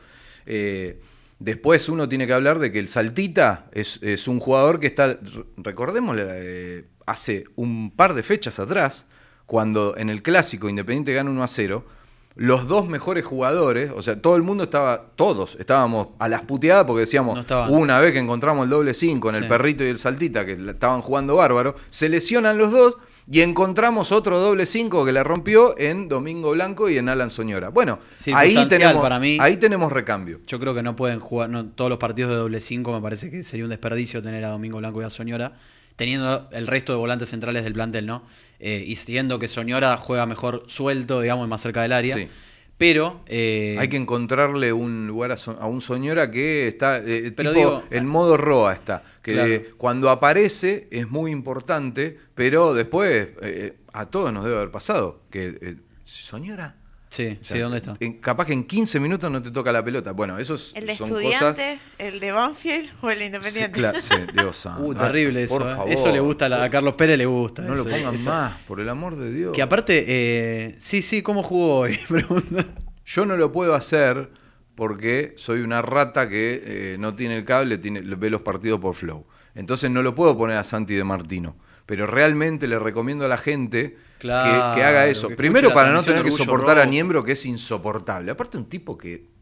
Eh, 0.47 1.01
después 1.39 1.89
uno 1.89 2.09
tiene 2.09 2.27
que 2.27 2.33
hablar 2.33 2.59
de 2.59 2.73
que 2.73 2.79
el 2.79 2.89
Saltita 2.89 3.67
es, 3.73 4.01
es 4.03 4.29
un 4.29 4.41
jugador 4.41 4.81
que 4.81 4.87
está, 4.87 5.19
recordémosle, 5.57 6.25
eh, 6.29 6.85
hace 7.05 7.45
un 7.57 7.91
par 7.91 8.15
de 8.15 8.23
fechas 8.23 8.59
atrás, 8.59 9.07
cuando 9.45 9.97
en 9.97 10.09
el 10.09 10.23
clásico 10.23 10.69
Independiente 10.69 11.13
gana 11.13 11.31
1 11.31 11.43
a 11.43 11.49
0, 11.49 11.85
los 12.37 12.69
dos 12.69 12.87
mejores 12.87 13.25
jugadores, 13.25 13.91
o 13.95 14.03
sea, 14.03 14.21
todo 14.21 14.37
el 14.37 14.43
mundo 14.43 14.65
estaba, 14.65 15.13
todos 15.17 15.57
estábamos 15.59 16.09
a 16.19 16.29
las 16.29 16.43
puteadas 16.43 16.85
porque 16.85 17.01
decíamos, 17.01 17.49
No 17.49 17.71
una 17.71 17.99
vez 17.99 18.13
que 18.13 18.19
encontramos 18.19 18.65
el 18.65 18.71
doble 18.71 18.93
5 18.93 19.31
en 19.31 19.37
el 19.37 19.49
perrito 19.49 19.85
y 19.85 19.89
el 19.89 19.99
saltita, 19.99 20.45
que 20.45 20.53
estaban 20.53 21.01
jugando 21.01 21.37
bárbaro, 21.37 21.77
se 21.89 22.11
lesionan 22.11 22.59
los 22.59 22.73
dos 22.73 22.97
y 23.31 23.41
encontramos 23.41 24.12
otro 24.12 24.39
doble 24.39 24.67
5 24.67 25.05
que 25.05 25.12
la 25.12 25.25
rompió 25.25 25.77
en 25.79 26.09
Domingo 26.09 26.53
Blanco 26.53 26.89
y 26.89 26.97
en 26.97 27.09
Alan 27.09 27.29
Soñora. 27.29 27.71
Bueno, 27.71 27.99
ahí 28.33 28.55
tenemos, 28.69 29.03
para 29.03 29.19
mí. 29.19 29.39
ahí 29.41 29.57
tenemos 29.57 29.91
recambio. 29.91 30.41
Yo 30.47 30.61
creo 30.61 30.75
que 30.75 30.83
no 30.83 30.95
pueden 30.95 31.19
jugar 31.19 31.51
no, 31.51 31.67
todos 31.67 31.91
los 31.91 31.99
partidos 31.99 32.31
de 32.31 32.37
doble 32.37 32.61
5. 32.61 32.93
Me 32.93 33.01
parece 33.01 33.31
que 33.31 33.43
sería 33.43 33.65
un 33.65 33.71
desperdicio 33.71 34.23
tener 34.23 34.45
a 34.45 34.49
Domingo 34.51 34.79
Blanco 34.79 35.03
y 35.03 35.05
a 35.05 35.11
Soñora, 35.11 35.55
teniendo 35.97 36.49
el 36.53 36.69
resto 36.69 36.93
de 36.93 36.99
volantes 36.99 37.29
centrales 37.31 37.65
del 37.65 37.73
plantel, 37.73 38.07
¿no? 38.07 38.23
Eh, 38.61 38.85
y 38.87 38.95
siendo 38.95 39.41
que 39.41 39.49
Soñora 39.49 39.97
juega 39.97 40.25
mejor 40.27 40.65
suelto, 40.69 41.21
digamos, 41.21 41.49
más 41.49 41.61
cerca 41.61 41.83
del 41.83 41.93
área. 41.93 42.15
Sí. 42.15 42.29
Pero. 42.79 43.23
eh, 43.27 43.77
Hay 43.79 43.89
que 43.89 43.97
encontrarle 43.97 44.73
un 44.73 45.07
lugar 45.07 45.33
a, 45.33 45.37
So- 45.37 45.57
a 45.61 45.67
un 45.67 45.81
Soñora 45.81 46.31
que 46.31 46.69
está, 46.69 46.99
eh, 46.99 47.33
Pero 47.35 47.53
tipo, 47.53 47.53
digo- 47.55 47.83
en 47.91 48.07
modo 48.07 48.37
Roa 48.37 48.75
está, 48.75 49.03
que 49.23 49.33
Claro. 49.33 49.51
eh, 49.53 49.71
cuando 49.79 50.11
aparece 50.11 50.87
es 50.91 51.09
muy 51.11 51.31
importante, 51.31 52.19
pero 52.35 52.75
después 52.75 53.29
eh, 53.43 53.77
a 53.93 54.05
todos 54.07 54.33
nos 54.33 54.45
debe 54.45 54.57
haber 54.57 54.71
pasado, 54.71 55.23
que 55.31 55.59
eh, 55.61 55.77
Soñora... 56.05 56.77
Sí, 57.16 57.38
O 57.40 57.44
sí, 57.44 57.59
¿dónde 57.59 57.79
está? 57.79 57.96
en- 58.00 58.14
capaz 58.20 58.44
que 58.46 58.52
en 58.52 58.64
15 58.64 59.00
minutos 59.00 59.31
no 59.31 59.42
te 59.42 59.50
toca 59.50 59.72
la 59.72 59.83
pelota. 59.85 60.12
Bueno, 60.12 60.38
esos 60.38 60.74
¿El 60.76 60.87
de 60.87 60.96
son 60.96 61.09
cosas... 61.09 61.24
estudiante, 61.33 61.79
el 61.98 62.20
de 62.20 62.33
Banfield 62.33 62.90
o 63.00 63.11
el 63.11 63.18
de 63.18 63.24
Sí, 63.24 63.26
Independiente? 63.26 63.72
claro, 63.72 64.00
sí, 64.00 64.14
Dios 64.35 64.57
santo. 64.57 64.83
Uh, 64.83 64.94
terrible 64.94 65.42
eso. 65.44 65.59
Por 65.59 65.66
¿eh? 65.66 65.74
favor. 65.74 65.88
Eso 65.92 66.11
le 66.12 66.20
gusta 66.20 66.46
a, 66.46 66.48
la- 66.50 66.64
a 66.64 66.70
Carlos 66.70 66.94
Pérez, 66.94 67.16
le 67.16 67.26
gusta. 67.26 67.62
No 67.62 67.74
lo 67.74 67.85
pongan 67.85 68.14
eso. 68.14 68.29
más, 68.31 68.59
por 68.68 68.81
el 68.81 68.88
amor 68.88 69.16
de 69.16 69.33
Dios. 69.33 69.52
Que 69.55 69.62
aparte, 69.62 70.05
eh, 70.07 70.74
sí, 70.79 71.00
sí, 71.02 71.22
¿cómo 71.22 71.42
jugó 71.42 71.79
hoy? 71.81 71.98
Pregunta. 72.09 72.64
Yo 73.07 73.24
no 73.24 73.37
lo 73.37 73.50
puedo 73.52 73.74
hacer 73.74 74.31
porque 74.74 75.33
soy 75.37 75.61
una 75.61 75.81
rata 75.81 76.29
que 76.29 76.62
eh, 76.64 76.96
no 76.98 77.14
tiene 77.14 77.38
el 77.38 77.44
cable, 77.44 77.79
tiene, 77.79 78.00
ve 78.02 78.29
los 78.31 78.42
partidos 78.42 78.79
por 78.81 78.94
Flow. 78.94 79.26
Entonces 79.55 79.90
no 79.90 80.02
lo 80.02 80.14
puedo 80.14 80.37
poner 80.37 80.59
a 80.59 80.64
Santi 80.64 80.94
de 80.94 81.05
Martino. 81.05 81.57
Pero 81.87 82.07
realmente 82.07 82.66
le 82.66 82.79
recomiendo 82.79 83.25
a 83.25 83.29
la 83.29 83.38
gente 83.38 83.96
Claro, 84.18 84.75
que, 84.75 84.81
que 84.81 84.85
haga 84.85 85.07
eso. 85.07 85.31
Primero 85.31 85.72
para 85.72 85.92
no 85.92 86.03
tener 86.03 86.25
que 86.25 86.31
soportar 86.31 86.79
a. 86.79 86.87
Niembro, 86.87 87.22
que 87.25 87.33
es 87.33 87.46
insoportable. 87.46 88.31
Aparte 88.31 88.59
un 88.59 88.68
tipo 88.68 88.99
que 88.99 89.37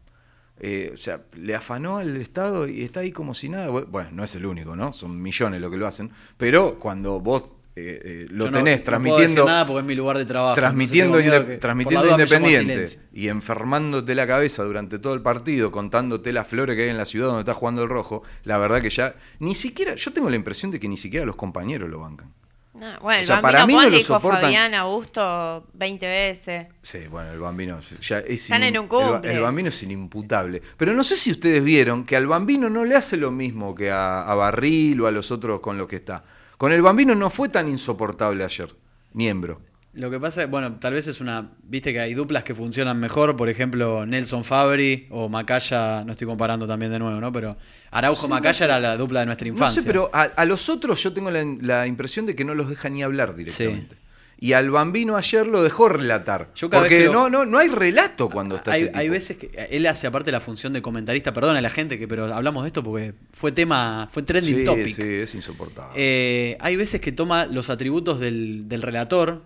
eh, 0.57 0.91
o 0.93 0.97
sea, 0.97 1.25
le 1.33 1.53
afanó 1.53 1.97
al 1.97 2.15
Estado 2.15 2.67
y 2.67 2.83
está 2.83 3.01
ahí 3.01 3.11
como 3.11 3.33
si 3.33 3.49
nada. 3.49 3.67
Bueno, 3.67 4.09
no 4.11 4.23
es 4.23 4.35
el 4.35 4.45
único, 4.45 4.75
¿no? 4.75 4.93
Son 4.93 5.21
millones 5.21 5.59
lo 5.59 5.69
que 5.69 5.77
lo 5.77 5.87
hacen. 5.87 6.11
Pero 6.37 6.79
cuando 6.79 7.19
vos 7.19 7.43
eh, 7.77 8.01
eh, 8.03 8.25
lo 8.29 8.45
Yo 8.45 8.51
no- 8.51 8.57
tenés 8.59 8.79
no 8.79 8.83
puedo 8.83 8.83
transmitiendo 8.85 9.21
decir 9.41 9.45
nada 9.45 9.67
porque 9.67 9.79
es 9.81 9.85
mi 9.85 9.95
lugar 9.95 10.17
de 10.17 10.25
trabajo. 10.25 10.55
transmitiendo, 10.55 11.19
inde- 11.19 11.57
transmitiendo 11.59 12.09
independiente 12.09 12.99
y 13.11 13.27
enfermándote 13.27 14.15
la 14.15 14.25
cabeza 14.25 14.63
durante 14.63 14.97
todo 14.99 15.13
el 15.13 15.21
partido, 15.21 15.71
contándote 15.71 16.31
las 16.31 16.47
flores 16.47 16.75
que 16.77 16.83
hay 16.83 16.89
en 16.89 16.97
la 16.97 17.05
ciudad 17.05 17.27
donde 17.27 17.41
está 17.41 17.53
jugando 17.53 17.83
el 17.83 17.89
rojo, 17.89 18.23
la 18.45 18.57
verdad 18.57 18.81
que 18.81 18.89
ya 18.89 19.15
ni 19.39 19.55
siquiera, 19.55 19.95
yo 19.95 20.13
tengo 20.13 20.29
la 20.29 20.35
impresión 20.37 20.71
de 20.71 20.79
que 20.79 20.87
ni 20.87 20.95
siquiera 20.97 21.25
los 21.25 21.35
compañeros 21.35 21.89
lo 21.89 21.99
bancan. 21.99 22.31
No, 22.75 22.99
bueno, 22.99 23.19
el 23.19 23.23
O 23.23 23.25
sea, 23.27 23.35
Bambino 23.39 23.41
para 23.41 23.65
mí 23.67 23.73
no 23.73 23.81
lo 23.83 23.89
dijo 23.97 24.13
soportan. 24.15 24.41
Fabián 24.41 24.73
Augusto 24.73 25.65
20 25.75 26.07
veces. 26.07 26.67
Sí, 26.81 26.99
bueno, 27.09 27.31
el 27.31 27.39
bambino 27.39 27.79
ya 28.01 28.19
es 28.19 28.43
Están 28.43 28.63
en 28.63 28.77
un 28.77 28.83
el 28.83 28.89
cumple. 28.89 29.31
el, 29.31 29.39
bambino 29.39 29.69
es 29.69 29.81
inimputable. 29.83 30.61
Pero 30.75 30.93
no 30.93 31.03
sé 31.05 31.15
si 31.15 31.31
ustedes 31.31 31.63
vieron 31.63 32.03
que 32.05 32.17
al 32.17 32.27
bambino 32.27 32.69
no 32.69 32.83
le 32.83 32.95
hace 32.97 33.15
lo 33.15 33.31
mismo 33.31 33.73
que 33.75 33.91
a, 33.91 34.23
a 34.29 34.35
Barril 34.35 34.99
o 34.99 35.07
a 35.07 35.11
los 35.11 35.31
otros 35.31 35.61
con 35.61 35.77
los 35.77 35.87
que 35.87 35.95
está. 35.95 36.25
Con 36.57 36.71
el 36.71 36.81
bambino 36.81 37.15
no 37.15 37.29
fue 37.29 37.49
tan 37.49 37.67
insoportable 37.69 38.43
ayer, 38.43 38.75
miembro. 39.13 39.61
Lo 39.93 40.11
que 40.11 40.19
pasa 40.19 40.43
es, 40.43 40.49
bueno, 40.49 40.75
tal 40.77 40.93
vez 40.93 41.07
es 41.07 41.21
una. 41.21 41.51
Viste 41.63 41.93
que 41.93 42.01
hay 42.01 42.13
duplas 42.13 42.43
que 42.43 42.53
funcionan 42.53 42.99
mejor, 42.99 43.37
por 43.37 43.47
ejemplo, 43.47 44.05
Nelson 44.05 44.43
Fabri 44.43 45.07
o 45.09 45.29
Macaya, 45.29 46.03
no 46.03 46.11
estoy 46.11 46.27
comparando 46.27 46.67
también 46.67 46.91
de 46.91 46.99
nuevo, 46.99 47.19
¿no? 47.21 47.31
Pero 47.31 47.55
Araujo 47.91 48.25
Sí, 48.25 48.29
Macaya 48.29 48.49
no 48.51 48.57
sé. 48.57 48.63
era 48.65 48.79
la 48.81 48.97
dupla 48.97 49.21
de 49.21 49.25
nuestra 49.27 49.47
No 49.47 49.53
infancia. 49.53 49.81
sé, 49.81 49.87
pero 49.87 50.09
a, 50.13 50.23
a 50.23 50.43
los 50.45 50.67
otros 50.67 51.01
yo 51.01 51.13
tengo 51.13 51.31
la, 51.31 51.45
la 51.61 51.87
impresión 51.87 52.25
de 52.25 52.35
que 52.35 52.43
no 52.43 52.53
los 52.55 52.67
deja 52.67 52.89
ni 52.89 53.03
hablar 53.03 53.35
directamente. 53.37 53.95
Y 54.37 54.51
al 54.53 54.69
bambino 54.69 55.15
ayer 55.15 55.47
lo 55.47 55.63
dejó 55.63 55.87
relatar. 55.87 56.49
Yo 56.55 56.69
cada 56.69 56.83
porque 56.83 56.95
vez 56.95 57.03
que 57.07 57.13
lo- 57.13 57.13
no, 57.13 57.29
no, 57.29 57.45
no 57.45 57.57
hay 57.57 57.69
relato 57.69 58.29
cuando 58.29 58.57
está 58.57 58.73
hay, 58.73 58.81
ese 58.81 58.87
tipo. 58.89 58.99
hay 58.99 59.09
veces 59.09 59.37
que 59.37 59.67
él 59.71 59.87
hace 59.87 60.07
aparte 60.07 60.31
la 60.31 60.41
función 60.41 60.73
de 60.73 60.81
comentarista, 60.81 61.31
perdona 61.33 61.59
a 61.59 61.61
la 61.61 61.69
gente 61.69 61.97
que 61.97 62.07
pero 62.07 62.33
hablamos 62.33 62.63
de 62.63 62.67
esto 62.67 62.83
porque 62.83 63.13
fue 63.33 63.51
tema, 63.53 64.09
fue 64.11 64.23
trending 64.23 64.57
sí, 64.57 64.63
topic. 64.65 64.95
sí, 64.95 65.01
es 65.03 65.33
insoportable. 65.35 65.93
Eh, 65.95 66.57
hay 66.59 66.75
veces 66.75 66.99
que 66.99 67.11
toma 67.13 67.45
los 67.45 67.69
atributos 67.69 68.19
del, 68.19 68.67
del 68.67 68.81
relator 68.81 69.43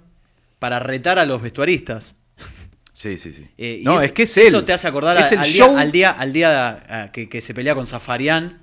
para 0.58 0.80
retar 0.80 1.20
a 1.20 1.26
los 1.28 1.42
vestuaristas. 1.42 2.16
Sí, 2.92 3.18
sí, 3.18 3.32
sí. 3.32 3.48
Eh, 3.58 3.82
no, 3.86 3.94
eso- 3.98 4.06
es 4.06 4.12
que 4.12 4.24
es 4.24 4.38
él. 4.38 4.48
Eso 4.48 4.66
te 4.66 4.74
hace 4.74 4.88
acordar 4.88 5.16
Es 5.18 5.32
al, 5.32 5.46
show. 5.46 5.70
día, 5.70 5.80
al 5.82 5.92
día, 5.92 6.12
al 6.12 6.34
día 6.34 7.10
que, 7.14 7.30
que 7.30 7.42
se 7.42 7.54
pelea 7.54 7.76
con 7.76 7.86
Zafarian, 7.88 8.60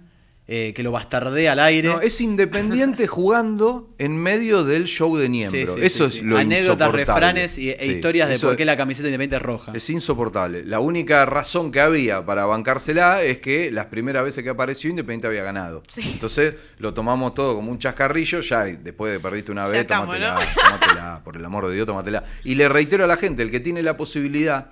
eh, 0.48 0.72
que 0.76 0.84
lo 0.84 0.92
bastardea 0.92 1.52
al 1.52 1.58
aire. 1.58 1.88
No, 1.88 2.00
es 2.00 2.20
independiente 2.20 3.06
jugando 3.08 3.90
en 3.98 4.16
medio 4.16 4.62
del 4.62 4.84
show 4.84 5.16
de 5.16 5.28
Niembro. 5.28 5.58
Sí, 5.58 5.66
sí, 5.66 5.80
eso 5.82 6.08
sí, 6.08 6.18
es 6.18 6.20
sí. 6.20 6.24
lo 6.24 6.38
Anécdotas, 6.38 6.92
refranes 6.92 7.58
y, 7.58 7.70
e 7.70 7.78
Sí, 7.80 7.90
historias 7.90 8.28
de 8.28 8.36
eso 8.36 8.46
por 8.46 8.56
qué 8.56 8.64
la 8.64 8.76
camiseta 8.76 9.08
independiente 9.08 9.36
es 9.36 9.42
roja. 9.42 9.72
Es 9.74 9.90
insoportable. 9.90 10.64
La 10.64 10.78
única 10.78 11.26
razón 11.26 11.72
que 11.72 11.80
había 11.80 12.24
para 12.24 12.46
bancársela 12.46 13.22
es 13.22 13.38
que 13.38 13.72
las 13.72 13.86
primeras 13.86 14.24
veces 14.24 14.44
que 14.44 14.50
apareció 14.50 14.88
Independiente 14.88 15.26
había 15.26 15.42
ganado. 15.42 15.82
Entonces 15.96 16.54
lo 16.78 16.94
tomamos 16.94 17.34
todo 17.34 17.56
como 17.56 17.72
un 17.72 17.80
chascarrillo, 17.80 18.40
ya 18.40 18.68
y 18.68 18.76
después 18.76 19.12
de 19.12 19.18
perdiste 19.18 19.50
una 19.50 19.66
vez, 19.66 19.80
estamos, 19.80 20.06
tómatela, 20.06 20.34
¿no? 20.34 20.40
tómatela, 20.62 21.20
por 21.24 21.36
el 21.36 21.44
amor 21.44 21.66
de 21.66 21.74
Dios, 21.74 21.86
tómatela. 21.86 22.22
Y 22.44 22.54
le 22.54 22.68
reitero 22.68 23.02
a 23.02 23.08
la 23.08 23.16
gente, 23.16 23.42
el 23.42 23.50
que 23.50 23.58
tiene 23.58 23.82
la 23.82 23.96
posibilidad 23.96 24.70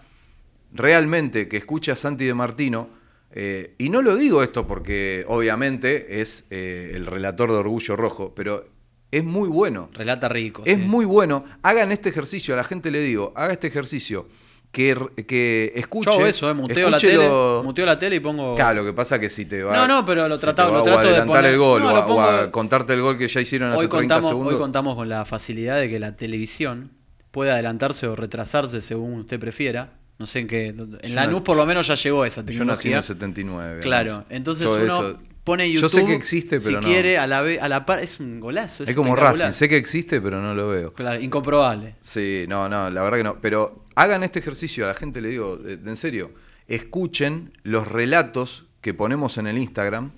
realmente 0.72 1.48
que 1.48 1.56
escuche 1.56 1.90
a 1.90 1.96
Santi 1.96 2.24
de 2.24 2.34
Martino, 2.34 2.88
eh, 3.36 3.74
y 3.78 3.90
no 3.90 4.00
lo 4.00 4.14
digo 4.16 4.42
esto 4.44 4.66
porque 4.66 5.24
obviamente 5.28 6.20
es 6.20 6.44
eh, 6.50 6.92
el 6.94 7.04
relator 7.06 7.50
de 7.50 7.56
Orgullo 7.58 7.96
Rojo, 7.96 8.32
pero 8.34 8.68
es 9.10 9.24
muy 9.24 9.48
bueno. 9.48 9.90
Relata 9.92 10.28
rico. 10.28 10.62
Es 10.64 10.78
sí. 10.78 10.84
muy 10.86 11.04
bueno. 11.04 11.44
Hagan 11.62 11.90
este 11.92 12.08
ejercicio, 12.10 12.54
a 12.54 12.56
la 12.56 12.64
gente 12.64 12.90
le 12.90 13.00
digo, 13.00 13.32
haga 13.36 13.52
este 13.52 13.66
ejercicio. 13.66 14.28
Que, 14.72 14.96
que 15.28 15.70
escuche. 15.76 16.10
Yo 16.10 16.26
eso, 16.26 16.50
eh, 16.50 16.54
muteo 16.54 16.90
la 16.90 16.98
tele, 16.98 17.14
lo- 17.28 17.62
muteo 17.64 17.86
la 17.86 17.96
tele 17.96 18.16
y 18.16 18.20
pongo. 18.20 18.56
Claro, 18.56 18.82
lo 18.82 18.84
que 18.84 18.92
pasa 18.92 19.20
que 19.20 19.28
si 19.30 19.44
te 19.44 19.62
va. 19.62 19.72
No, 19.72 19.86
no, 19.86 20.04
pero 20.04 20.26
lo 20.28 20.34
si 20.34 20.40
te 20.40 20.46
trataba- 20.48 20.70
va 20.70 20.76
lo 20.78 20.80
o 20.80 20.84
trato 20.84 21.00
de 21.02 21.08
adelantar 21.10 21.36
poner- 21.44 21.52
el 21.52 21.58
gol 21.58 21.80
No, 21.82 21.92
o, 21.92 21.96
a, 21.96 22.06
o 22.06 22.20
a 22.20 22.26
pongo- 22.40 22.50
contarte 22.50 22.92
el 22.94 23.00
gol 23.02 23.16
que 23.16 23.28
ya 23.28 23.40
hicieron 23.40 23.70
hace 23.70 23.82
hoy 23.82 23.86
30 23.86 23.98
contamos, 24.16 24.30
segundos. 24.30 24.54
hoy 24.54 24.58
contamos 24.58 24.94
con 24.96 25.08
la 25.08 25.24
facilidad 25.24 25.78
de 25.78 25.88
que 25.88 26.00
la 26.00 26.16
televisión 26.16 26.90
puede 27.30 27.52
adelantarse 27.52 28.08
o 28.08 28.16
retrasarse 28.16 28.82
según 28.82 29.20
usted 29.20 29.38
prefiera. 29.38 29.92
No 30.18 30.26
sé 30.26 30.40
en 30.40 30.46
qué. 30.46 30.66
En 30.68 30.76
Yo 30.76 30.86
la 31.14 31.26
nací- 31.26 31.30
NUS 31.32 31.40
por 31.42 31.56
lo 31.56 31.66
menos 31.66 31.86
ya 31.88 31.94
llegó 31.96 32.24
esa 32.24 32.42
Yo 32.42 32.64
nací 32.64 32.88
en 32.88 32.94
tecnología. 32.94 32.98
el 32.98 33.04
79. 33.04 33.80
Claro, 33.80 34.24
entonces 34.30 34.66
uno 34.70 34.82
eso- 34.84 35.18
pone 35.42 35.68
YouTube. 35.70 35.82
Yo 35.90 36.00
sé 36.00 36.06
que 36.06 36.14
existe, 36.14 36.58
pero 36.60 36.78
si 36.80 36.86
no. 36.86 36.92
quiere, 36.92 37.18
a 37.18 37.26
la, 37.26 37.40
a 37.40 37.68
la 37.68 37.84
par. 37.84 37.98
Es 37.98 38.20
un 38.20 38.38
golazo. 38.40 38.84
Es, 38.84 38.90
Es 38.90 38.96
como. 38.96 39.14
Racing, 39.16 39.52
sé 39.52 39.68
que 39.68 39.76
existe, 39.76 40.20
pero 40.20 40.40
no 40.40 40.54
lo 40.54 40.68
veo. 40.68 40.92
Claro, 40.94 41.20
incomprobable. 41.20 41.96
Sí, 42.00 42.44
no, 42.48 42.68
no, 42.68 42.88
la 42.90 43.02
verdad 43.02 43.18
que 43.18 43.24
no. 43.24 43.40
Pero 43.40 43.84
hagan 43.96 44.22
este 44.22 44.38
ejercicio, 44.38 44.84
a 44.84 44.88
la 44.88 44.94
gente 44.94 45.20
le 45.20 45.28
digo, 45.30 45.58
en 45.66 45.96
serio, 45.96 46.32
escuchen 46.68 47.52
los 47.62 47.86
relatos 47.88 48.66
que 48.80 48.94
ponemos 48.94 49.38
en 49.38 49.46
el 49.46 49.58
Instagram 49.58 50.12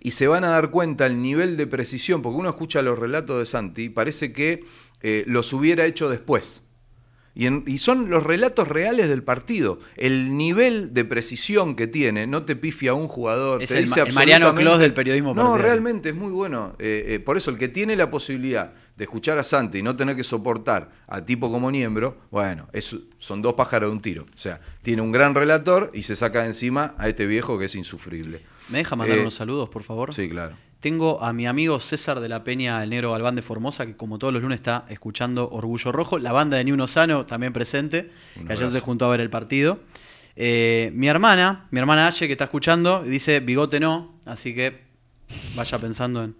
y 0.00 0.12
se 0.12 0.26
van 0.26 0.44
a 0.44 0.48
dar 0.48 0.70
cuenta 0.70 1.06
el 1.06 1.20
nivel 1.22 1.56
de 1.56 1.66
precisión, 1.66 2.22
porque 2.22 2.38
uno 2.38 2.48
escucha 2.50 2.82
los 2.82 2.98
relatos 2.98 3.38
de 3.38 3.46
Santi 3.46 3.82
y 3.84 3.88
parece 3.88 4.32
que 4.32 4.64
eh, 5.02 5.24
los 5.26 5.52
hubiera 5.52 5.84
hecho 5.86 6.08
después. 6.08 6.64
Y, 7.34 7.46
en- 7.46 7.64
y 7.66 7.78
son 7.78 8.10
los 8.10 8.22
relatos 8.22 8.68
reales 8.68 9.08
del 9.08 9.22
partido. 9.22 9.78
El 9.96 10.36
nivel 10.36 10.92
de 10.92 11.04
precisión 11.06 11.76
que 11.76 11.86
tiene, 11.86 12.26
no 12.26 12.44
te 12.44 12.56
pifia 12.56 12.92
un 12.92 13.08
jugador. 13.08 13.62
Es 13.62 13.70
te 13.70 13.78
el 13.78 13.84
dice 13.86 14.02
el 14.02 14.12
Mariano 14.12 14.54
Clos 14.54 14.78
del 14.78 14.92
periodismo 14.92 15.30
No, 15.34 15.42
partidario. 15.42 15.64
realmente 15.64 16.10
es 16.10 16.14
muy 16.14 16.30
bueno. 16.30 16.74
Eh, 16.78 17.04
eh, 17.08 17.20
por 17.20 17.38
eso, 17.38 17.50
el 17.50 17.56
que 17.56 17.68
tiene 17.68 17.96
la 17.96 18.10
posibilidad 18.10 18.74
de 18.96 19.04
escuchar 19.04 19.38
a 19.38 19.44
Santi 19.44 19.78
y 19.78 19.82
no 19.82 19.96
tener 19.96 20.14
que 20.14 20.24
soportar 20.24 20.90
a 21.06 21.24
tipo 21.24 21.50
como 21.50 21.70
Niembro, 21.70 22.18
bueno, 22.30 22.68
es- 22.74 22.96
son 23.18 23.40
dos 23.40 23.54
pájaros 23.54 23.88
de 23.90 23.96
un 23.96 24.02
tiro. 24.02 24.26
O 24.34 24.38
sea, 24.38 24.60
tiene 24.82 25.00
un 25.00 25.10
gran 25.10 25.34
relator 25.34 25.90
y 25.94 26.02
se 26.02 26.14
saca 26.16 26.42
de 26.42 26.48
encima 26.48 26.94
a 26.98 27.08
este 27.08 27.24
viejo 27.24 27.58
que 27.58 27.64
es 27.64 27.74
insufrible. 27.74 28.42
¿Me 28.68 28.78
deja 28.78 28.94
mandar 28.94 29.16
Eh, 29.16 29.20
unos 29.22 29.34
saludos, 29.34 29.70
por 29.70 29.82
favor? 29.84 30.12
Sí, 30.12 30.28
claro. 30.28 30.54
Tengo 30.82 31.22
a 31.22 31.32
mi 31.32 31.46
amigo 31.46 31.78
César 31.78 32.18
de 32.18 32.28
la 32.28 32.42
Peña, 32.42 32.82
el 32.82 32.90
negro 32.90 33.12
Galván 33.12 33.36
de 33.36 33.42
Formosa, 33.42 33.86
que 33.86 33.96
como 33.96 34.18
todos 34.18 34.32
los 34.34 34.42
lunes 34.42 34.56
está 34.56 34.84
escuchando 34.88 35.48
Orgullo 35.48 35.92
Rojo. 35.92 36.18
La 36.18 36.32
banda 36.32 36.56
de 36.56 36.64
Ni 36.64 36.72
Uno 36.72 36.88
Sano 36.88 37.24
también 37.24 37.52
presente, 37.52 38.10
Un 38.34 38.48
que 38.48 38.52
ayer 38.54 38.64
abrazo. 38.64 38.72
se 38.72 38.80
juntó 38.80 39.04
a 39.06 39.10
ver 39.10 39.20
el 39.20 39.30
partido. 39.30 39.78
Eh, 40.34 40.90
mi 40.92 41.06
hermana, 41.06 41.68
mi 41.70 41.78
hermana 41.78 42.08
Aye, 42.08 42.26
que 42.26 42.32
está 42.32 42.44
escuchando, 42.46 43.04
dice 43.04 43.38
bigote 43.38 43.78
no, 43.78 44.18
así 44.26 44.56
que 44.56 44.82
vaya 45.54 45.78
pensando 45.78 46.24
en... 46.24 46.34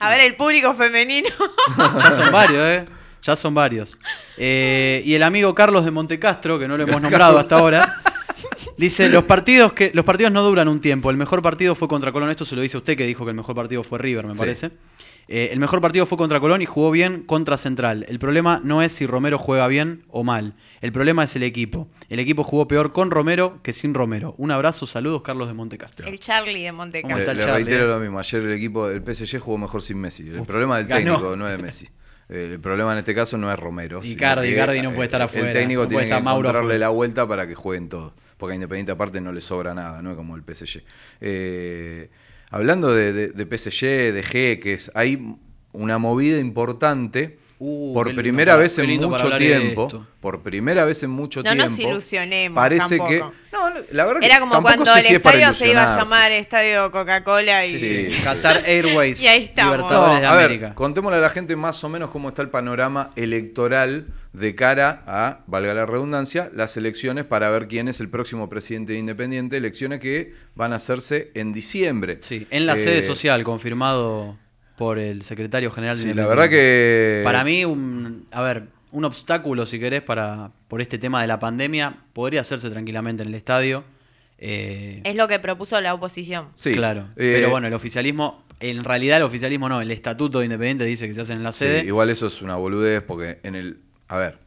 A 0.00 0.10
ver, 0.10 0.20
el 0.20 0.36
público 0.36 0.74
femenino. 0.74 1.30
Ya 1.98 2.12
son 2.12 2.30
varios, 2.30 2.62
¿eh? 2.62 2.84
Ya 3.22 3.36
son 3.36 3.54
varios. 3.54 3.96
Eh, 4.36 5.00
y 5.06 5.14
el 5.14 5.22
amigo 5.22 5.54
Carlos 5.54 5.86
de 5.86 5.92
Montecastro, 5.92 6.58
que 6.58 6.68
no 6.68 6.76
lo 6.76 6.82
hemos 6.82 7.00
nombrado 7.00 7.38
hasta 7.38 7.58
ahora, 7.58 8.02
dice, 8.76 9.08
los 9.08 9.24
partidos, 9.24 9.72
que, 9.72 9.90
los 9.94 10.04
partidos 10.04 10.32
no 10.32 10.42
duran 10.42 10.68
un 10.68 10.80
tiempo. 10.80 11.10
El 11.10 11.16
mejor 11.16 11.42
partido 11.42 11.74
fue 11.74 11.88
contra 11.88 12.12
Colón. 12.12 12.30
Esto 12.30 12.44
se 12.44 12.56
lo 12.56 12.62
dice 12.62 12.76
usted, 12.76 12.96
que 12.96 13.06
dijo 13.06 13.24
que 13.24 13.30
el 13.30 13.36
mejor 13.36 13.54
partido 13.54 13.82
fue 13.82 13.98
River, 13.98 14.26
me 14.26 14.34
Sí. 14.34 14.38
parece. 14.38 14.70
Eh, 15.28 15.50
el 15.52 15.60
mejor 15.60 15.80
partido 15.80 16.04
fue 16.04 16.18
contra 16.18 16.40
Colón 16.40 16.62
y 16.62 16.66
jugó 16.66 16.90
bien 16.90 17.22
contra 17.22 17.56
Central. 17.56 18.04
El 18.08 18.18
problema 18.18 18.60
no 18.64 18.82
es 18.82 18.90
si 18.92 19.06
Romero 19.06 19.38
juega 19.38 19.68
bien 19.68 20.04
o 20.08 20.24
mal. 20.24 20.54
El 20.80 20.90
problema 20.90 21.22
es 21.22 21.36
el 21.36 21.44
equipo. 21.44 21.88
El 22.08 22.18
equipo 22.18 22.42
jugó 22.42 22.66
peor 22.66 22.92
con 22.92 23.10
Romero 23.12 23.60
que 23.62 23.72
sin 23.72 23.94
Romero. 23.94 24.34
Un 24.36 24.50
abrazo, 24.50 24.84
saludos, 24.84 25.22
Carlos 25.22 25.46
de 25.46 25.54
Montecastro. 25.54 26.08
El 26.08 26.18
Charlie 26.18 26.64
de 26.64 26.72
Monte 26.72 27.02
¿Cómo 27.02 27.16
Le, 27.16 27.34
le 27.34 27.46
reitero 27.46 27.84
eh? 27.84 27.88
lo 27.88 28.00
mismo. 28.00 28.18
Ayer 28.18 28.42
el 28.42 28.52
equipo 28.52 28.88
del 28.88 29.00
PSG 29.02 29.38
jugó 29.38 29.58
mejor 29.58 29.80
sin 29.80 29.98
Messi. 29.98 30.28
El 30.28 30.42
problema 30.42 30.76
del 30.78 30.86
ganó. 30.88 31.12
técnico, 31.14 31.36
no 31.36 31.48
es 31.48 31.56
de 31.56 31.62
Messi. 31.62 31.88
El 32.28 32.60
problema 32.60 32.92
en 32.92 32.98
este 32.98 33.14
caso 33.14 33.36
no 33.38 33.52
es 33.52 33.58
Romero. 33.58 34.00
sino 34.02 34.14
Icardi, 34.14 34.48
que, 34.48 34.54
Icardi 34.54 34.82
no 34.82 34.92
puede 34.94 35.04
estar 35.04 35.20
afuera, 35.22 35.48
El 35.48 35.52
técnico 35.52 35.82
no 35.82 35.88
tiene 35.88 36.04
que 36.06 36.10
Mauro 36.14 36.40
encontrarle 36.48 36.58
afuera. 36.60 36.78
la 36.78 36.88
vuelta 36.88 37.28
para 37.28 37.46
que 37.46 37.54
jueguen 37.54 37.88
todos. 37.90 38.12
Porque 38.42 38.54
a 38.54 38.56
Independiente 38.56 38.90
aparte 38.90 39.20
no 39.20 39.30
le 39.30 39.40
sobra 39.40 39.72
nada, 39.72 40.02
no 40.02 40.16
como 40.16 40.34
el 40.34 40.42
PSG. 40.42 40.82
Eh, 41.20 42.10
hablando 42.50 42.92
de, 42.92 43.12
de- 43.12 43.28
de 43.28 43.46
PSG, 43.46 44.12
de 44.12 44.22
Jeques, 44.24 44.90
hay 44.96 45.36
una 45.70 45.98
movida 45.98 46.40
importante. 46.40 47.38
Uh, 47.64 47.94
por 47.94 48.08
lindo 48.08 48.22
primera 48.22 48.52
para- 48.54 48.62
vez 48.64 48.76
en 48.78 48.98
mucho 48.98 49.38
tiempo, 49.38 50.06
por 50.18 50.42
primera 50.42 50.84
vez 50.84 51.00
en 51.04 51.10
mucho 51.10 51.42
No 51.44 51.52
tiempo. 51.52 51.64
nos 51.70 51.78
ilusionemos 51.78 52.56
Parece 52.56 52.96
tampoco. 52.98 53.08
que. 53.08 53.18
No, 53.52 53.70
no, 53.70 53.76
la 53.92 54.04
verdad 54.06 54.20
que 54.20 54.26
Era 54.26 54.40
como 54.40 54.52
tampoco 54.54 54.74
cuando 54.74 54.92
sé 54.94 54.98
el 55.00 55.06
si 55.06 55.14
estadio 55.14 55.52
se 55.54 55.68
iba 55.70 55.84
a 55.84 55.96
llamar 55.96 56.32
Estadio 56.32 56.90
Coca-Cola 56.90 57.64
y... 57.66 57.78
Sí. 57.78 58.10
Qatar 58.24 58.62
Airways, 58.66 59.22
Y 59.22 59.28
ahí 59.28 59.44
estamos. 59.44 59.76
Libertadores 59.76 60.20
de 60.22 60.26
a 60.26 60.34
ver, 60.34 60.44
América. 60.46 60.74
contémosle 60.74 61.18
a 61.18 61.20
la 61.20 61.28
gente 61.28 61.54
más 61.54 61.84
o 61.84 61.88
menos 61.88 62.10
cómo 62.10 62.30
está 62.30 62.42
el 62.42 62.48
panorama 62.48 63.10
electoral 63.14 64.06
de 64.32 64.54
cara 64.54 65.02
a, 65.06 65.40
valga 65.46 65.74
la 65.74 65.84
redundancia, 65.86 66.50
las 66.54 66.76
elecciones 66.76 67.24
para 67.26 67.50
ver 67.50 67.68
quién 67.68 67.86
es 67.88 68.00
el 68.00 68.08
próximo 68.08 68.48
presidente 68.48 68.94
de 68.94 68.98
Independiente, 68.98 69.58
elecciones 69.58 70.00
que 70.00 70.32
van 70.54 70.72
a 70.72 70.76
hacerse 70.76 71.30
en 71.34 71.52
diciembre. 71.52 72.18
Sí, 72.22 72.46
en 72.50 72.66
la 72.66 72.74
Eh, 72.74 72.78
sede 72.78 73.02
social, 73.02 73.44
confirmado 73.44 74.38
por 74.82 74.98
el 74.98 75.22
secretario 75.22 75.70
general 75.70 75.96
de 75.96 76.02
Sí, 76.02 76.08
la 76.08 76.22
Independiente. 76.22 76.40
verdad 76.42 76.50
que... 76.50 77.20
Para 77.22 77.44
mí, 77.44 77.64
un, 77.64 78.26
a 78.32 78.42
ver, 78.42 78.64
un 78.90 79.04
obstáculo, 79.04 79.64
si 79.64 79.78
querés, 79.78 80.02
para, 80.02 80.50
por 80.66 80.80
este 80.80 80.98
tema 80.98 81.20
de 81.20 81.28
la 81.28 81.38
pandemia, 81.38 81.94
podría 82.12 82.40
hacerse 82.40 82.68
tranquilamente 82.68 83.22
en 83.22 83.28
el 83.28 83.36
estadio. 83.36 83.84
Eh, 84.38 85.00
Es 85.04 85.14
lo 85.14 85.28
que 85.28 85.38
propuso 85.38 85.80
la 85.80 85.94
oposición. 85.94 86.48
Sí, 86.56 86.72
claro. 86.72 87.02
eh, 87.16 87.34
Pero 87.36 87.50
bueno, 87.50 87.68
el 87.68 87.74
oficialismo, 87.74 88.44
en 88.58 88.82
realidad 88.82 89.18
el 89.18 89.22
oficialismo 89.22 89.68
no, 89.68 89.80
el 89.80 89.92
estatuto 89.92 90.40
de 90.40 90.46
Independiente 90.46 90.84
dice 90.84 91.06
que 91.06 91.14
se 91.14 91.20
hacen 91.20 91.36
en 91.36 91.44
la 91.44 91.52
sí, 91.52 91.60
sede. 91.60 91.84
igual 91.84 92.10
eso 92.10 92.26
es 92.26 92.42
una 92.42 92.56
boludez 92.56 93.04
porque 93.04 93.38
en 93.44 93.54
el... 93.54 93.78
A 94.08 94.16
ver, 94.16 94.38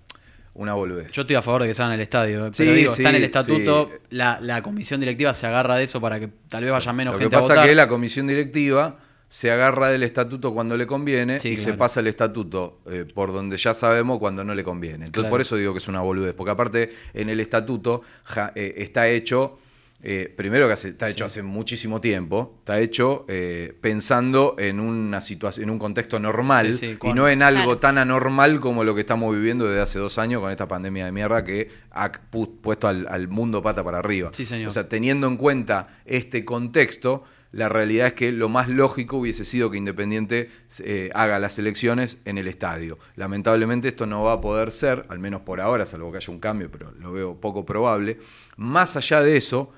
una 0.54 0.74
boludez. 0.74 1.14
Yo 1.14 1.22
estoy 1.22 1.38
a 1.38 1.42
favor 1.42 1.62
de 1.62 1.70
que 1.70 1.74
se 1.74 1.82
hagan 1.82 1.94
en 1.94 2.00
el 2.00 2.04
estadio, 2.04 2.48
eh, 2.48 2.50
Sí, 2.52 2.64
pero 2.64 2.74
digo, 2.76 2.92
sí, 2.92 3.02
está 3.04 3.10
en 3.12 3.16
el 3.16 3.24
estatuto, 3.24 3.90
sí. 3.90 3.98
la, 4.10 4.38
la 4.42 4.62
comisión 4.62 5.00
directiva 5.00 5.34
se 5.34 5.48
agarra 5.48 5.78
de 5.78 5.86
eso 5.86 6.02
para 6.02 6.20
que 6.20 6.28
tal 6.50 6.64
vez 6.66 6.74
vaya 6.74 6.92
menos 6.92 7.14
Lo 7.14 7.20
que 7.20 7.24
gente 7.26 7.38
a 7.38 7.40
pasa 7.40 7.64
que 7.66 7.74
la 7.74 7.88
comisión 7.88 8.28
directiva 8.28 9.00
se 9.28 9.52
agarra 9.52 9.90
del 9.90 10.04
estatuto 10.04 10.54
cuando 10.54 10.78
le 10.78 10.86
conviene 10.88 11.40
Sí, 11.40 11.50
y 11.50 11.58
se 11.58 11.74
pasa 11.74 12.00
el 12.00 12.08
estatuto 12.08 12.80
eh, 12.90 13.06
por 13.14 13.34
donde 13.34 13.58
ya 13.58 13.74
sabemos 13.74 14.20
cuando 14.20 14.44
no 14.44 14.54
le 14.56 14.64
conviene. 14.64 15.06
Entonces 15.08 15.24
Claro. 15.24 15.30
por 15.32 15.42
eso 15.42 15.56
digo 15.58 15.74
que 15.74 15.80
es 15.80 15.88
una 15.88 16.02
boludez, 16.02 16.34
porque 16.34 16.52
aparte 16.52 16.92
en 17.14 17.30
el 17.30 17.40
estatuto 17.40 18.02
ja- 18.24 18.52
eh, 18.56 18.76
está 18.78 19.08
hecho, 19.08 19.58
eh, 20.04 20.32
primero 20.38 20.68
que 20.68 20.74
hace- 20.74 20.90
está 20.90 21.10
hecho 21.10 21.26
hace 21.26 21.42
muchísimo 21.42 22.00
tiempo, 22.00 22.54
está 22.60 22.80
hecho 22.80 23.26
eh, 23.28 23.74
pensando 23.82 24.56
en 24.60 24.80
una 24.80 25.20
situación, 25.22 25.64
en 25.64 25.70
un 25.72 25.80
contexto 25.80 26.20
normal 26.20 26.76
Sí, 26.76 26.92
sí, 26.94 26.98
y 27.02 27.14
no 27.14 27.28
en 27.28 27.42
algo 27.42 27.64
Claro. 27.64 27.78
tan 27.80 27.98
anormal 27.98 28.60
como 28.60 28.84
lo 28.84 28.94
que 28.94 29.02
estamos 29.02 29.34
viviendo 29.36 29.66
desde 29.66 29.82
hace 29.82 29.98
dos 30.00 30.20
años 30.20 30.42
con 30.42 30.52
esta 30.52 30.68
pandemia 30.68 31.06
de 31.06 31.12
mierda 31.12 31.44
que 31.44 31.70
ha 31.92 32.12
pu- 32.32 32.52
puesto 32.62 32.88
al, 32.88 33.08
al 33.10 33.28
mundo 33.28 33.64
pata 33.64 33.84
para 33.84 33.98
arriba. 33.98 34.30
Sí, 34.34 34.46
señor. 34.46 34.70
O 34.70 34.72
sea, 34.72 34.88
teniendo 34.88 35.26
en 35.28 35.38
cuenta 35.38 35.88
este 36.06 36.46
contexto, 36.46 37.24
la 37.56 37.70
realidad 37.70 38.08
es 38.08 38.14
que 38.14 38.34
lo 38.34 38.50
más 38.50 38.68
lógico 38.68 39.16
hubiese 39.16 39.46
sido 39.46 39.72
que 39.72 39.78
Independiente 39.78 40.50
eh, 40.80 41.10
haga 41.14 41.40
las 41.40 41.58
elecciones 41.58 42.18
en 42.26 42.38
el 42.38 42.50
estadio. 42.50 43.00
Lamentablemente 43.16 43.88
esto 43.88 44.06
no 44.06 44.24
va 44.24 44.34
a 44.34 44.42
poder 44.42 44.74
ser, 44.74 45.06
al 45.08 45.20
menos 45.20 45.40
por 45.44 45.62
ahora, 45.62 45.86
salvo 45.86 46.12
que 46.12 46.18
haya 46.18 46.34
un 46.34 46.42
cambio, 46.42 46.70
pero 46.70 46.92
lo 47.00 47.14
veo 47.14 47.40
poco 47.40 47.66
probable. 47.66 48.20
Más 48.58 48.98
allá 48.98 49.22
de 49.22 49.38
eso, 49.38 49.72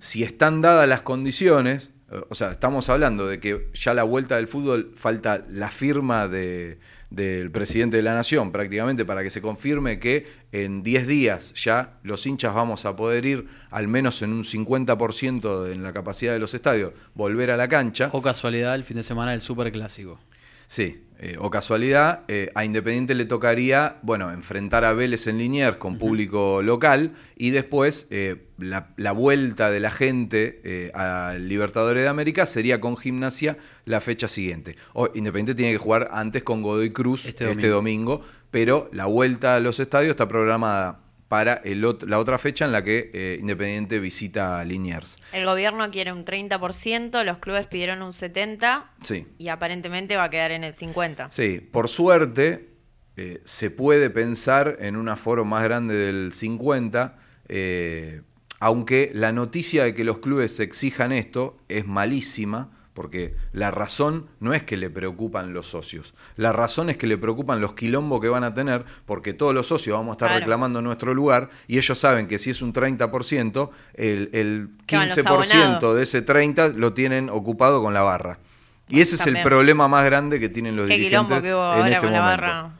si 0.00 0.24
están 0.24 0.60
dadas 0.60 0.88
las 0.88 1.02
condiciones, 1.02 1.92
eh, 2.10 2.20
o 2.28 2.34
sea, 2.34 2.50
estamos 2.50 2.88
hablando 2.88 3.28
de 3.28 3.38
que 3.38 3.70
ya 3.74 3.94
la 3.94 4.02
vuelta 4.02 4.34
del 4.34 4.48
fútbol 4.48 4.92
falta 4.96 5.44
la 5.48 5.70
firma 5.70 6.26
de, 6.26 6.80
del 7.10 7.50
presidente 7.50 7.96
de 7.96 8.02
la 8.02 8.14
nación 8.14 8.52
prácticamente 8.52 9.04
para 9.04 9.22
que 9.22 9.30
se 9.30 9.42
confirme 9.42 9.98
que 9.98 10.26
en 10.52 10.82
10 10.82 11.06
días 11.06 11.54
ya 11.54 11.98
los 12.02 12.26
hinchas 12.26 12.54
vamos 12.54 12.86
a 12.86 12.96
poder 12.96 13.26
ir 13.26 13.48
al 13.70 13.88
menos 13.88 14.22
en 14.22 14.32
un 14.32 14.44
50% 14.44 15.72
en 15.72 15.82
la 15.82 15.92
capacidad 15.92 16.32
de 16.32 16.38
los 16.38 16.54
estadios, 16.54 16.92
volver 17.14 17.50
a 17.50 17.56
la 17.56 17.68
cancha. 17.68 18.08
O 18.12 18.22
casualidad, 18.22 18.74
el 18.74 18.84
fin 18.84 18.96
de 18.96 19.02
semana 19.02 19.32
del 19.32 19.40
Super 19.40 19.70
Clásico. 19.72 20.20
Sí, 20.66 21.02
eh, 21.22 21.36
o 21.38 21.50
casualidad, 21.50 22.20
eh, 22.28 22.50
a 22.54 22.64
Independiente 22.64 23.14
le 23.14 23.26
tocaría, 23.26 23.98
bueno, 24.00 24.32
enfrentar 24.32 24.86
a 24.86 24.94
Vélez 24.94 25.26
en 25.26 25.36
Liniers 25.36 25.76
con 25.76 25.98
público 25.98 26.62
local 26.62 27.12
y 27.36 27.50
después 27.50 28.06
eh, 28.08 28.46
la, 28.56 28.88
la 28.96 29.12
vuelta 29.12 29.70
de 29.70 29.80
la 29.80 29.90
gente 29.90 30.90
al 30.94 31.46
Libertadores 31.46 32.04
de 32.04 32.08
América 32.08 32.46
sería 32.46 32.80
con 32.80 32.96
Gimnasia 32.96 33.58
la 33.84 34.00
fecha 34.00 34.28
siguiente. 34.28 34.76
O, 34.94 35.10
Independiente 35.14 35.54
tiene 35.54 35.72
que 35.72 35.78
jugar 35.78 36.08
antes 36.10 36.42
con 36.42 36.62
Godoy 36.62 36.90
Cruz 36.90 37.26
Este 37.26 37.50
este 37.50 37.68
domingo, 37.68 38.22
pero 38.50 38.88
la 38.90 39.04
vuelta 39.04 39.56
a 39.56 39.60
los 39.60 39.78
estadios 39.78 40.12
está 40.12 40.26
programada 40.26 41.00
para 41.30 41.54
el 41.64 41.84
ot- 41.84 42.08
la 42.08 42.18
otra 42.18 42.38
fecha 42.38 42.64
en 42.64 42.72
la 42.72 42.82
que 42.82 43.12
eh, 43.14 43.38
Independiente 43.40 44.00
visita 44.00 44.64
Liniers. 44.64 45.16
El 45.32 45.44
gobierno 45.44 45.88
quiere 45.92 46.12
un 46.12 46.24
30%, 46.24 47.22
los 47.22 47.38
clubes 47.38 47.68
pidieron 47.68 48.02
un 48.02 48.10
70% 48.12 48.82
Sí. 49.04 49.28
y 49.38 49.46
aparentemente 49.46 50.16
va 50.16 50.24
a 50.24 50.30
quedar 50.30 50.50
en 50.50 50.64
el 50.64 50.74
50%. 50.74 51.28
Sí, 51.30 51.60
por 51.60 51.86
suerte 51.88 52.70
eh, 53.16 53.40
se 53.44 53.70
puede 53.70 54.10
pensar 54.10 54.78
en 54.80 54.96
un 54.96 55.08
aforo 55.08 55.44
más 55.44 55.62
grande 55.62 55.94
del 55.94 56.32
50, 56.32 57.16
eh, 57.46 58.22
aunque 58.58 59.12
la 59.14 59.30
noticia 59.30 59.84
de 59.84 59.94
que 59.94 60.02
los 60.02 60.18
clubes 60.18 60.58
exijan 60.58 61.12
esto 61.12 61.58
es 61.68 61.86
malísima, 61.86 62.72
porque 63.00 63.34
la 63.54 63.70
razón 63.70 64.26
no 64.40 64.52
es 64.52 64.62
que 64.62 64.76
le 64.76 64.90
preocupan 64.90 65.54
los 65.54 65.66
socios, 65.68 66.12
la 66.36 66.52
razón 66.52 66.90
es 66.90 66.98
que 66.98 67.06
le 67.06 67.16
preocupan 67.16 67.58
los 67.58 67.72
quilombos 67.72 68.20
que 68.20 68.28
van 68.28 68.44
a 68.44 68.52
tener, 68.52 68.84
porque 69.06 69.32
todos 69.32 69.54
los 69.54 69.68
socios 69.68 69.96
vamos 69.96 70.10
a 70.10 70.12
estar 70.16 70.28
Claro. 70.28 70.40
reclamando 70.40 70.82
nuestro 70.82 71.14
lugar 71.14 71.48
y 71.66 71.78
ellos 71.78 71.98
saben 71.98 72.28
que 72.28 72.38
si 72.38 72.50
es 72.50 72.60
un 72.60 72.74
30%, 72.74 73.70
el, 73.94 74.28
el 74.34 74.68
Que 74.86 74.96
van 74.96 75.08
los 75.08 75.16
15% 75.16 75.26
abonados. 75.26 75.96
de 75.96 76.02
ese 76.02 76.26
30% 76.26 76.74
lo 76.74 76.92
tienen 76.92 77.30
ocupado 77.30 77.80
con 77.80 77.94
la 77.94 78.02
barra. 78.02 78.38
Y 78.90 79.00
ese 79.00 79.14
es 79.14 79.26
el 79.26 79.40
problema 79.42 79.88
más 79.88 80.04
grande 80.04 80.38
que 80.38 80.50
tienen 80.50 80.76
los 80.76 80.86
Qué 80.86 80.94
dirigentes 80.98 81.38
quilombo 81.38 81.42
que 81.42 81.54
hubo 81.54 81.72
en 81.72 81.78
ahora 81.80 81.88
este 81.88 82.00
con 82.04 82.12
la 82.12 82.20
momento. 82.20 82.42
barra. 82.42 82.70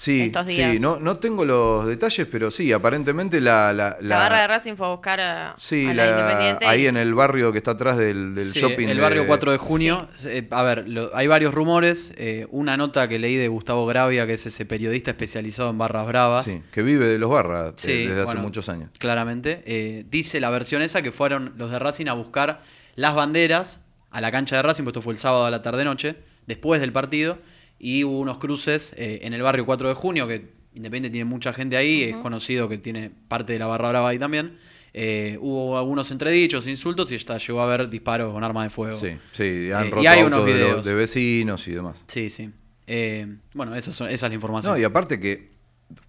Sí, 0.00 0.20
estos 0.26 0.46
días. 0.46 0.72
sí, 0.74 0.78
no, 0.78 1.00
no 1.00 1.16
tengo 1.16 1.44
los 1.44 1.84
detalles, 1.84 2.28
pero 2.30 2.52
sí, 2.52 2.72
aparentemente 2.72 3.40
la... 3.40 3.72
La, 3.72 3.96
La, 4.00 4.18
barra 4.18 4.42
de 4.42 4.46
Racing 4.46 4.74
fue 4.76 4.86
a 4.86 4.90
buscar 4.90 5.18
a, 5.20 5.54
Sí, 5.58 5.86
a 5.88 5.92
la, 5.92 6.06
la- 6.06 6.12
Independiente. 6.20 6.66
ahí 6.66 6.82
y- 6.82 6.86
en 6.86 6.96
el 6.96 7.14
barrio 7.14 7.50
que 7.50 7.58
está 7.58 7.72
atrás 7.72 7.96
del, 7.98 8.32
del 8.36 8.44
Sí, 8.44 8.60
shopping. 8.60 8.86
el 8.88 8.96
de- 8.98 9.02
barrio 9.02 9.26
4 9.26 9.50
de 9.50 9.58
junio. 9.58 10.08
Eh, 10.24 10.46
a 10.52 10.62
ver, 10.62 10.88
lo- 10.88 11.10
hay 11.16 11.26
varios 11.26 11.52
rumores. 11.52 12.12
eh, 12.16 12.46
una 12.52 12.76
nota 12.76 13.08
que 13.08 13.18
leí 13.18 13.34
de 13.34 13.48
Gustavo 13.48 13.86
Gravia, 13.86 14.24
que 14.24 14.34
es 14.34 14.46
ese 14.46 14.64
periodista 14.66 15.10
especializado 15.10 15.70
en 15.70 15.78
barras 15.78 16.06
bravas. 16.06 16.44
Sí, 16.44 16.62
que 16.70 16.82
vive 16.82 17.06
de 17.08 17.18
los 17.18 17.28
barras 17.30 17.84
eh, 17.84 18.06
desde 18.06 18.12
hace 18.12 18.24
bueno, 18.26 18.42
muchos 18.42 18.68
años. 18.68 18.90
Claramente. 18.98 19.62
eh, 19.66 20.04
dice 20.08 20.38
la 20.38 20.50
versión 20.50 20.80
esa 20.80 21.02
que 21.02 21.10
fueron 21.10 21.54
los 21.56 21.72
de 21.72 21.78
Racing 21.80 22.06
a 22.06 22.12
buscar 22.12 22.62
las 22.94 23.16
banderas 23.16 23.80
a 24.12 24.20
la 24.20 24.30
cancha 24.30 24.54
de 24.54 24.62
Racing, 24.62 24.84
pues 24.84 24.92
esto 24.92 25.02
fue 25.02 25.12
el 25.12 25.18
sábado 25.18 25.44
a 25.44 25.50
la 25.50 25.60
tarde-noche, 25.60 26.14
después 26.46 26.80
del 26.80 26.92
partido, 26.92 27.38
y 27.78 28.04
hubo 28.04 28.18
unos 28.18 28.38
cruces 28.38 28.92
eh, 28.96 29.20
en 29.22 29.32
el 29.34 29.42
barrio 29.42 29.64
4 29.66 29.88
de 29.88 29.94
junio, 29.94 30.26
que 30.28 30.56
Independiente 30.74 31.10
tiene 31.10 31.24
mucha 31.24 31.52
gente 31.52 31.76
ahí, 31.76 32.02
es 32.04 32.16
conocido 32.18 32.68
que 32.68 32.78
tiene 32.78 33.10
parte 33.28 33.52
de 33.54 33.58
la 33.58 33.66
barra 33.66 33.88
brava 33.88 34.08
ahí 34.10 34.18
también. 34.18 34.58
eh, 34.94 35.36
hubo 35.40 35.76
algunos 35.78 36.10
entredichos, 36.10 36.66
insultos 36.66 37.10
y 37.12 37.16
hasta 37.16 37.36
llegó 37.38 37.60
a 37.60 37.64
haber 37.64 37.88
disparos 37.90 38.32
con 38.32 38.42
arma 38.44 38.62
de 38.64 38.70
fuego. 38.70 38.96
Sí, 38.96 39.16
sí, 39.32 39.70
han 39.72 39.84
Eh, 39.84 39.88
y 39.88 39.90
roto 39.90 40.08
hay 40.08 40.20
autos 40.20 40.26
unos 40.26 40.46
de, 40.46 40.52
los- 40.52 40.60
videos. 40.60 40.84
de 40.86 40.94
vecinos 40.94 41.68
y 41.68 41.72
demás. 41.72 42.04
Sí, 42.06 42.30
sí. 42.30 42.50
Eh, 42.86 43.26
bueno, 43.54 43.74
esa, 43.74 43.92
son- 43.92 44.08
esa 44.08 44.26
es 44.26 44.30
la 44.30 44.34
información. 44.34 44.72
No, 44.72 44.78
y 44.78 44.84
aparte 44.84 45.18
que, 45.20 45.50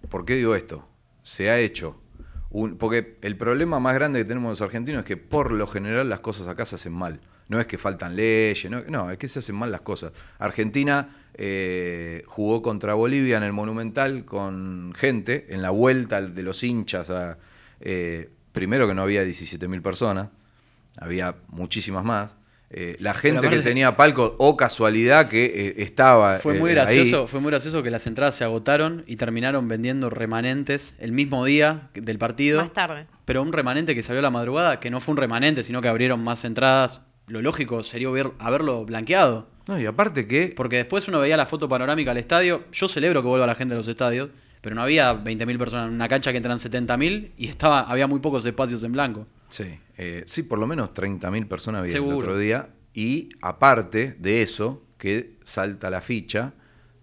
¿por 0.08 0.24
qué 0.24 0.34
digo 0.36 0.54
esto? 0.54 0.88
Se 1.22 1.50
ha 1.50 1.58
hecho. 1.58 2.00
Un, 2.50 2.78
porque 2.78 3.18
el 3.22 3.36
problema 3.36 3.78
más 3.80 3.94
grande 3.94 4.20
que 4.20 4.24
tenemos 4.24 4.50
los 4.50 4.60
argentinos 4.62 5.00
es 5.00 5.06
que 5.06 5.16
por 5.16 5.50
lo 5.52 5.66
general 5.66 6.08
las 6.08 6.20
cosas 6.20 6.48
acá 6.48 6.64
se 6.66 6.76
hacen 6.76 6.92
mal. 6.92 7.20
No 7.48 7.60
es 7.60 7.66
que 7.66 7.76
faltan 7.78 8.16
leyes, 8.16 8.70
no, 8.70 8.82
no, 8.88 9.10
es 9.10 9.18
que 9.18 9.28
se 9.28 9.40
hacen 9.40 9.56
mal 9.56 9.70
las 9.70 9.82
cosas. 9.82 10.12
Argentina 10.38 11.19
eh, 11.34 12.22
jugó 12.26 12.62
contra 12.62 12.94
Bolivia 12.94 13.36
en 13.36 13.42
el 13.42 13.52
Monumental 13.52 14.24
con 14.24 14.92
gente, 14.96 15.46
en 15.50 15.62
la 15.62 15.70
vuelta 15.70 16.20
de 16.22 16.42
los 16.42 16.62
hinchas. 16.62 17.10
a- 17.10 17.38
eh, 17.80 18.30
primero 18.52 18.86
que 18.88 18.94
no 18.94 19.02
había 19.02 19.22
17.000 19.24 19.80
personas, 19.82 20.28
había 20.98 21.36
muchísimas 21.48 22.04
más. 22.04 22.32
Eh, 22.72 22.96
la 23.00 23.14
gente 23.14 23.48
que 23.48 23.58
tenía 23.60 23.96
palco, 23.96 24.36
o 24.38 24.56
casualidad 24.56 25.28
que 25.28 25.44
eh, 25.46 25.74
estaba 25.78 26.36
Fue 26.38 26.54
muy 26.54 26.70
eh, 26.70 26.74
gracioso, 26.74 27.22
ahí. 27.22 27.26
fue 27.26 27.40
muy 27.40 27.50
gracioso 27.50 27.82
que 27.82 27.90
las 27.90 28.06
entradas 28.06 28.36
se 28.36 28.44
agotaron 28.44 29.02
y 29.08 29.16
terminaron 29.16 29.66
vendiendo 29.66 30.08
remanentes 30.08 30.94
el 31.00 31.10
mismo 31.10 31.44
día 31.44 31.90
del 31.94 32.18
partido. 32.18 32.62
Más 32.62 32.72
tarde. 32.72 33.06
Pero 33.24 33.42
un 33.42 33.52
remanente 33.52 33.96
que 33.96 34.04
salió 34.04 34.20
a 34.20 34.22
la 34.22 34.30
madrugada, 34.30 34.78
que 34.78 34.88
no 34.90 35.00
fue 35.00 35.12
un 35.12 35.18
remanente, 35.18 35.64
sino 35.64 35.80
que 35.82 35.88
abrieron 35.88 36.22
más 36.22 36.44
entradas. 36.44 37.00
Lo 37.26 37.42
lógico 37.42 37.82
sería 37.82 38.08
ver- 38.10 38.32
haberlo 38.38 38.84
blanqueado. 38.84 39.49
No, 39.70 39.78
y 39.78 39.86
aparte 39.86 40.26
que 40.26 40.52
Porque 40.56 40.78
después 40.78 41.06
uno 41.06 41.20
veía 41.20 41.36
la 41.36 41.46
foto 41.46 41.68
panorámica 41.68 42.10
al 42.10 42.16
estadio. 42.16 42.64
Yo 42.72 42.88
celebro 42.88 43.22
que 43.22 43.28
vuelva 43.28 43.46
la 43.46 43.54
gente 43.54 43.74
a 43.74 43.76
los 43.76 43.86
estadios, 43.86 44.30
pero 44.60 44.74
no 44.74 44.82
había 44.82 45.12
20.000 45.14 45.58
personas 45.58 45.88
en 45.88 45.94
una 45.94 46.08
cancha 46.08 46.32
que 46.32 46.38
entran 46.38 46.58
70.000 46.58 47.30
y 47.38 47.46
estaba, 47.46 47.82
había 47.82 48.08
muy 48.08 48.18
pocos 48.18 48.44
espacios 48.44 48.82
en 48.82 48.90
blanco. 48.90 49.26
Sí, 49.48 49.78
eh, 49.96 50.24
sí, 50.26 50.42
por 50.42 50.58
lo 50.58 50.66
menos 50.66 50.92
30.000 50.92 51.46
personas 51.46 51.82
había 51.82 51.94
el 51.94 52.02
otro 52.02 52.36
día. 52.36 52.70
Y 52.94 53.28
aparte 53.42 54.16
de 54.18 54.42
eso, 54.42 54.82
que 54.98 55.36
salta 55.44 55.88
la 55.88 56.00
ficha 56.00 56.54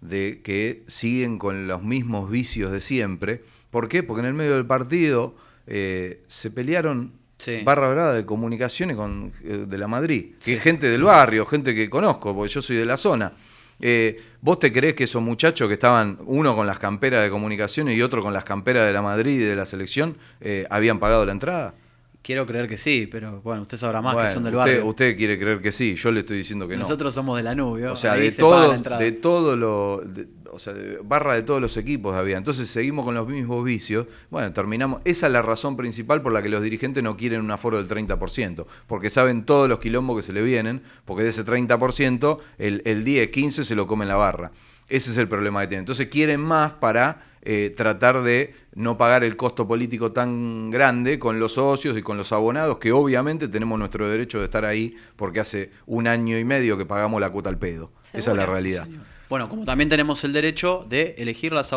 de 0.02 0.42
que 0.42 0.84
siguen 0.88 1.38
con 1.38 1.68
los 1.68 1.82
mismos 1.82 2.30
vicios 2.30 2.70
de 2.70 2.82
siempre. 2.82 3.44
¿Por 3.70 3.88
qué? 3.88 4.02
Porque 4.02 4.20
en 4.20 4.26
el 4.26 4.34
medio 4.34 4.56
del 4.56 4.66
partido 4.66 5.36
eh, 5.66 6.22
se 6.28 6.50
pelearon 6.50 7.14
Sí. 7.38 7.60
barra 7.64 7.88
brava 7.88 8.14
de 8.14 8.26
comunicaciones 8.26 8.96
con, 8.96 9.32
eh, 9.44 9.64
de 9.66 9.78
la 9.78 9.86
Madrid. 9.88 10.32
Que 10.44 10.54
es 10.54 10.62
gente 10.62 10.88
del 10.90 11.04
barrio, 11.04 11.46
gente 11.46 11.74
que 11.74 11.88
conozco, 11.88 12.34
porque 12.34 12.52
yo 12.52 12.60
soy 12.60 12.76
de 12.76 12.84
la 12.84 12.96
zona. 12.96 13.32
Eh, 13.80 14.20
¿Vos 14.40 14.58
te 14.58 14.72
creés 14.72 14.94
que 14.94 15.04
esos 15.04 15.22
muchachos 15.22 15.68
que 15.68 15.74
estaban, 15.74 16.18
uno 16.26 16.56
con 16.56 16.66
las 16.66 16.78
camperas 16.80 17.22
de 17.22 17.30
comunicaciones 17.30 17.96
y 17.96 18.02
otro 18.02 18.22
con 18.22 18.32
las 18.34 18.44
camperas 18.44 18.86
de 18.86 18.92
la 18.92 19.02
Madrid 19.02 19.34
y 19.40 19.44
de 19.44 19.54
la 19.54 19.66
selección, 19.66 20.16
eh, 20.40 20.66
habían 20.68 20.98
pagado 20.98 21.24
la 21.24 21.30
entrada? 21.32 21.74
Quiero 22.20 22.44
creer 22.44 22.66
que 22.68 22.76
sí, 22.76 23.08
pero 23.10 23.40
bueno, 23.42 23.62
usted 23.62 23.76
sabrá 23.78 24.02
más 24.02 24.14
Bueno, 24.14 24.28
que 24.28 24.34
son 24.34 24.42
del 24.42 24.54
usted, 24.56 24.72
barrio. 24.72 24.86
usted 24.86 25.16
quiere 25.16 25.38
creer 25.38 25.60
que 25.60 25.70
sí, 25.70 25.94
yo 25.94 26.10
le 26.10 26.20
estoy 26.20 26.36
diciendo 26.38 26.66
que 26.66 26.74
no. 26.74 26.80
Nosotros 26.82 27.14
somos 27.14 27.36
de 27.36 27.44
la 27.44 27.54
nube. 27.54 27.86
o 27.86 27.94
sea, 27.96 28.14
de 28.16 28.32
se 28.32 28.40
todo, 28.40 28.76
de 28.98 29.12
todo 29.12 29.56
lo, 29.56 30.02
de- 30.04 30.26
o 30.58 30.60
sea, 30.60 30.72
de- 30.74 30.98
barra 31.04 31.34
de 31.34 31.42
todos 31.44 31.60
los 31.60 31.76
equipos 31.76 32.14
había. 32.16 32.36
Entonces 32.36 32.66
seguimos 32.68 33.04
con 33.04 33.14
los 33.14 33.28
mismos 33.28 33.64
vicios. 33.64 34.06
Bueno, 34.28 34.52
terminamos. 34.52 35.00
Esa 35.04 35.26
es 35.28 35.32
la 35.32 35.40
razón 35.40 35.76
principal 35.76 36.20
por 36.20 36.32
la 36.32 36.42
que 36.42 36.48
los 36.48 36.62
dirigentes 36.62 37.02
no 37.02 37.16
quieren 37.16 37.40
un 37.40 37.50
aforo 37.52 37.76
del 37.82 37.86
30%, 37.88 38.66
porque 38.88 39.08
saben 39.08 39.44
todos 39.44 39.68
los 39.68 39.78
quilombos 39.78 40.16
que 40.16 40.22
se 40.22 40.32
le 40.32 40.42
vienen, 40.42 40.82
porque 41.04 41.22
de 41.22 41.28
ese 41.28 41.44
30% 41.44 42.38
el, 42.58 42.82
el 42.84 43.04
10, 43.04 43.28
15 43.28 43.64
se 43.64 43.74
lo 43.76 43.86
come 43.86 44.04
la 44.04 44.16
barra. 44.16 44.50
Ese 44.88 45.10
es 45.10 45.16
el 45.18 45.28
problema 45.28 45.60
que 45.60 45.68
tienen. 45.68 45.82
Entonces 45.82 46.08
quieren 46.08 46.40
más 46.40 46.72
para 46.72 47.22
eh, 47.42 47.72
tratar 47.76 48.22
de 48.22 48.54
no 48.74 48.96
pagar 48.98 49.22
el 49.22 49.36
costo 49.36 49.68
político 49.68 50.12
tan 50.12 50.70
grande 50.70 51.18
con 51.18 51.38
los 51.38 51.52
socios 51.52 51.96
y 51.98 52.02
con 52.02 52.16
los 52.16 52.32
abonados, 52.32 52.78
que 52.78 52.90
obviamente 52.92 53.48
tenemos 53.48 53.78
nuestro 53.78 54.08
derecho 54.08 54.38
de 54.38 54.46
estar 54.46 54.64
ahí 54.64 54.96
porque 55.16 55.40
hace 55.40 55.70
un 55.86 56.06
año 56.06 56.38
y 56.38 56.44
medio 56.44 56.76
que 56.78 56.84
pagamos 56.86 57.20
la 57.20 57.30
cuota 57.30 57.48
al 57.50 57.58
pedo. 57.58 57.92
Esa 58.14 58.30
es 58.32 58.36
la 58.36 58.46
realidad. 58.46 58.88
Bueno, 59.28 59.48
como 59.48 59.64
también 59.64 59.88
tenemos 59.88 60.24
el 60.24 60.32
derecho 60.32 60.84
de 60.88 61.14
elegir 61.18 61.52
las... 61.52 61.74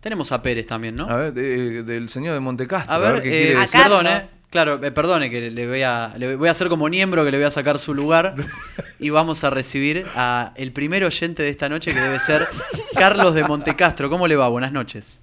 Tenemos 0.00 0.32
a 0.32 0.42
Pérez 0.42 0.66
también, 0.66 0.96
¿no? 0.96 1.04
A 1.10 1.16
ver, 1.16 1.32
de- 1.34 1.82
del 1.82 2.08
señor 2.08 2.32
de 2.34 2.40
Montecastro. 2.40 2.92
A 2.94 2.98
ver, 2.98 3.22
qué 3.22 3.28
eh, 3.28 3.54
quiere 3.54 3.62
a 3.62 3.66
perdone, 3.84 4.22
claro, 4.48 4.82
eh, 4.82 4.90
perdone 4.90 5.28
que 5.28 5.50
le 5.50 5.68
voy 5.68 5.82
a 5.82 6.14
le 6.16 6.36
voy 6.36 6.48
a 6.48 6.52
hacer 6.52 6.68
como 6.70 6.88
miembro 6.88 7.22
que 7.22 7.30
le 7.30 7.36
voy 7.36 7.46
a 7.46 7.50
sacar 7.50 7.78
su 7.78 7.92
lugar 7.94 8.34
y 8.98 9.10
vamos 9.10 9.44
a 9.44 9.50
recibir 9.50 10.06
a 10.16 10.54
el 10.56 10.72
primer 10.72 11.04
oyente 11.04 11.42
de 11.42 11.50
esta 11.50 11.68
noche 11.68 11.92
que 11.92 12.00
debe 12.00 12.18
ser 12.18 12.46
Carlos 12.94 13.34
de 13.34 13.44
Montecastro. 13.44 14.08
¿Cómo 14.08 14.26
le 14.26 14.36
va? 14.36 14.48
Buenas 14.48 14.72
noches. 14.72 15.20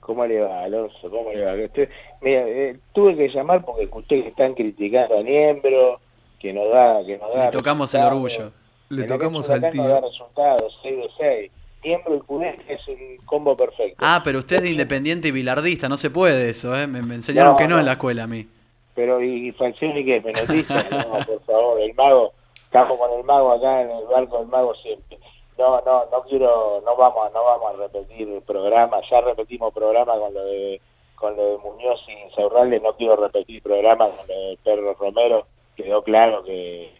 ¿Cómo 0.00 0.26
le 0.26 0.40
va, 0.40 0.64
Alonso? 0.64 1.08
¿Cómo 1.08 1.32
le 1.32 1.44
va? 1.46 1.54
Usted- 1.64 1.88
mira, 2.20 2.42
eh, 2.46 2.76
tuve 2.92 3.16
que 3.16 3.28
llamar 3.28 3.64
porque 3.64 3.88
ustedes 3.90 4.26
están 4.26 4.52
criticando 4.52 5.18
a 5.18 5.22
Niembro, 5.22 6.00
que 6.38 6.52
nos 6.52 6.70
da... 6.70 7.02
Que 7.06 7.16
nos 7.16 7.34
da 7.34 7.46
Le 7.46 7.50
tocamos 7.50 7.94
el 7.94 8.02
orgullo. 8.02 8.52
Le 8.92 9.02
En 9.02 9.08
tocamos 9.08 9.48
al 9.50 9.58
Huracán 9.60 9.76
nos 9.78 9.88
da 9.88 9.98
tío. 10.00 10.08
resultados, 10.10 10.78
6 10.82 10.96
de 10.96 11.10
6. 11.18 11.52
Niembro 11.84 12.14
y 12.14 12.20
es 12.68 12.86
un 12.88 13.16
combo 13.26 13.56
perfecto. 13.56 13.96
Ah, 13.98 14.20
pero 14.22 14.38
usted 14.38 14.56
es 14.56 14.62
de 14.62 14.70
Independiente 14.70 15.28
y 15.28 15.30
Bilardista, 15.32 15.88
no 15.88 15.96
se 15.96 16.10
puede 16.10 16.50
eso, 16.50 16.76
¿eh? 16.78 16.86
Me, 16.86 17.02
me 17.02 17.14
enseñaron 17.16 17.52
No, 17.52 17.56
que 17.56 17.64
no, 17.64 17.74
no. 17.74 17.80
en 17.80 17.86
la 17.86 17.92
escuela 17.92 18.24
a 18.24 18.26
mí. 18.28 18.46
Pero, 18.94 19.20
¿y 19.22 19.50
Falcioni 19.52 20.04
qué? 20.04 20.20
¿Menotista? 20.20 20.74
No, 20.90 21.12
por 21.26 21.40
favor, 21.44 21.80
el 21.80 21.94
mago, 21.94 22.32
estamos 22.64 22.98
con 22.98 23.10
el 23.18 23.24
mago 23.24 23.52
acá 23.52 23.82
en 23.82 23.90
el 23.90 24.04
barco 24.04 24.38
del 24.38 24.46
mago 24.48 24.74
siempre. 24.76 25.18
No, 25.58 25.80
no, 25.80 26.04
no 26.12 26.22
quiero, 26.28 26.82
no 26.84 26.96
vamos, 26.96 27.26
a- 27.26 27.30
no 27.30 27.42
vamos 27.44 27.74
a 27.74 27.76
repetir 27.82 28.28
el 28.28 28.42
programa, 28.42 28.98
ya 29.10 29.20
repetimos 29.22 29.72
programa 29.74 30.16
con 30.18 30.32
lo 30.34 30.44
de 30.44 30.80
con 31.16 31.36
lo 31.36 31.42
de 31.52 31.58
Muñoz 31.58 32.00
y 32.08 32.12
Insaurralde, 32.28 32.80
no 32.80 32.94
quiero 32.96 33.14
repetir 33.16 33.62
programa 33.62 34.08
con 34.08 34.26
lo 34.26 34.34
de 34.34 34.58
Perro 34.64 34.94
Romero, 34.94 35.46
quedó 35.76 36.02
claro 36.02 36.42
que, 36.42 36.90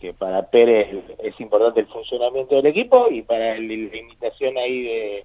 que 0.00 0.12
para 0.12 0.48
Pérez 0.50 0.88
es 1.18 1.40
importante 1.40 1.80
el 1.80 1.86
funcionamiento 1.86 2.54
del 2.56 2.66
equipo 2.66 3.08
y 3.10 3.22
para 3.22 3.56
el- 3.56 3.90
la 3.90 3.96
invitación 3.96 4.56
ahí 4.58 4.82
de, 4.82 5.24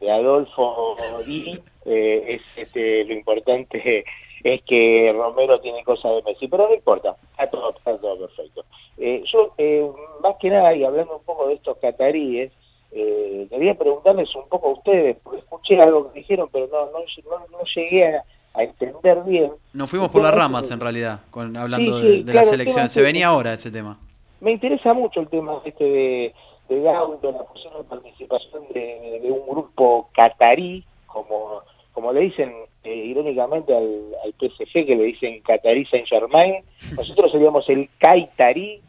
de 0.00 0.10
Adolfo 0.10 1.22
y 1.26 1.60
eh, 1.84 2.24
es 2.28 2.42
este, 2.56 3.04
lo 3.04 3.12
importante 3.14 4.04
es 4.44 4.62
que 4.62 5.12
Romero 5.16 5.60
tiene 5.60 5.82
cosas 5.84 6.14
de 6.16 6.22
Messi, 6.22 6.48
pero 6.48 6.68
no 6.68 6.74
importa, 6.74 7.16
está 7.32 7.50
todo, 7.50 7.70
está 7.70 7.98
todo 7.98 8.18
perfecto. 8.18 8.64
Eh, 8.98 9.22
yo, 9.32 9.52
eh, 9.58 9.86
más 10.22 10.36
que 10.40 10.50
nada, 10.50 10.74
y 10.74 10.84
hablando 10.84 11.16
un 11.16 11.24
poco 11.24 11.48
de 11.48 11.54
estos 11.54 11.76
cataríes, 11.78 12.52
eh, 12.92 13.46
quería 13.50 13.74
preguntarles 13.74 14.34
un 14.36 14.48
poco 14.48 14.68
a 14.68 14.72
ustedes, 14.72 15.16
porque 15.22 15.40
escuché 15.40 15.78
algo 15.80 16.12
que 16.12 16.20
dijeron, 16.20 16.48
pero 16.52 16.68
no, 16.68 16.86
no, 16.86 16.98
no, 17.00 17.58
no 17.58 17.64
llegué 17.74 18.06
a, 18.06 18.24
a 18.56 18.62
entender 18.64 19.22
bien. 19.24 19.52
Nos 19.72 19.90
fuimos 19.90 20.08
por 20.08 20.22
las 20.22 20.34
ramas 20.34 20.70
en 20.70 20.80
realidad, 20.80 21.20
con, 21.30 21.56
hablando 21.56 22.00
Sí, 22.00 22.06
de, 22.06 22.12
sí, 22.16 22.22
de 22.22 22.32
claro, 22.32 22.48
elecciones. 22.52 22.74
tema 22.74 22.88
Se 22.88 23.02
venía 23.02 23.28
ahora 23.28 23.52
ese 23.52 23.70
tema. 23.70 23.98
Me 24.40 24.52
interesa 24.52 24.92
mucho 24.94 25.20
el 25.20 25.28
tema 25.28 25.60
este 25.64 25.84
de, 25.84 26.34
de 26.68 26.80
Gaudio, 26.82 27.32
la 27.32 27.44
posible 27.44 27.78
participación 27.88 28.64
de, 28.74 29.20
de 29.22 29.30
un 29.32 29.46
grupo 29.48 30.08
catarí, 30.14 30.84
como, 31.06 31.62
como 31.92 32.12
le 32.12 32.20
dicen 32.20 32.52
eh, 32.84 32.94
irónicamente 32.94 33.74
al, 33.74 34.14
al 34.24 34.32
PSG, 34.34 34.72
que 34.86 34.94
le 34.94 35.04
dicen 35.04 35.40
Catarí 35.42 35.84
Saint 35.86 36.06
Germain. 36.06 36.62
Nosotros 36.96 37.32
seríamos 37.32 37.68
el 37.68 37.88
Caitarí. 37.98 38.80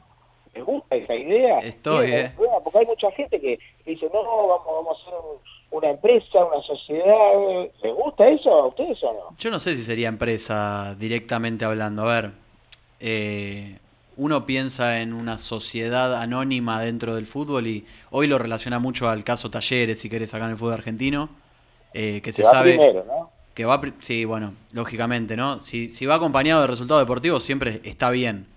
¿Les 0.53 0.65
gusta 0.65 0.95
esa 0.95 1.13
idea? 1.15 1.59
Estoy, 1.59 2.07
Bien, 2.07 2.25
eh. 2.27 2.31
porque 2.63 2.79
hay 2.79 2.85
mucha 2.87 3.11
gente 3.11 3.39
que 3.39 3.59
dice, 3.85 4.07
no, 4.11 4.23
vamos, 4.23 4.65
vamos 4.65 4.97
a 4.97 5.01
hacer 5.03 5.13
un- 5.13 5.56
una 5.71 5.89
empresa, 5.91 6.45
una 6.45 6.61
sociedad. 6.63 7.33
¿Les 7.83 7.93
gusta 7.93 8.27
eso 8.27 8.49
a 8.49 8.67
ustedes 8.67 9.03
o 9.03 9.13
no? 9.13 9.35
Yo 9.37 9.51
no 9.51 9.59
sé 9.59 9.75
si 9.75 9.83
sería 9.83 10.07
empresa 10.09 10.95
directamente 10.99 11.65
hablando. 11.65 12.03
A 12.09 12.21
ver, 12.21 12.31
eh, 12.99 13.77
uno 14.15 14.45
piensa 14.45 15.01
en 15.01 15.13
una 15.13 15.37
sociedad 15.37 16.15
anónima 16.19 16.81
dentro 16.81 17.15
del 17.15 17.25
fútbol 17.25 17.67
y 17.67 17.85
hoy 18.09 18.27
lo 18.27 18.37
relaciona 18.37 18.79
mucho 18.79 19.09
al 19.09 19.23
caso 19.23 19.51
Talleres, 19.51 19.99
si 19.99 20.09
querés, 20.09 20.33
acá 20.33 20.45
en 20.45 20.51
el 20.51 20.57
fútbol 20.57 20.73
argentino, 20.73 21.29
eh, 21.93 22.21
que 22.21 22.31
se 22.31 22.43
va 22.43 22.49
sabe 22.51 22.71
primero, 22.71 23.05
¿no? 23.05 23.29
que 23.53 23.65
va, 23.65 23.81
sí, 23.99 24.25
bueno, 24.25 24.53
lógicamente, 24.71 25.35
¿no? 25.35 25.61
Si, 25.61 25.91
si 25.91 26.05
va 26.05 26.15
acompañado 26.15 26.61
de 26.61 26.67
resultados 26.67 27.01
deportivos 27.01 27.43
siempre 27.43 27.81
está 27.83 28.09
bien, 28.09 28.47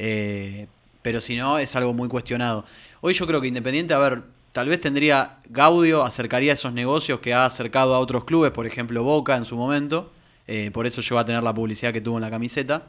Eh, 0.00 0.66
pero 1.02 1.20
si 1.20 1.36
no 1.36 1.58
es 1.58 1.74
algo 1.74 1.92
muy 1.92 2.08
cuestionado. 2.08 2.64
Hoy 3.00 3.14
yo 3.14 3.26
creo 3.26 3.40
que 3.40 3.48
Independiente, 3.48 3.94
a 3.94 3.98
ver, 3.98 4.22
tal 4.52 4.68
vez 4.68 4.80
tendría 4.80 5.38
Gaudio, 5.48 6.04
acercaría 6.04 6.52
esos 6.52 6.72
negocios 6.72 7.20
que 7.20 7.34
ha 7.34 7.44
acercado 7.46 7.94
a 7.94 7.98
otros 7.98 8.24
clubes, 8.24 8.50
por 8.50 8.66
ejemplo 8.66 9.02
Boca 9.02 9.36
en 9.36 9.44
su 9.44 9.56
momento, 9.56 10.12
eh, 10.46 10.70
por 10.72 10.86
eso 10.86 11.02
llegó 11.02 11.18
a 11.18 11.24
tener 11.24 11.42
la 11.42 11.54
publicidad 11.54 11.92
que 11.92 12.00
tuvo 12.00 12.16
en 12.16 12.22
la 12.22 12.30
camiseta. 12.30 12.86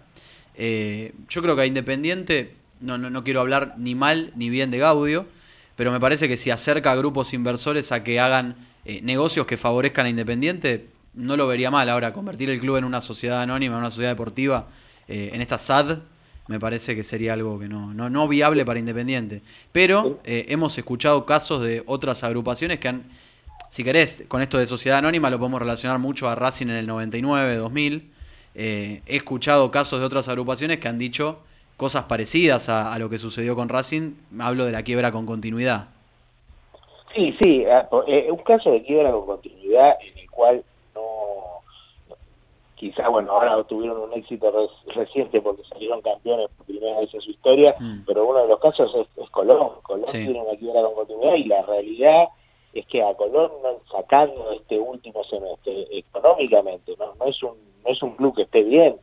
Eh, 0.56 1.14
yo 1.28 1.42
creo 1.42 1.56
que 1.56 1.64
a 1.64 1.66
Independiente, 1.66 2.56
no, 2.80 2.98
no, 2.98 3.10
no 3.10 3.24
quiero 3.24 3.42
hablar 3.42 3.76
ni 3.78 3.96
mal 3.96 4.32
ni 4.36 4.50
bien 4.50 4.72
de 4.72 4.78
Gaudio, 4.78 5.26
pero 5.76 5.92
me 5.92 6.00
parece 6.00 6.28
que 6.28 6.38
si 6.38 6.52
acerca 6.52 6.92
a 6.92 6.96
grupos 6.96 7.34
inversores 7.34 7.92
a 7.92 8.04
que 8.04 8.20
hagan 8.20 8.56
eh, 8.86 9.02
negocios 9.02 9.46
que 9.46 9.58
favorezcan 9.58 10.06
a 10.06 10.10
Independiente, 10.10 10.88
no 11.14 11.38
lo 11.38 11.48
vería 11.48 11.70
mal. 11.72 11.90
Ahora, 11.90 12.14
convertir 12.14 12.50
el 12.50 12.60
club 12.60 12.78
en 12.78 12.86
una 12.86 13.02
sociedad 13.02 13.42
anónima, 13.42 13.76
en 13.76 13.82
una 13.82 13.92
sociedad 13.92 14.12
deportiva, 14.12 14.68
en 15.08 15.42
esta 15.42 15.58
SAD, 15.58 16.02
me 16.50 16.60
parece 16.60 16.96
que 16.96 17.04
sería 17.04 17.34
algo 17.34 17.58
que 17.60 17.70
no, 17.70 17.94
no, 17.94 18.10
no 18.10 18.28
viable 18.28 18.66
para 18.66 18.80
Independiente. 18.80 19.42
Pero 19.72 20.20
eh, 20.26 20.48
hemos 20.50 20.78
escuchado 20.78 21.26
casos 21.26 21.62
de 21.64 21.84
otras 21.86 22.24
agrupaciones 22.24 22.80
que 22.80 22.88
han, 22.90 23.04
si 23.70 23.84
querés, 23.84 24.26
con 24.28 24.42
esto 24.42 24.58
de 24.58 24.66
sociedad 24.66 24.98
anónima 24.98 25.30
lo 25.30 25.38
podemos 25.38 25.62
relacionar 25.62 26.00
mucho 26.00 26.28
a 26.28 26.34
Racing 26.36 26.66
en 26.68 26.76
el 26.76 26.88
99, 26.88 27.56
2000. 27.56 28.12
Eh, 28.56 29.02
he 29.06 29.16
escuchado 29.16 29.70
casos 29.70 30.00
de 30.00 30.06
otras 30.08 30.28
agrupaciones 30.28 30.80
que 30.80 30.88
han 30.88 30.98
dicho 30.98 31.40
cosas 31.78 32.04
parecidas 32.06 32.68
a, 32.68 32.92
a 32.94 33.00
lo 33.00 33.10
que 33.10 33.20
sucedió 33.20 33.56
con 33.56 33.70
Racing. 33.70 34.14
Hablo 34.40 34.66
de 34.66 34.72
la 34.72 34.82
quiebra 34.84 35.12
con 35.12 35.26
continuidad. 35.28 35.88
Sí, 37.16 37.36
sí, 37.42 37.64
po- 37.90 38.06
eh, 38.08 38.32
un 38.32 38.44
caso 38.44 38.72
de 38.72 38.84
quiebra 38.84 39.12
con 39.12 39.26
continuidad 39.28 39.94
en 40.02 40.18
el 40.18 40.30
cual 40.32 40.64
quizá, 42.80 43.10
bueno, 43.10 43.34
ahora 43.34 43.62
tuvieron 43.66 44.00
un 44.00 44.14
éxito 44.14 44.50
res- 44.52 44.96
reciente 44.96 45.42
porque 45.42 45.64
salieron 45.66 46.02
campeones 46.02 46.48
por 46.56 46.66
primera 46.66 47.00
vez 47.00 47.14
en 47.14 47.20
su 47.22 47.30
historia, 47.32 47.76
Mm. 47.80 48.06
pero 48.08 48.26
uno 48.26 48.40
de 48.40 48.48
los 48.48 48.60
casos 48.60 48.90
es, 48.96 49.08
es 49.24 49.30
Colón. 49.32 49.72
Colón 49.84 50.06
Sí. 50.08 50.24
tiene 50.26 50.42
una 50.42 50.58
quiebra 50.58 50.82
con 50.84 50.94
continuidad 50.96 51.36
y 51.36 51.44
la 51.44 51.62
realidad 51.64 52.30
es 52.74 52.86
que 52.88 53.04
a 53.04 53.14
Colón, 53.16 53.52
no- 53.62 53.80
sacando 53.92 54.52
este 54.54 54.80
último 54.80 55.24
semestre 55.26 55.88
económicamente, 55.92 56.96
no, 56.98 57.14
no 57.20 57.26
es 57.26 57.44
un 57.44 57.70
no 57.86 57.92
es 57.92 58.04
un 58.04 58.12
club 58.16 58.36
que 58.36 58.44
esté 58.44 58.62
bien, 58.64 58.98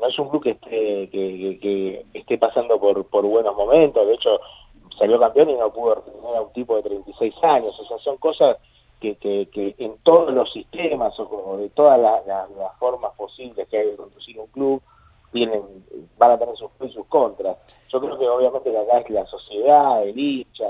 no 0.00 0.06
es 0.06 0.18
un 0.18 0.28
club 0.30 0.42
que 0.42 0.50
esté 0.50 1.08
que, 1.10 1.10
que- 1.10 1.58
que 1.60 2.18
esté 2.18 2.38
pasando 2.38 2.78
por 2.80 3.04
por 3.06 3.24
buenos 3.26 3.54
momentos, 3.56 4.06
de 4.06 4.14
hecho 4.14 4.40
salió 4.98 5.18
campeón 5.18 5.50
y 5.50 5.54
no 5.54 5.72
pudo 5.72 5.94
retener 5.96 6.36
a 6.36 6.42
un 6.42 6.52
tipo 6.52 6.76
de 6.76 6.82
36 6.82 7.34
años, 7.42 7.78
o 7.78 7.84
sea, 7.86 7.98
son 7.98 8.16
cosas 8.18 8.56
que, 9.00 9.16
que, 9.16 9.48
que 9.52 9.74
en 9.78 9.96
todos 10.02 10.32
los 10.32 10.52
sistemas 10.52 11.18
o, 11.18 11.56
de 11.56 11.70
todas 11.70 11.98
la- 11.98 12.22
la- 12.26 12.48
las 12.56 12.76
formas 12.78 13.12
posibles 13.16 13.66
que 13.68 13.78
hay 13.78 13.86
de 13.90 13.96
conducir 13.96 14.38
un 14.38 14.46
club 14.48 14.82
tienen 15.32 15.62
van 16.18 16.32
a 16.32 16.38
tener 16.38 16.56
sus 16.56 16.70
pros 16.72 16.90
y 16.90 16.94
sus 16.94 17.06
contras. 17.06 17.56
Yo 17.88 18.00
creo 18.00 18.18
que 18.18 18.28
obviamente 18.28 18.76
acá 18.76 18.98
es 18.98 19.10
la 19.10 19.26
sociedad, 19.26 20.02
el 20.02 20.18
hincha, 20.18 20.66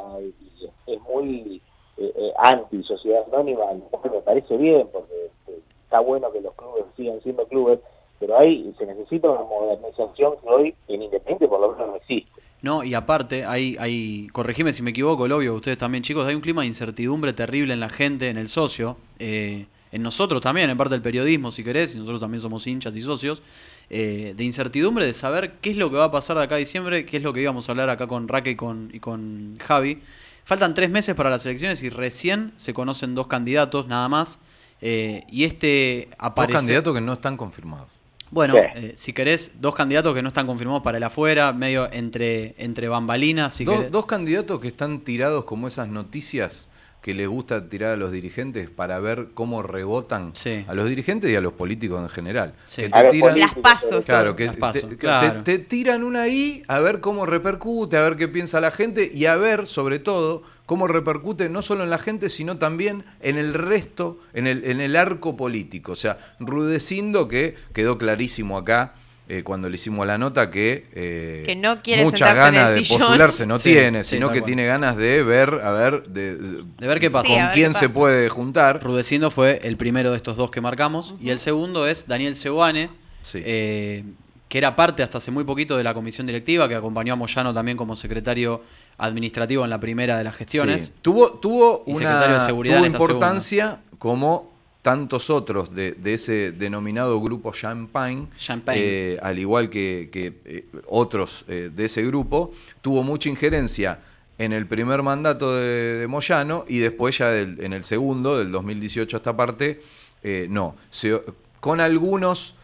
es 0.87 1.01
muy 1.03 1.61
eh, 1.97 2.13
eh, 2.15 2.33
anti 2.37 2.83
sociedad 2.85 3.25
anónima, 3.33 3.65
me 3.73 4.21
parece 4.21 4.57
bien 4.57 4.89
porque 4.93 5.31
eh, 5.49 5.61
está 5.85 6.01
bueno 6.01 6.31
que 6.31 6.41
los 6.41 6.55
clubes 6.55 6.85
sigan 6.97 7.21
siendo 7.23 7.47
clubes, 7.47 7.81
pero 8.19 8.37
ahí 8.39 8.73
se 8.79 8.87
necesita 8.87 9.31
una 9.31 9.43
modernización 9.43 10.37
que 10.39 10.49
hoy 10.49 10.75
en 10.89 11.03
Independiente 11.03 11.49
por 11.49 11.61
lo 11.61 11.73
menos 11.73 11.89
no 11.89 11.97
existe. 11.97 12.41
No, 12.63 12.85
y 12.85 12.93
aparte, 12.95 13.47
hay, 13.47 13.77
hay, 13.81 14.29
corregime 14.33 14.73
si 14.73 14.83
me 14.83 14.91
equivoco, 14.91 15.27
lo 15.27 15.39
obvio, 15.39 15.55
ustedes 15.55 15.79
también, 15.79 16.03
chicos, 16.03 16.27
hay 16.27 16.35
un 16.35 16.43
clima 16.43 16.61
de 16.61 16.69
incertidumbre 16.69 17.33
terrible 17.33 17.73
en 17.73 17.81
la 17.81 17.89
gente, 17.89 18.29
en 18.29 18.37
el 18.37 18.49
socio, 18.49 18.99
eh, 19.19 19.67
en 19.93 20.03
nosotros 20.03 20.43
también, 20.43 20.69
en 20.69 20.77
parte 20.77 20.93
del 20.93 21.03
periodismo, 21.03 21.51
si 21.51 21.65
querés, 21.65 21.95
y 21.95 21.99
nosotros 21.99 22.21
también 22.21 22.43
somos 22.43 22.67
hinchas 22.67 22.95
y 22.97 23.03
socios, 23.03 23.43
eh, 23.89 24.35
de 24.37 24.45
incertidumbre 24.45 25.07
de 25.07 25.15
saber 25.15 25.55
qué 25.61 25.71
es 25.71 25.77
lo 25.77 25.91
que 25.91 25.97
va 25.97 26.05
a 26.05 26.11
pasar 26.11 26.37
de 26.37 26.45
acá 26.45 26.57
a 26.57 26.59
diciembre, 26.59 27.07
qué 27.07 27.17
es 27.17 27.23
lo 27.23 27.33
que 27.33 27.41
íbamos 27.41 27.69
a 27.69 27.73
hablar 27.73 27.89
acá 27.89 28.07
con 28.07 28.29
Raque 28.29 28.51
y 28.51 28.57
con, 28.57 28.91
y 28.93 29.01
con 29.01 29.59
Javi. 29.59 30.03
Faltan 30.45 30.75
tres 30.75 30.91
meses 30.91 31.15
para 31.15 31.31
las 31.31 31.45
elecciones 31.47 31.83
y 31.83 31.89
recién 31.89 32.53
se 32.57 32.75
conocen 32.75 33.15
dos 33.15 33.27
candidatos, 33.27 33.87
nada 33.87 34.09
más, 34.09 34.39
eh, 34.81 35.25
y 35.31 35.45
este 35.45 36.09
Dos 36.11 36.17
aparece... 36.19 36.59
candidatos 36.59 36.95
que 36.95 37.01
no 37.01 37.15
están 37.15 37.37
confirmados. 37.37 38.00
Bueno, 38.31 38.55
Sí. 38.55 38.61
eh, 38.77 38.93
si 38.97 39.13
querés, 39.13 39.53
dos 39.61 39.75
candidatos 39.75 40.15
que 40.15 40.23
no 40.23 40.29
están 40.29 40.47
confirmados 40.47 40.83
para 40.83 40.99
el 40.99 41.03
afuera, 41.05 41.53
medio 41.53 41.93
entre, 41.93 42.55
entre 42.59 42.89
bambalinas, 42.89 43.55
si 43.55 43.65
dos 43.65 44.07
candidatos 44.07 44.61
que 44.61 44.69
están 44.69 45.01
tirados 45.01 45.45
como 45.45 45.67
esas 45.67 45.89
noticias 45.89 46.69
que 47.03 47.15
les 47.15 47.27
gusta 47.29 47.61
tirar 47.69 47.93
a 47.93 47.97
los 47.97 48.13
dirigentes 48.13 48.69
para 48.69 49.01
ver 49.01 49.29
cómo 49.35 49.63
rebotan 49.63 50.33
Sí. 50.35 50.65
a 50.69 50.75
los 50.75 50.89
dirigentes 50.89 51.31
y 51.31 51.37
a 51.37 51.41
los 51.41 51.55
políticos 51.55 52.03
en 52.03 52.09
general. 52.11 52.55
Sí. 52.67 52.83
Que 52.83 52.89
te 52.91 53.09
tiran- 53.11 53.39
Las 53.39 53.55
pasos. 53.57 54.05
Claro, 54.05 54.37
que 54.37 54.47
Las 54.47 54.57
pasos, 54.57 54.83
te, 54.83 54.89
que 54.91 54.97
claro. 54.97 55.43
te- 55.43 55.59
te 55.59 55.65
tiran 55.65 56.05
una 56.05 56.23
ahí 56.23 56.63
a 56.69 56.79
ver 56.81 57.01
cómo 57.01 57.25
repercute, 57.25 57.97
a 57.97 58.03
ver 58.03 58.17
qué 58.17 58.29
piensa 58.29 58.61
la 58.61 58.71
gente 58.71 59.11
y 59.13 59.27
a 59.27 59.37
ver, 59.37 59.67
sobre 59.67 59.99
todo, 59.99 60.43
cómo 60.67 60.87
repercute 60.87 61.49
no 61.49 61.63
solo 61.63 61.85
en 61.85 61.91
la 61.91 61.99
gente, 61.99 62.29
sino 62.29 62.59
también 62.59 63.05
en 63.21 63.39
el 63.39 63.55
resto, 63.55 64.21
en 64.35 64.47
el, 64.47 64.65
en 64.67 64.81
el 64.81 64.95
arco 64.95 65.37
político. 65.37 65.93
O 65.93 65.97
sea, 65.97 66.19
Rudecindo, 66.39 67.27
que 67.29 67.55
quedó 67.73 67.97
clarísimo 67.99 68.59
acá 68.59 68.95
eh, 69.33 69.43
cuando 69.45 69.69
le 69.69 69.77
hicimos 69.77 70.07
la 70.07 70.19
nota, 70.19 70.51
que, 70.51 70.89
eh, 70.93 71.43
Que 71.47 71.55
no 71.55 71.83
quiere 71.83 72.03
el 72.03 72.11
ganas 72.11 72.75
de 72.75 72.83
sillón. 72.85 72.99
postularse 73.01 73.47
no 73.47 73.59
Sí, 73.59 73.71
tiene, 73.71 74.03
sí, 74.03 74.17
sino 74.17 74.29
que 74.31 74.41
cual. 74.41 74.47
tiene 74.47 74.67
ganas 74.67 74.97
de 74.97 75.23
ver, 75.23 75.61
a 75.63 75.71
ver, 75.73 76.03
de, 76.09 76.37
De 76.37 76.87
ver 76.87 76.99
qué 77.01 77.11
pasa. 77.11 77.29
Sí, 77.29 77.35
con 77.35 77.49
quién 77.53 77.73
qué 77.73 77.79
se 77.79 77.89
puede 77.89 78.29
juntar. 78.29 78.83
Rudecindo 78.83 79.31
fue 79.31 79.61
el 79.63 79.77
primero 79.77 80.11
de 80.11 80.17
estos 80.17 80.37
dos 80.37 80.51
que 80.51 80.61
marcamos. 80.61 81.15
Y 81.21 81.31
el 81.31 81.39
segundo 81.39 81.87
es 81.87 82.09
Daniel 82.09 82.35
Seguane, 82.35 82.91
Sí. 83.23 83.41
eh, 83.45 84.05
que 84.49 84.59
era 84.59 84.75
parte 84.75 85.05
hasta 85.05 85.19
hace 85.19 85.31
muy 85.31 85.45
poquito 85.45 85.77
de 85.77 85.85
la 85.85 85.95
comisión 85.95 86.27
directiva, 86.27 86.69
que 86.69 86.75
acompañó 86.75 87.13
a 87.13 87.17
Moyano 87.17 87.55
también 87.55 87.77
como 87.77 87.95
secretario 87.95 88.63
administrativo 88.99 89.63
en 89.65 89.71
la 89.71 89.79
primera 89.79 90.19
de 90.19 90.25
las 90.25 90.35
gestiones. 90.35 90.87
Sí. 90.87 90.93
Tuvo, 91.03 91.31
tuvo 91.35 91.85
Y 91.87 91.91
una 91.93 91.99
secretario 91.99 92.35
de 92.35 92.41
Seguridad 92.41 92.77
tuvo 92.79 92.87
importancia 92.87 93.81
como 93.99 94.50
tantos 94.83 95.29
otros 95.31 95.75
de, 95.75 95.93
de 95.93 96.15
ese 96.15 96.53
denominado 96.53 97.21
grupo 97.21 97.53
Champagne, 97.53 98.29
Champagne. 98.39 98.81
eh, 98.81 99.19
al 99.23 99.39
igual 99.39 99.69
que, 99.69 100.09
que, 100.11 100.41
eh, 100.45 100.65
otros 100.89 101.45
eh, 101.49 101.71
de 101.75 101.85
ese 101.85 102.03
grupo, 102.07 102.53
tuvo 102.81 103.03
mucha 103.03 103.29
injerencia 103.29 104.01
en 104.39 104.53
el 104.55 104.67
primer 104.67 105.03
mandato 105.03 105.55
de, 105.55 105.99
de 105.99 106.07
Moyano 106.07 106.65
y 106.67 106.79
después 106.79 107.19
ya 107.19 107.29
del- 107.31 107.61
en 107.63 107.75
el 107.75 107.85
segundo, 107.85 108.39
del 108.39 108.51
2018 108.53 109.17
a 109.17 109.19
esta 109.19 109.37
parte, 109.37 109.83
eh, 110.23 110.47
no. 110.49 110.77
Se- 110.89 111.21
con 111.61 111.81
algunos, 111.81 112.55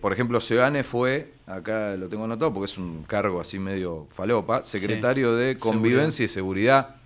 por 0.00 0.12
ejemplo, 0.12 0.40
Seoane 0.40 0.82
fue, 0.82 1.32
acá 1.46 1.94
lo 1.96 2.08
tengo 2.08 2.24
anotado 2.24 2.52
porque 2.52 2.72
es 2.72 2.76
un 2.76 3.04
cargo 3.04 3.40
así 3.40 3.60
medio 3.60 4.08
falopa, 4.16 4.64
secretario 4.64 5.36
de 5.36 5.56
Convivencia 5.58 6.24
y 6.24 6.28
Seguridad. 6.28 6.96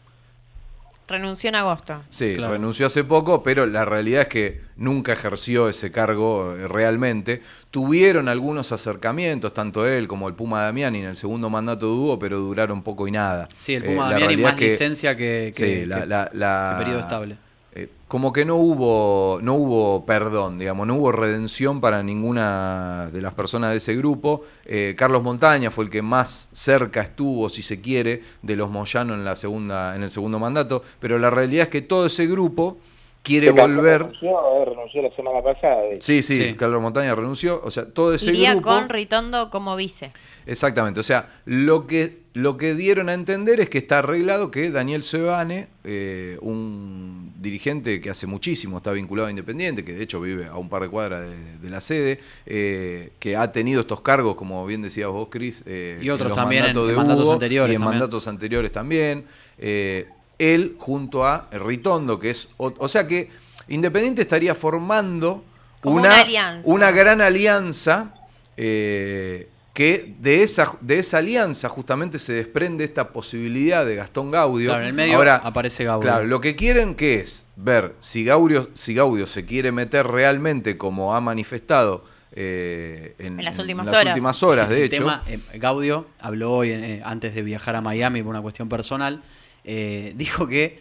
Renunció 1.09 1.49
en 1.49 1.55
agosto. 1.55 2.03
Sí, 2.11 2.35
Claro. 2.37 2.53
renunció 2.53 2.87
hace 2.87 3.03
poco, 3.03 3.43
pero 3.43 3.67
la 3.67 3.85
realidad 3.87 4.23
es 4.23 4.29
que 4.29 4.61
nunca 4.77 5.15
ejerció 5.15 5.69
ese 5.71 5.91
cargo 5.91 6.55
eh, 6.55 6.69
realmente. 6.69 7.41
Tuvieron 7.71 8.29
algunos 8.29 8.73
acercamientos, 8.73 9.55
tanto 9.55 9.87
él 9.87 10.07
como 10.07 10.29
el 10.29 10.35
Puma 10.35 10.63
Damiani 10.65 10.99
en 10.99 11.07
el 11.07 11.17
segundo 11.17 11.49
mandato 11.49 11.87
de 11.87 11.93
Hugo, 11.93 12.19
pero 12.19 12.39
duraron 12.39 12.83
poco 12.83 13.09
y 13.09 13.11
nada. 13.11 13.49
Sí, 13.57 13.75
el 13.75 13.85
Eh, 13.85 13.87
Puma 13.87 14.11
la 14.11 14.19
Damiani 14.21 14.43
más 14.43 14.53
es 14.53 14.59
que- 14.59 14.65
licencia 14.67 15.17
que, 15.17 15.53
que- 15.57 15.81
sí, 15.81 15.87
la- 15.87 16.01
que- 16.01 16.07
la- 16.07 16.31
la- 16.35 16.75
que 16.79 16.85
periodo 16.85 17.01
estable. 17.01 17.37
Eh, 17.75 17.89
como 18.09 18.33
que 18.33 18.45
no 18.45 18.57
hubo, 18.57 19.39
no 19.43 19.55
hubo 19.55 20.07
perdón, 20.07 20.59
digamos, 20.59 20.87
no 20.87 20.95
hubo 20.95 21.13
redención 21.13 21.81
para 21.81 22.03
ninguna 22.03 23.11
de 23.13 23.21
las 23.21 23.35
personas 23.35 23.73
de 23.73 23.77
ese 23.77 23.95
grupo. 23.95 24.43
Eh, 24.65 24.95
Carlos 24.97 25.23
Montaña 25.23 25.71
fue 25.71 25.85
el 25.85 25.91
que 25.91 26.03
más 26.03 26.49
cerca 26.53 27.03
estuvo, 27.03 27.49
si 27.49 27.63
se 27.63 27.81
quiere, 27.81 28.23
de 28.43 28.57
los 28.57 28.71
Moyano 28.71 29.15
en, 29.15 29.25
la 29.25 29.37
segunda, 29.37 29.95
en 29.95 30.03
el 30.03 30.11
segundo 30.11 30.39
mandato, 30.39 30.83
pero 31.01 31.19
la 31.19 31.31
realidad 31.31 31.65
es 31.65 31.69
que 31.69 31.83
todo 31.83 32.07
ese 32.07 32.27
grupo 32.27 32.79
quiere 33.23 33.55
Carlos 33.55 33.77
volver... 33.77 34.01
Renunció, 34.01 34.31
eh, 34.31 34.65
renunció 34.65 35.03
la 35.03 35.11
semana 35.15 35.43
pasada. 35.43 35.83
Sí, 36.01 36.23
sí, 36.23 36.37
Sí. 36.37 36.55
Carlos 36.55 36.81
Montaña 36.81 37.15
renunció, 37.15 37.61
o 37.63 37.71
sea, 37.71 37.93
todo 37.93 38.15
ese 38.15 38.31
Iría 38.31 38.53
grupo... 38.53 38.69
con 38.71 38.89
Ritondo 38.89 39.51
como 39.51 39.77
vice. 39.77 40.13
Exactamente, 40.47 41.01
o 41.01 41.03
sea, 41.03 41.29
lo 41.45 41.87
que, 41.87 42.21
lo 42.39 42.57
que 42.57 42.75
dieron 42.77 43.09
a 43.09 43.15
entender 43.15 43.59
es 43.59 43.69
que 43.69 43.79
está 43.79 43.99
arreglado 43.99 44.51
que 44.53 44.71
Daniel 44.71 45.03
Sebane, 45.03 45.67
eh, 45.83 46.39
un 46.41 47.33
dirigente 47.41 48.01
que 48.01 48.11
hace 48.11 48.27
muchísimo 48.29 48.77
está 48.77 48.93
vinculado 48.93 49.27
a 49.27 49.31
Independiente, 49.31 49.85
que 49.85 49.93
de 49.95 50.03
hecho 50.05 50.21
vive 50.21 50.47
a 50.47 50.55
un 50.57 50.69
par 50.69 50.83
de 50.83 50.89
cuadras 50.89 51.23
de, 51.29 51.59
de 51.59 51.71
la 51.71 51.81
sede, 51.81 52.21
eh, 52.47 53.11
que 53.19 53.35
ha 53.37 53.51
tenido 53.51 53.81
estos 53.81 54.03
cargos, 54.03 54.37
como 54.37 54.65
bien 54.67 54.83
decías 54.83 55.09
vos, 55.09 55.29
Cris, 55.31 55.65
eh, 55.67 55.99
Y 56.01 56.11
otros 56.11 56.29
los 56.29 56.39
también 56.39 56.65
en- 56.65 56.69
mandatos 56.75 56.91
en 56.91 56.97
mandatos 56.97 57.25
Hugo 57.25 57.33
anteriores 57.33 57.73
Y 57.73 57.75
en 57.75 57.81
también. 57.83 57.99
mandatos 58.01 58.29
anteriores 58.29 58.73
también. 58.73 59.25
Eh, 59.59 60.07
él 60.39 60.77
junto 60.79 61.27
a 61.27 61.49
Ritondo, 61.51 62.19
que 62.21 62.31
es... 62.31 62.49
O, 62.59 62.73
o 62.79 62.87
sea 62.89 63.07
que 63.09 63.31
Independiente 63.69 64.23
estaría 64.23 64.55
formando 64.55 65.43
una 65.83 66.21
alianza. 66.21 66.63
una 66.71 66.91
gran 66.93 67.21
alianza 67.21 68.15
eh, 68.57 69.49
que 69.79 70.13
de 70.19 70.43
esa, 70.43 70.77
de 70.81 70.99
esa 70.99 71.19
alianza 71.19 71.69
justamente 71.69 72.19
se 72.19 72.33
desprende 72.33 72.83
esta 72.83 73.11
posibilidad 73.13 73.87
de 73.87 73.95
Gastón 73.95 74.33
Gaudio. 74.33 74.71
Claro, 74.71 74.83
en 74.83 74.89
el 74.89 74.93
medio 74.93 75.15
Ahora, 75.15 75.37
aparece 75.37 75.85
Gaudio. 75.85 76.03
Claro, 76.03 76.25
lo 76.27 76.41
que 76.41 76.57
quieren 76.57 76.97
que 76.97 77.21
es 77.21 77.45
ver 77.55 77.95
si 78.01 78.25
Gaudio, 78.25 78.71
si 78.75 78.93
Gaudio 78.95 79.29
se 79.29 79.45
quiere 79.45 79.71
meter 79.71 80.05
realmente 80.05 80.77
como 80.77 81.15
ha 81.15 81.21
manifestado 81.21 82.05
eh, 82.33 83.15
en, 83.21 83.39
En 83.39 83.45
las 83.45 83.57
últimas 83.57 83.87
las 83.87 83.95
horas. 83.95 84.15
últimas 84.15 84.43
horas, 84.43 84.69
de 84.69 84.79
El 84.79 84.83
hecho. 84.83 85.05
tema, 85.05 85.23
eh, 85.29 85.39
Gaudio 85.55 86.09
habló 86.19 86.55
hoy, 86.55 86.71
eh, 86.71 87.01
antes 87.05 87.37
de 87.37 87.43
viajar 87.43 87.77
a 87.77 87.81
Miami 87.81 88.21
por 88.21 88.31
una 88.31 88.43
cuestión 88.43 88.69
personal, 88.69 89.23
eh, 89.63 90.13
dijo 90.17 90.49
que 90.49 90.81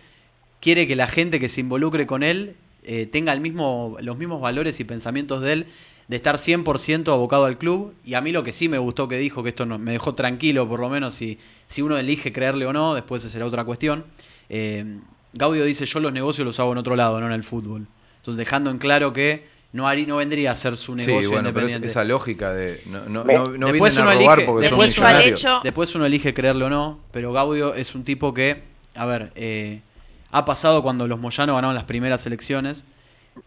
quiere 0.59 0.87
que 0.87 0.95
la 0.95 1.07
gente 1.07 1.39
que 1.39 1.49
se 1.49 1.61
involucre 1.61 2.07
con 2.07 2.23
él 2.23 2.55
eh, 2.83 3.05
tenga 3.05 3.31
el 3.31 3.41
mismo, 3.41 3.95
los 4.01 4.17
mismos 4.17 4.41
valores 4.41 4.79
y 4.79 4.85
pensamientos 4.85 5.43
de 5.43 5.53
él, 5.53 5.67
de 6.07 6.15
estar 6.15 6.35
100% 6.37 7.11
abocado 7.11 7.45
al 7.45 7.57
club. 7.57 7.93
Y 8.05 8.13
a 8.13 8.21
mí 8.21 8.31
lo 8.31 8.43
que 8.43 8.53
sí 8.53 8.69
me 8.69 8.77
gustó 8.77 9.07
que 9.07 9.17
dijo, 9.17 9.43
que 9.43 9.49
esto 9.49 9.65
no- 9.65 9.77
me 9.77 9.91
dejó 9.91 10.15
tranquilo 10.15 10.67
por 10.67 10.79
lo 10.79 10.89
menos, 10.89 11.15
si, 11.15 11.37
si 11.67 11.81
uno 11.81 11.97
elige 11.97 12.31
creerle 12.31 12.65
o 12.65 12.73
no, 12.73 12.93
después 12.95 13.23
esa 13.23 13.31
será 13.31 13.45
otra 13.45 13.63
cuestión. 13.65 14.05
Eh, 14.49 14.99
Gaudio 15.33 15.65
dice, 15.65 15.85
yo 15.85 15.99
los 15.99 16.13
negocios 16.13 16.45
los 16.45 16.59
hago 16.59 16.71
en 16.71 16.77
otro 16.77 16.95
lado, 16.95 17.19
no 17.19 17.27
en 17.27 17.33
el 17.33 17.43
fútbol. 17.43 17.87
Entonces 18.17 18.37
dejando 18.37 18.69
en 18.71 18.77
claro 18.77 19.11
que 19.13 19.45
no, 19.73 19.85
harí- 19.87 20.07
no 20.07 20.15
vendría 20.17 20.51
a 20.51 20.55
ser 20.55 20.77
su 20.77 20.95
negocio 20.95 21.21
Sí, 21.21 21.27
bueno, 21.27 21.49
pero 21.53 21.67
es- 21.67 21.73
independiente. 21.73 21.87
esa 21.87 22.03
lógica 22.05 22.53
de 22.53 22.81
no, 22.85 22.99
no, 23.09 23.23
vienen 23.25 23.99
a 23.99 24.01
uno 24.03 24.11
robar 24.13 24.39
elige- 24.39 24.45
porque 24.45 24.69
son 24.69 24.79
después 24.79 24.97
al 24.99 25.03
millonarios. 25.07 25.39
hecho- 25.41 25.59
Después 25.63 25.93
uno 25.95 26.05
elige 26.05 26.33
creerle 26.33 26.63
o 26.65 26.69
no, 26.69 26.99
pero 27.11 27.33
Gaudio 27.33 27.73
es 27.73 27.93
un 27.93 28.03
tipo 28.05 28.33
que, 28.33 28.63
a 28.95 29.05
ver, 29.05 29.31
eh, 29.35 29.81
ha 30.31 30.45
pasado 30.45 30.81
cuando 30.81 31.05
los 31.07 31.19
Moyano 31.19 31.55
ganaron 31.55 31.75
las 31.75 31.83
primeras 31.83 32.25
elecciones. 32.25 32.85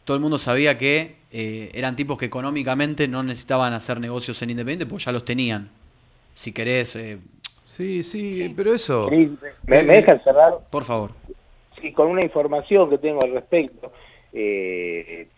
Todo 0.04 0.14
el 0.16 0.20
mundo 0.22 0.36
sabía 0.38 0.76
que 0.78 1.16
eh, 1.32 1.70
eran 1.74 1.96
tipos 1.96 2.18
que 2.18 2.26
económicamente 2.26 3.06
no 3.08 3.22
necesitaban 3.22 3.72
hacer 3.72 4.00
negocios 4.00 4.40
en 4.42 4.50
Independiente 4.50 4.86
porque 4.86 5.04
ya 5.04 5.12
los 5.12 5.24
tenían. 5.24 5.70
Si 6.34 6.52
querés, 6.52 6.96
eh, 6.96 7.18
Sí, 7.64 8.02
sí, 8.02 8.32
Sí. 8.32 8.54
pero 8.56 8.74
eso. 8.74 9.06
Cris, 9.06 9.30
¿Me, 9.66 9.78
Eh, 9.78 9.82
me 9.84 9.94
dejan 9.94 10.20
cerrar? 10.24 10.54
por 10.70 10.82
favor. 10.82 11.12
Sí, 11.80 11.92
con 11.92 12.08
una 12.08 12.20
información 12.24 12.90
que 12.90 12.98
tengo 12.98 13.22
al 13.22 13.30
respecto, 13.32 13.92
eh, 14.32 15.28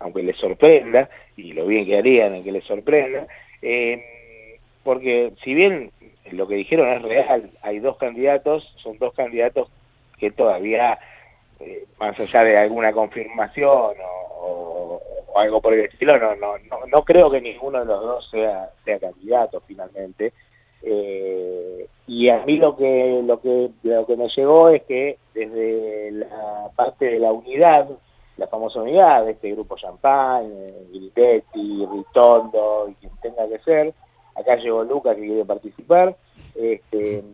aunque 0.00 0.22
les 0.24 0.36
sorprenda, 0.36 1.08
y 1.36 1.52
lo 1.52 1.66
bien 1.66 1.86
que 1.86 1.96
harían 1.96 2.34
en 2.34 2.42
que 2.42 2.50
les 2.50 2.64
sorprenda, 2.64 3.28
eh, 3.62 4.58
porque 4.82 5.32
si 5.44 5.54
bien 5.54 5.92
lo 6.32 6.48
que 6.48 6.56
dijeron 6.56 6.88
es 6.88 7.02
real, 7.02 7.50
hay 7.62 7.78
dos 7.78 7.96
candidatos, 7.96 8.64
son 8.82 8.98
dos 8.98 9.14
candidatos 9.14 9.68
que 10.18 10.32
todavía, 10.32 10.98
eh, 11.60 11.84
más 12.00 12.18
allá 12.18 12.42
de 12.42 12.56
alguna 12.58 12.92
confirmación 12.92 13.94
o, 14.40 15.00
algo 15.38 15.60
por 15.60 15.74
el 15.74 15.80
estilo, 15.86 16.18
no, 16.18 16.34
no, 16.36 16.58
no, 16.70 16.86
no 16.86 17.04
creo 17.04 17.30
que 17.30 17.40
ninguno 17.40 17.80
de 17.80 17.84
los 17.86 18.00
dos 18.02 18.30
sea, 18.30 18.70
sea 18.84 18.98
candidato 18.98 19.60
finalmente. 19.66 20.32
Eh, 20.82 21.86
y 22.06 22.28
a 22.28 22.44
mí 22.44 22.56
lo 22.56 22.76
que 22.76 23.20
lo 23.24 23.40
que 23.40 23.70
lo 23.82 24.06
que 24.06 24.16
me 24.16 24.28
llegó 24.28 24.68
es 24.68 24.82
que 24.84 25.18
desde 25.34 26.12
la 26.12 26.70
parte 26.76 27.06
de 27.06 27.18
la 27.18 27.32
unidad, 27.32 27.88
la 28.36 28.46
famosa 28.46 28.80
unidad 28.80 29.24
de 29.24 29.32
este 29.32 29.50
grupo 29.52 29.76
Champagne, 29.76 30.48
eh, 30.68 30.86
Gritetti, 30.92 31.84
Ritondo 31.92 32.88
y 32.90 32.94
quien 32.94 33.12
tenga 33.20 33.48
que 33.48 33.58
ser, 33.58 33.92
acá 34.36 34.54
llegó 34.56 34.84
Lucas 34.84 35.16
que 35.16 35.22
quiere 35.26 35.44
participar, 35.44 36.16
este, 36.54 37.24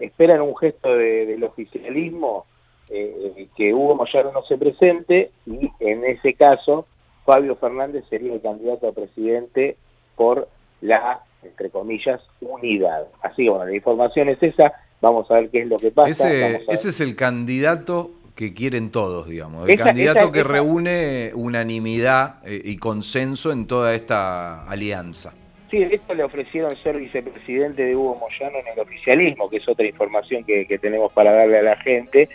esperan 0.00 0.42
un 0.42 0.56
gesto 0.56 0.94
de- 0.96 1.26
del 1.26 1.44
oficialismo 1.44 2.46
eh, 2.90 3.46
que 3.56 3.72
Hugo 3.74 3.94
Moyano 3.94 4.32
no 4.32 4.42
se 4.44 4.56
presente 4.58 5.30
y 5.46 5.70
en 5.80 6.04
ese 6.04 6.34
caso 6.34 6.86
Fabio 7.24 7.56
Fernández 7.56 8.04
sería 8.10 8.34
el 8.34 8.40
candidato 8.42 8.88
a 8.88 8.92
presidente 8.92 9.76
por 10.16 10.48
la, 10.80 11.20
entre 11.42 11.70
comillas, 11.70 12.20
unidad. 12.40 13.06
Así 13.22 13.44
que 13.44 13.50
bueno, 13.50 13.64
la 13.66 13.74
información 13.74 14.28
es 14.28 14.42
esa, 14.42 14.72
vamos 15.00 15.30
a 15.30 15.34
ver 15.34 15.48
qué 15.50 15.62
es 15.62 15.68
lo 15.68 15.78
que 15.78 15.90
pasa. 15.90 16.10
Ese, 16.10 16.88
es 16.88 17.00
el 17.00 17.16
candidato 17.16 18.10
que 18.36 18.52
quieren 18.52 18.90
todos, 18.90 19.28
digamos. 19.28 19.68
El 19.68 19.74
Esa- 19.76 19.84
candidato 19.84 20.18
esa- 20.18 20.32
que 20.32 20.40
esa- 20.40 20.48
reúne 20.48 21.30
unanimidad 21.34 22.40
eh, 22.44 22.60
y 22.64 22.76
consenso 22.76 23.52
en 23.52 23.66
toda 23.66 23.94
esta 23.94 24.64
alianza. 24.68 25.32
Sí, 25.70 25.82
esto 25.82 26.14
le 26.14 26.22
ofrecieron 26.24 26.76
ser 26.82 26.98
vicepresidente 26.98 27.82
de 27.84 27.96
Hugo 27.96 28.16
Moyano 28.16 28.58
en 28.58 28.66
el 28.74 28.78
oficialismo, 28.80 29.48
que 29.48 29.56
es 29.56 29.68
otra 29.68 29.86
información 29.86 30.44
que, 30.44 30.66
que 30.66 30.78
tenemos 30.78 31.10
para 31.12 31.32
darle 31.32 31.58
a 31.58 31.62
la 31.62 31.76
gente, 31.76 32.28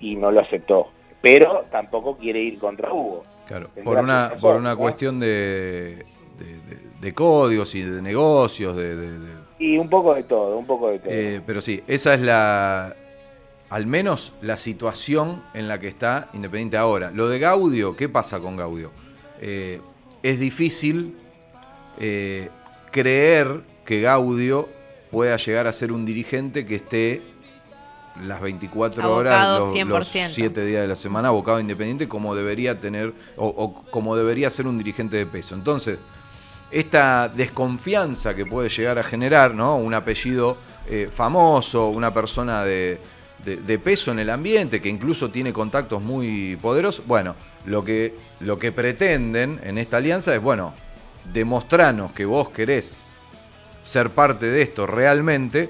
y 0.00 0.16
no 0.16 0.30
lo 0.30 0.40
aceptó. 0.40 0.88
Pero 1.22 1.66
tampoco 1.70 2.16
quiere 2.16 2.40
ir 2.40 2.58
contra 2.58 2.92
Hugo. 2.92 3.22
Claro, 3.46 3.68
Tendrá 3.74 3.84
por 3.94 4.02
una, 4.02 4.22
razón, 4.28 4.40
por 4.40 4.56
una 4.56 4.70
¿no? 4.70 4.78
cuestión 4.78 5.20
de, 5.20 6.04
de, 7.00 7.12
códigos 7.14 7.74
y 7.74 7.82
de 7.82 8.00
negocios, 8.00 8.76
de- 8.76 9.18
Y 9.58 9.76
un 9.76 9.90
poco 9.90 10.14
de 10.14 10.22
todo, 10.22 10.56
un 10.56 10.66
poco 10.66 10.88
de 10.90 10.98
todo. 11.00 11.12
eh, 11.12 11.40
pero 11.46 11.60
sí, 11.60 11.82
esa 11.86 12.14
es 12.14 12.20
la, 12.20 12.94
al 13.68 13.86
menos 13.86 14.32
la 14.40 14.56
situación 14.56 15.42
en 15.52 15.68
la 15.68 15.78
que 15.78 15.88
está 15.88 16.28
Independiente 16.32 16.76
ahora. 16.76 17.10
Lo 17.10 17.28
de 17.28 17.38
Gaudio, 17.38 17.96
¿qué 17.96 18.08
pasa 18.08 18.40
con 18.40 18.56
Gaudio? 18.56 18.90
Eh, 19.40 19.80
es 20.22 20.38
difícil 20.40 21.16
eh, 21.98 22.48
creer 22.92 23.62
que 23.84 24.00
Gaudio 24.00 24.68
pueda 25.10 25.36
llegar 25.36 25.66
a 25.66 25.72
ser 25.72 25.90
un 25.92 26.06
dirigente 26.06 26.64
que 26.64 26.76
esté 26.76 27.22
las 28.22 28.40
24 28.40 29.14
horas, 29.14 29.58
los, 29.60 29.74
100%. 29.74 30.28
7 30.30 30.64
días 30.64 30.82
de 30.82 30.88
la 30.88 30.96
semana, 30.96 31.28
abocado 31.28 31.60
Independiente 31.60 32.08
como 32.08 32.34
debería 32.34 32.80
tener, 32.80 33.12
o, 33.36 33.46
o 33.48 33.74
como 33.90 34.16
debería 34.16 34.50
ser 34.50 34.66
un 34.66 34.78
dirigente 34.78 35.16
de 35.16 35.26
peso. 35.26 35.54
Entonces, 35.54 35.98
esta 36.70 37.28
desconfianza 37.28 38.34
que 38.34 38.46
puede 38.46 38.68
llegar 38.68 38.98
a 38.98 39.02
generar, 39.02 39.54
¿no? 39.54 39.76
Un 39.76 39.94
apellido 39.94 40.56
eh, 40.88 41.08
famoso, 41.12 41.88
una 41.88 42.14
persona 42.14 42.64
de, 42.64 42.98
de- 43.44 43.56
de 43.56 43.78
peso 43.78 44.12
en 44.12 44.20
el 44.20 44.30
ambiente, 44.30 44.80
que 44.80 44.88
incluso 44.88 45.30
tiene 45.30 45.52
contactos 45.52 46.00
muy 46.00 46.56
poderosos. 46.62 47.06
Bueno, 47.06 47.34
lo 47.66 47.84
que, 47.84 48.14
lo 48.40 48.58
que 48.58 48.70
pretenden 48.72 49.60
en 49.64 49.78
esta 49.78 49.96
alianza 49.96 50.34
es, 50.34 50.40
bueno, 50.40 50.72
demostranos 51.32 52.12
que 52.12 52.24
vos 52.24 52.50
querés 52.50 53.00
ser 53.82 54.10
parte 54.10 54.46
de 54.46 54.62
esto 54.62 54.86
realmente, 54.86 55.68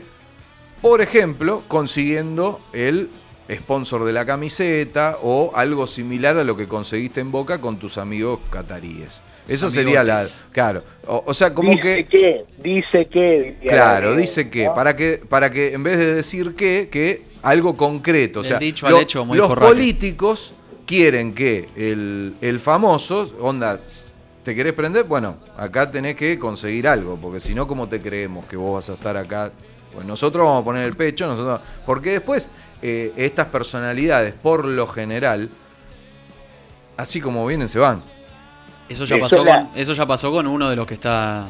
por 0.81 1.01
ejemplo, 1.01 1.62
consiguiendo 1.68 2.61
el 2.72 3.11
sponsor 3.51 4.05
de 4.05 4.12
la 4.12 4.24
camiseta 4.24 5.18
o 5.22 5.53
algo 5.55 5.87
similar 5.87 6.37
a 6.37 6.45
lo 6.45 6.57
que 6.57 6.68
conseguiste 6.68 7.20
en 7.20 7.33
Boca 7.33 7.61
con 7.61 7.78
tus 7.78 7.99
amigos 7.99 8.41
cataríes. 8.51 9.22
Eso 9.49 9.68
sería 9.68 10.05
la... 10.05 10.24
Claro. 10.53 10.85
O, 11.07 11.24
o 11.26 11.35
sea, 11.35 11.53
como 11.53 11.70
dice 11.70 11.83
que... 11.83 12.07
que, 12.07 12.45
dice 12.59 13.07
que. 13.07 13.57
Claro, 13.62 14.11
Daniel, 14.11 14.20
dice 14.20 14.49
que, 14.49 14.66
¿no? 14.66 14.74
para 14.74 14.95
que, 14.95 15.20
para 15.28 15.51
que 15.51 15.72
en 15.72 15.83
vez 15.83 15.99
de 15.99 16.14
decir 16.14 16.55
que, 16.55 16.89
que 16.91 17.22
algo 17.43 17.76
concreto. 17.76 18.41
O 18.41 18.45
sea, 18.45 18.59
dicho 18.59 18.87
al 18.87 18.97
hecho, 18.99 19.24
muy 19.24 19.37
los 19.37 19.53
políticos 19.55 20.53
quieren 20.87 21.35
que 21.35 21.68
el, 21.76 22.35
el 22.41 22.61
famoso, 22.61 23.33
onda, 23.41 23.81
¿te 24.45 24.55
querés 24.55 24.72
prender? 24.72 25.05
Bueno, 25.05 25.37
acá 25.57 25.91
tenés 25.91 26.14
que 26.14 26.39
conseguir 26.39 26.87
algo, 26.87 27.18
porque 27.20 27.41
si 27.41 27.55
no, 27.55 27.66
¿cómo 27.66 27.89
te 27.89 28.01
creemos 28.01 28.45
que 28.47 28.57
vos 28.57 28.74
vas 28.74 28.91
a 28.91 28.95
estar 28.95 29.16
acá? 29.16 29.51
Pues 29.93 30.07
nosotros 30.07 30.45
vamos 30.45 30.62
a 30.62 30.64
poner 30.64 30.86
el 30.86 30.97
pecho, 30.97 31.26
nosotros. 31.26 31.61
Porque 31.84 32.11
después, 32.12 32.51
eh, 32.82 33.12
estas 33.16 33.49
personalidades, 33.49 34.34
por 34.34 34.64
lo 34.64 34.86
general, 34.86 35.49
así 36.97 37.20
como 37.20 37.47
vienen, 37.47 37.68
se 37.68 37.78
van. 37.78 38.03
Eso 38.88 39.05
ya 39.05 39.18
pasó 39.18 39.45
con, 39.45 39.70
eso 39.76 39.93
ya 39.93 40.07
pasó 40.07 40.32
con 40.32 40.47
uno 40.47 40.68
de 40.68 40.76
los 40.76 40.86
que 40.86 40.95
está 40.95 41.47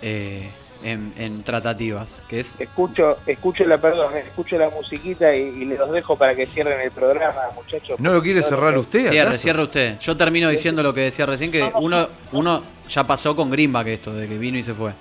eh, 0.00 0.48
en, 0.84 1.12
en 1.18 1.42
tratativas, 1.42 2.22
que 2.28 2.40
es 2.40 2.58
Escucho, 2.60 3.16
escucho 3.26 3.64
la, 3.64 3.78
perdón, 3.78 4.16
escucho 4.16 4.56
la 4.56 4.70
musiquita 4.70 5.34
y, 5.34 5.40
y 5.40 5.64
los 5.64 5.90
dejo 5.90 6.16
para 6.16 6.34
que 6.34 6.46
cierren 6.46 6.80
el 6.80 6.90
programa, 6.92 7.40
muchachos. 7.54 7.98
¿No 7.98 8.12
lo 8.12 8.22
quiere 8.22 8.42
cerrar 8.42 8.78
usted? 8.78 9.00
Cierre, 9.00 9.28
acaso? 9.28 9.38
cierre 9.38 9.62
usted. 9.62 9.98
Yo 9.98 10.16
termino 10.16 10.48
diciendo 10.48 10.82
lo 10.82 10.94
que 10.94 11.00
decía 11.00 11.26
recién, 11.26 11.50
que 11.50 11.68
uno, 11.74 12.08
uno 12.32 12.62
ya 12.88 13.06
pasó 13.06 13.34
con 13.34 13.50
Greenback 13.50 13.88
esto, 13.88 14.12
de 14.12 14.28
que 14.28 14.38
vino 14.38 14.56
y 14.56 14.62
se 14.62 14.72
fue. 14.72 14.92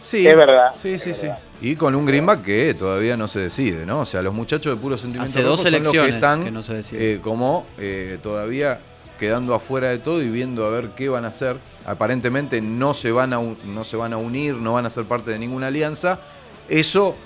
Sí, 0.00 0.26
Es 0.26 0.36
verdad, 0.36 0.72
Sí, 0.80 0.98
sí, 0.98 1.14
sí. 1.14 1.22
verdad. 1.22 1.38
Y 1.60 1.74
con 1.76 1.94
un 1.94 2.04
greenback 2.04 2.42
que 2.44 2.74
todavía 2.74 3.16
no 3.16 3.28
se 3.28 3.40
decide, 3.40 3.86
¿no? 3.86 4.00
O 4.00 4.04
sea, 4.04 4.20
los 4.22 4.34
muchachos 4.34 4.74
de 4.76 4.80
puro 4.80 4.96
sentimiento 4.96 5.30
Hace 5.30 5.42
dos 5.42 5.58
rojo 5.60 5.70
son 5.70 5.82
los 5.82 5.92
que 5.92 6.08
están 6.08 6.44
que 6.44 6.50
no 6.50 6.62
se 6.62 6.74
decide. 6.74 7.14
eh, 7.14 7.20
como 7.22 7.66
eh, 7.78 8.18
todavía 8.22 8.78
quedando 9.18 9.54
afuera 9.54 9.88
de 9.88 9.98
todo 9.98 10.20
y 10.22 10.28
viendo 10.28 10.66
a 10.66 10.70
ver 10.70 10.90
qué 10.94 11.08
van 11.08 11.24
a 11.24 11.28
hacer. 11.28 11.56
Aparentemente 11.86 12.60
no 12.60 12.92
se 12.92 13.10
van 13.10 13.32
a 13.32 13.38
un- 13.38 13.56
no 13.64 13.84
se 13.84 13.96
van 13.96 14.12
a 14.12 14.18
unir, 14.18 14.54
no 14.54 14.74
van 14.74 14.84
a 14.84 14.90
ser 14.90 15.04
parte 15.04 15.30
de 15.30 15.38
ninguna 15.38 15.68
alianza. 15.68 16.20
Eso 16.68 17.16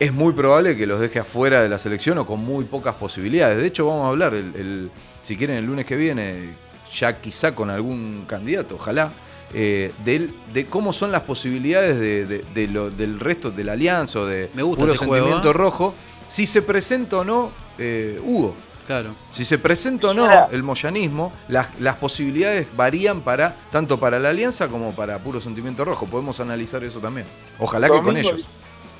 es 0.00 0.12
muy 0.12 0.32
probable 0.32 0.76
que 0.76 0.86
los 0.88 0.98
deje 1.00 1.20
afuera 1.20 1.62
de 1.62 1.68
la 1.68 1.78
selección 1.78 2.18
o 2.18 2.26
con 2.26 2.40
muy 2.40 2.64
pocas 2.64 2.96
posibilidades. 2.96 3.58
De 3.58 3.66
hecho, 3.66 3.86
vamos 3.86 4.06
a 4.06 4.08
hablar, 4.08 4.34
el, 4.34 4.52
el- 4.56 4.90
si 5.22 5.36
quieren, 5.36 5.56
el 5.56 5.64
lunes 5.64 5.86
que 5.86 5.94
viene, 5.94 6.50
ya 6.92 7.20
quizá 7.20 7.54
con 7.54 7.70
algún 7.70 8.24
candidato, 8.26 8.74
ojalá, 8.74 9.12
eh, 9.54 9.92
del- 10.04 10.34
de 10.52 10.66
cómo 10.66 10.92
son 10.92 11.12
las 11.12 11.22
posibilidades 11.22 11.98
de, 11.98 12.26
de- 12.26 12.44
de 12.54 12.68
lo- 12.68 12.90
del 12.90 13.20
resto 13.20 13.50
de 13.50 13.64
la 13.64 13.72
alianza 13.72 14.20
o 14.20 14.26
de 14.26 14.50
Me 14.54 14.62
gusta 14.62 14.84
puro 14.84 14.96
juego, 14.96 15.14
sentimiento 15.14 15.50
¿eh? 15.50 15.52
rojo, 15.52 15.94
si 16.26 16.46
se 16.46 16.62
presenta 16.62 17.18
o 17.18 17.24
no 17.24 17.50
eh, 17.78 18.20
Hugo. 18.24 18.54
Claro. 18.86 19.10
Si 19.32 19.44
se 19.44 19.58
presenta 19.58 20.08
o 20.10 20.14
no 20.14 20.28
el 20.52 20.62
moyanismo, 20.62 21.32
las, 21.48 21.78
las 21.80 21.96
posibilidades 21.96 22.68
varían 22.76 23.20
para 23.20 23.56
tanto 23.72 23.98
para 23.98 24.20
la 24.20 24.28
alianza 24.28 24.68
como 24.68 24.92
para 24.94 25.18
puro 25.18 25.40
sentimiento 25.40 25.84
rojo. 25.84 26.06
Podemos 26.06 26.38
analizar 26.38 26.84
eso 26.84 27.00
también. 27.00 27.26
Ojalá 27.58 27.88
que 27.90 28.00
con 28.00 28.16
ellos. 28.16 28.46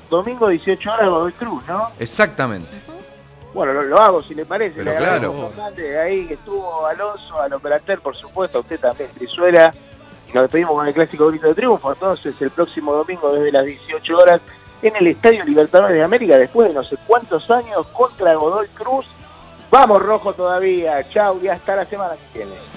Domingo 0.09 0.49
18 0.49 0.91
horas 0.91 1.09
Godoy 1.09 1.31
Cruz, 1.33 1.63
¿no? 1.69 1.87
Exactamente. 1.99 2.67
Bueno, 3.53 3.71
lo, 3.73 3.83
lo 3.83 3.97
hago 4.01 4.21
si 4.23 4.35
le 4.35 4.45
parece. 4.45 4.75
Pero 4.75 4.91
Le 4.91 4.97
claro. 4.97 5.53
ahí 6.03 6.27
que 6.27 6.33
estuvo 6.33 6.85
Alonso, 6.85 7.39
al 7.41 7.53
operateur, 7.53 8.01
por 8.01 8.15
supuesto, 8.15 8.57
a 8.57 8.61
usted 8.61 8.79
también, 8.79 9.09
Brizuela. 9.15 9.73
Y 10.29 10.33
nos 10.33 10.43
despedimos 10.43 10.75
con 10.75 10.87
el 10.87 10.93
clásico 10.93 11.27
grito 11.27 11.47
de 11.47 11.55
triunfo. 11.55 11.91
Entonces, 11.93 12.35
el 12.41 12.51
próximo 12.51 12.93
domingo 12.93 13.31
desde 13.33 13.51
las 13.51 13.65
18 13.65 14.17
horas 14.17 14.41
en 14.81 14.95
el 14.95 15.07
Estadio 15.07 15.43
Libertadores 15.43 15.95
de 15.95 16.03
América, 16.03 16.37
después 16.37 16.67
de 16.67 16.73
no 16.73 16.83
sé 16.83 16.97
cuántos 17.07 17.49
años, 17.49 17.87
contra 17.87 18.35
Godoy 18.35 18.67
Cruz. 18.69 19.07
Vamos 19.71 20.01
rojo 20.01 20.33
todavía. 20.33 21.07
Chau 21.09 21.39
y 21.41 21.47
hasta 21.47 21.75
la 21.75 21.85
semana 21.85 22.15
que 22.33 22.39
viene. 22.39 22.76